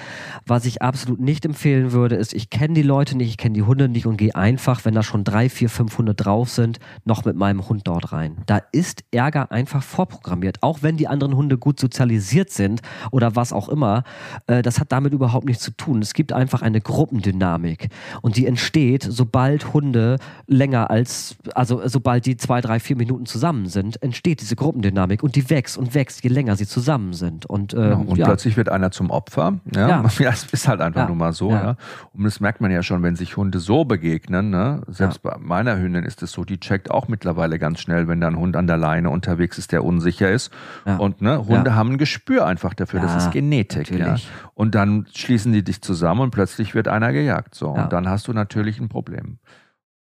[0.45, 3.62] Was ich absolut nicht empfehlen würde, ist, ich kenne die Leute nicht, ich kenne die
[3.62, 7.25] Hunde nicht und gehe einfach, wenn da schon drei, vier, fünf Hunde drauf sind, noch
[7.25, 8.39] mit meinem Hund dort rein.
[8.47, 13.53] Da ist Ärger einfach vorprogrammiert, auch wenn die anderen Hunde gut sozialisiert sind oder was
[13.53, 14.03] auch immer.
[14.49, 16.03] Äh, das hat damit überhaupt nichts zu tun.
[16.03, 17.89] Es gibt einfach eine Gruppe Gruppendynamik.
[18.22, 20.16] Und die entsteht, sobald Hunde
[20.47, 25.36] länger als, also sobald die zwei, drei, vier Minuten zusammen sind, entsteht diese Gruppendynamik und
[25.36, 27.44] die wächst und wächst, je länger sie zusammen sind.
[27.44, 28.24] Und, äh, und ja.
[28.24, 29.60] plötzlich wird einer zum Opfer.
[29.74, 30.05] Ja, ja.
[30.18, 31.06] ja es ist halt einfach Ja.
[31.09, 31.51] nur mal so.
[31.51, 31.62] Ja.
[31.64, 31.76] Ja.
[32.14, 34.48] Und das merkt man ja schon, wenn sich Hunde so begegnen.
[34.51, 34.82] Ne?
[34.89, 38.28] Selbst bei meiner Hündin ist es so, die checkt auch mittlerweile ganz schnell, wenn da
[38.28, 40.51] ein Hund an der Leine unterwegs ist, der unsicher ist.
[40.86, 40.97] Ja.
[40.97, 43.01] Und ne, Hunde haben ein Gespür einfach dafür.
[43.01, 43.90] das Ja, ist Genetik.
[43.90, 44.16] Ja.
[44.55, 47.55] Und dann schließen die dich zusammen und plötzlich wird einer gejagt.
[47.55, 47.75] So.
[47.77, 47.85] Ja.
[47.85, 49.39] Und dann hast du natürlich ein Problem.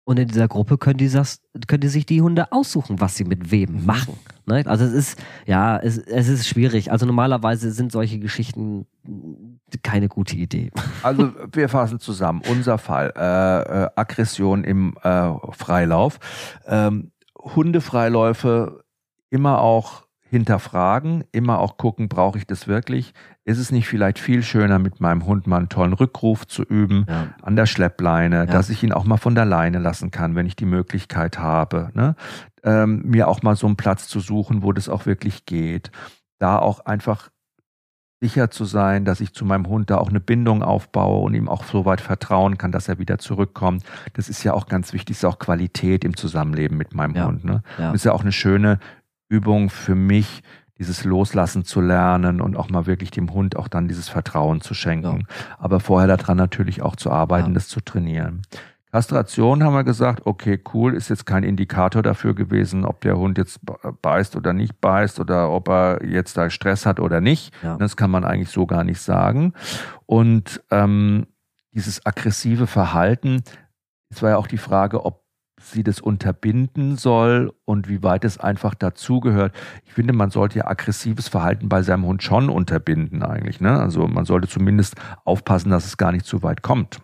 [0.05, 3.25] Und in dieser Gruppe können die, das, können die sich die Hunde aussuchen, was sie
[3.25, 3.51] mit Mhm.
[3.51, 4.17] wem machen.
[4.47, 4.63] Ne?
[4.65, 6.91] Also es ist, ja, es, es ist schwierig.
[6.91, 8.87] Also normalerweise sind solche Geschichten
[9.83, 10.71] keine gute Idee.
[11.03, 12.41] Also wir fassen zusammen.
[12.49, 16.19] Unser Fall, äh, äh, Aggression im äh, Freilauf.
[16.65, 18.83] Ähm, Hundefreiläufe
[19.29, 23.13] immer auch hinterfragen, immer auch gucken, brauche ich das wirklich?
[23.49, 27.05] Ist es nicht vielleicht viel schöner, mit meinem Hund mal einen tollen Rückruf zu üben,
[27.09, 27.29] Ja.
[27.41, 30.55] an der Schleppleine, dass ich ihn auch mal von der Leine lassen kann, wenn ich
[30.55, 31.89] die Möglichkeit habe.
[31.93, 32.15] Ne?
[32.63, 35.89] Ähm, mir auch mal so einen Platz zu suchen, wo das auch wirklich geht.
[36.37, 37.29] Da auch einfach
[38.21, 41.47] sicher zu sein, dass ich zu meinem Hund da auch eine Bindung aufbaue und ihm
[41.49, 43.83] auch so weit vertrauen kann, dass er wieder zurückkommt.
[44.13, 47.25] Das ist ja auch ganz wichtig, ist auch Qualität im Zusammenleben mit meinem Ja.
[47.27, 47.45] Hund.
[47.45, 47.63] Ne?
[47.77, 47.89] Ja.
[47.89, 48.77] Und ist ja auch eine schöne
[49.29, 50.43] Übung für mich,
[50.79, 54.73] dieses Loslassen zu lernen und auch mal wirklich dem Hund auch dann dieses Vertrauen zu
[54.73, 55.27] schenken.
[55.57, 57.53] Aber vorher daran natürlich auch zu arbeiten, Ja.
[57.55, 58.41] das zu trainieren.
[58.91, 63.37] Kastration haben wir gesagt, okay, cool, ist jetzt kein Indikator dafür gewesen, ob der Hund
[63.37, 63.59] jetzt
[64.01, 67.53] beißt oder nicht beißt oder ob er jetzt da Stress hat oder nicht.
[67.61, 67.77] Ja.
[67.77, 69.53] Das kann man eigentlich so gar nicht sagen.
[70.07, 71.27] Und ähm,
[71.71, 73.43] dieses aggressive Verhalten,
[74.09, 75.23] es war ja auch die Frage, ob
[75.59, 79.53] sie das unterbinden soll und wie weit es einfach dazugehört.
[79.85, 83.61] Ich finde, man sollte ja aggressives Verhalten bei seinem Hund schon unterbinden eigentlich.
[83.61, 83.79] Ne?
[83.79, 84.95] Also man sollte zumindest
[85.25, 86.99] aufpassen, dass es gar nicht zu weit kommt.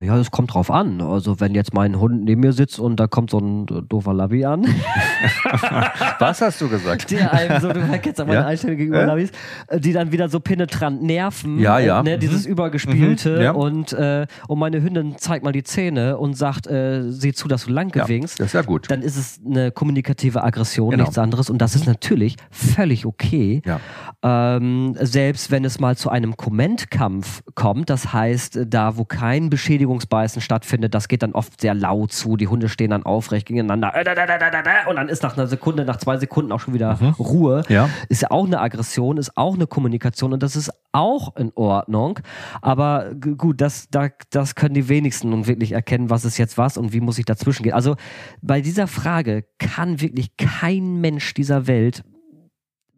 [0.00, 1.00] Ja, das kommt drauf an.
[1.00, 4.14] Also wenn jetzt mein Hund neben mir sitzt und da kommt so ein äh, doofer
[4.14, 4.64] Labby an,
[6.20, 7.10] Was hast du gesagt?
[7.10, 8.46] der einem so, du kennst ja meine Ja.
[8.46, 9.26] Einstellung gegenüber Ja.
[9.68, 11.58] Äh, die dann wieder so penetrant nerven.
[11.58, 12.00] Ja, ja.
[12.00, 12.20] Äh, ne, Mhm.
[12.20, 13.50] Dieses Übergespielte Mhm, ja.
[13.52, 17.64] und, äh, und meine Hündin zeigt mal die Zähne und sagt, äh, sieh zu, dass
[17.66, 18.38] du lang Ja, gewinkst.
[18.38, 18.88] das ist ja gut.
[18.90, 21.02] dann ist es eine kommunikative Aggression, Genau.
[21.04, 21.50] nichts anderes.
[21.50, 23.62] Und das ist natürlich völlig okay.
[23.66, 23.80] Ja.
[24.22, 29.50] Ähm, selbst wenn es mal zu einem Kommentkampf kommt, das heißt, da wo kein
[29.88, 32.36] Beschädigungsbeißen stattfindet, das geht dann oft sehr laut zu.
[32.36, 33.92] Die Hunde stehen dann aufrecht gegeneinander.
[33.94, 34.88] Äh.
[34.88, 37.64] Und dann ist nach einer Sekunde, nach zwei Sekunden auch schon wieder Ruhe.
[37.68, 37.74] Mhm.
[37.74, 37.90] Ja.
[38.08, 42.20] Ist ja auch eine Aggression, ist auch eine Kommunikation und das ist auch in Ordnung.
[42.60, 46.76] Aber gut, das, da, das können die wenigsten nun wirklich erkennen, was ist jetzt was
[46.76, 47.74] und wie muss ich dazwischen gehen.
[47.74, 47.96] Also
[48.42, 52.04] bei dieser Frage kann wirklich kein Mensch dieser Welt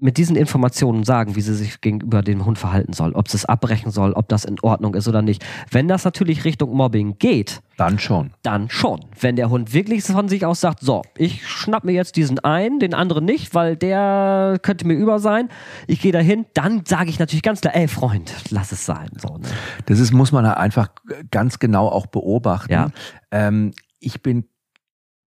[0.01, 3.45] mit diesen Informationen sagen, wie sie sich gegenüber dem Hund verhalten soll, ob sie es
[3.45, 5.45] abbrechen soll, ob das in Ordnung ist oder nicht.
[5.71, 8.31] Wenn das natürlich Richtung Mobbing geht, Dann schon.
[8.43, 9.01] dann schon.
[9.21, 12.79] Wenn der Hund wirklich von sich aus sagt, so, ich schnapp mir jetzt diesen ein,
[12.79, 15.49] den anderen nicht, weil der könnte mir über sein,
[15.87, 19.09] ich gehe dahin, dann sage ich natürlich ganz klar, ey Freund, lass es sein.
[19.21, 19.49] So, ne?
[19.87, 20.89] Das ist, muss man einfach
[21.31, 22.73] ganz genau auch beobachten.
[22.73, 22.89] Ja.
[23.31, 24.45] Ähm, ich bin,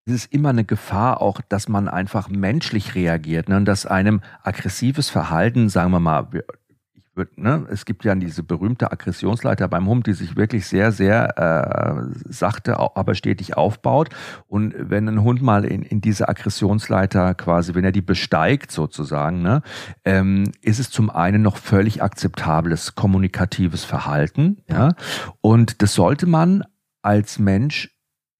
[0.06, 3.58] es ist immer eine Gefahr auch, dass man einfach menschlich reagiert ne?
[3.58, 8.44] und dass einem aggressives Verhalten, sagen wir mal, ich würd, ne, es gibt ja diese
[8.44, 14.10] berühmte Aggressionsleiter beim Hund, die sich wirklich sehr, sehr äh, sachte, aber stetig aufbaut.
[14.48, 19.42] Und wenn ein Hund mal in, in diese Aggressionsleiter quasi, wenn er die besteigt sozusagen,
[19.42, 19.62] ne,
[20.04, 24.64] ähm, ist es zum einen noch völlig akzeptables kommunikatives Verhalten.
[24.68, 24.96] Ja.
[25.42, 26.64] Und das sollte man
[27.04, 27.93] als Mensch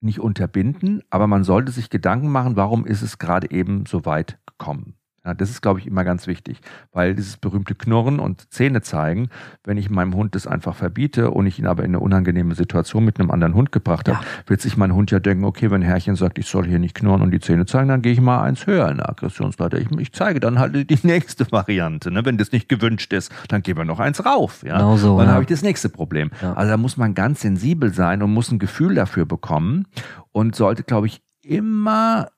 [0.04, 4.38] nicht unterbinden, aber man sollte sich Gedanken machen, warum ist es gerade eben so weit
[4.46, 4.94] gekommen.
[5.24, 6.60] Ja, das ist, glaube ich, immer ganz wichtig,
[6.92, 9.30] weil dieses berühmte Knurren und Zähne zeigen,
[9.64, 13.06] wenn ich meinem Hund das einfach verbiete und ich ihn aber in eine unangenehme Situation
[13.06, 16.14] mit einem anderen Hund gebracht habe, wird sich mein Hund ja denken, okay, wenn Herrchen
[16.16, 18.66] sagt, ich soll hier nicht knurren und die Zähne zeigen, dann gehe ich mal eins
[18.66, 19.78] höher in der Aggressionsleiter.
[19.78, 22.10] Ich, ich zeige dann halt die nächste Variante.
[22.10, 22.22] Ne?
[22.26, 24.62] Wenn das nicht gewünscht ist, dann gehen wir noch eins rauf.
[24.62, 24.76] Ja?
[24.76, 25.32] Genau so, dann ja.
[25.32, 26.32] habe ich das nächste Problem.
[26.42, 26.52] Ja.
[26.52, 29.86] Also da muss man ganz sensibel sein und muss ein Gefühl dafür bekommen
[30.32, 32.28] und sollte, glaube ich, immer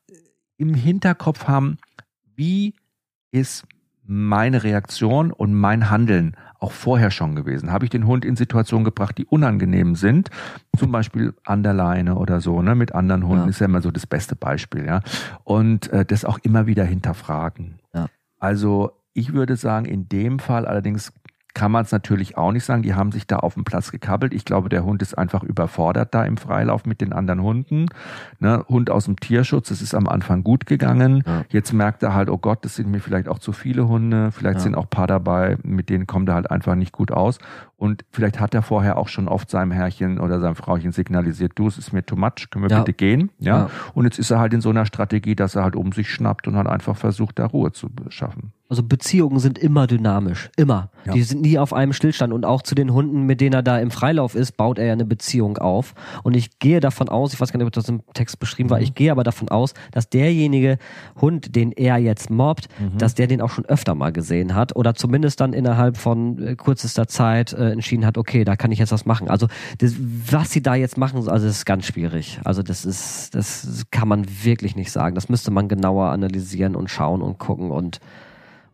[0.59, 1.79] im Hinterkopf haben,
[2.37, 2.75] wie
[3.33, 3.65] ist
[4.05, 7.73] meine Reaktion und mein Handeln auch vorher schon gewesen?
[7.73, 10.31] Habe ich den Hund in Situationen gebracht, die unangenehm sind?
[10.79, 12.75] Zum Beispiel an der Leine oder so, ne?
[12.75, 13.51] Mit anderen Hunden Ja.
[13.51, 15.01] ist ja immer so das beste Beispiel, ja.
[15.45, 17.81] Und äh, das auch immer wieder hinterfragen.
[17.95, 18.07] Ja.
[18.39, 21.13] Also ich würde sagen, in dem Fall allerdings
[21.57, 22.83] kann man es natürlich auch nicht sagen.
[22.83, 24.35] Die haben sich da auf den Platz gekabbelt.
[24.35, 27.87] Ich glaube, der Hund ist einfach überfordert da im Freilauf mit den anderen Hunden.
[28.41, 28.63] Ne?
[28.69, 31.23] Hund aus dem Tierschutz, das ist am Anfang gut gegangen.
[31.27, 31.45] Ja.
[31.49, 34.33] Jetzt merkt er halt, oh Gott, das sind mir vielleicht auch zu viele Hunde.
[34.33, 34.65] Vielleicht ja.
[34.65, 37.39] sind auch ein paar dabei, mit denen kommt er halt einfach nicht gut aus.
[37.79, 41.69] Und vielleicht hat er vorher auch schon oft seinem Herrchen oder seinem Frauchen signalisiert, du,
[41.69, 42.81] es ist mir too much, können wir ja.
[42.81, 43.31] bitte gehen?
[43.39, 43.57] Ja?
[43.57, 43.71] ja.
[43.95, 46.49] Und jetzt ist er halt in so einer Strategie, dass er halt um sich schnappt
[46.49, 48.53] und halt einfach versucht, da Ruhe zu schaffen.
[48.69, 50.91] Also Beziehungen sind immer dynamisch, immer.
[51.05, 51.13] Ja.
[51.13, 53.79] Die sind nie auf einem Stillstand und auch zu den Hunden, mit denen er da
[53.79, 55.95] im Freilauf ist, baut er ja eine Beziehung auf.
[56.25, 58.79] Und ich gehe davon aus, ich weiß gar nicht, ob das im Text beschrieben war,
[58.79, 58.85] mhm.
[58.85, 60.79] ich gehe aber davon aus, dass derjenige
[61.21, 62.99] Hund, den er jetzt mobbt, mhm.
[62.99, 66.57] dass der den auch schon öfter mal gesehen hat oder zumindest dann innerhalb von äh,
[66.57, 69.31] kürzester Zeit äh, entschieden hat, okay, da kann ich jetzt was machen.
[69.31, 69.47] Also
[69.79, 69.95] das,
[70.31, 72.41] was sie da jetzt machen, also das ist ganz schwierig.
[72.45, 75.15] Also das ist, das kann man wirklich nicht sagen.
[75.15, 78.01] Das müsste man genauer analysieren und schauen und gucken und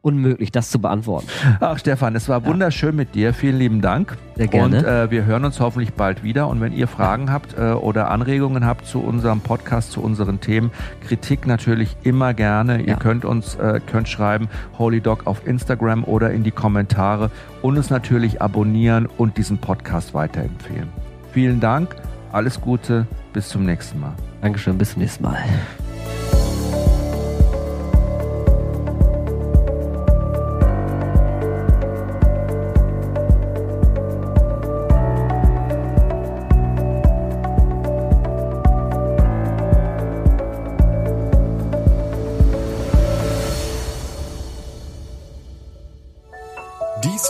[0.03, 1.29] unmöglich, das zu beantworten.
[1.61, 2.97] Ach, Stefan, es war wunderschön ja.
[2.97, 3.33] mit dir.
[3.33, 4.17] Vielen lieben Dank.
[4.37, 4.79] Sehr gerne.
[4.79, 6.49] Und äh, wir hören uns hoffentlich bald wieder.
[6.49, 10.73] Und wenn ihr Fragen habt äh, oder Anregungen habt zu unserem Podcast, zu unseren Themen,
[11.07, 12.81] Kritik natürlich immer gerne.
[12.81, 12.89] Ja.
[12.89, 14.49] Ihr könnt uns äh, könnt schreiben,
[14.79, 17.31] Holy Dog auf Instagram oder in die Kommentare
[17.63, 20.89] und uns natürlich abonnieren und diesen Podcast weiterempfehlen.
[21.33, 21.97] Vielen Dank,
[22.33, 24.15] alles Gute, bis zum nächsten Mal.
[24.41, 25.39] Dankeschön, bis zum nächsten Mal.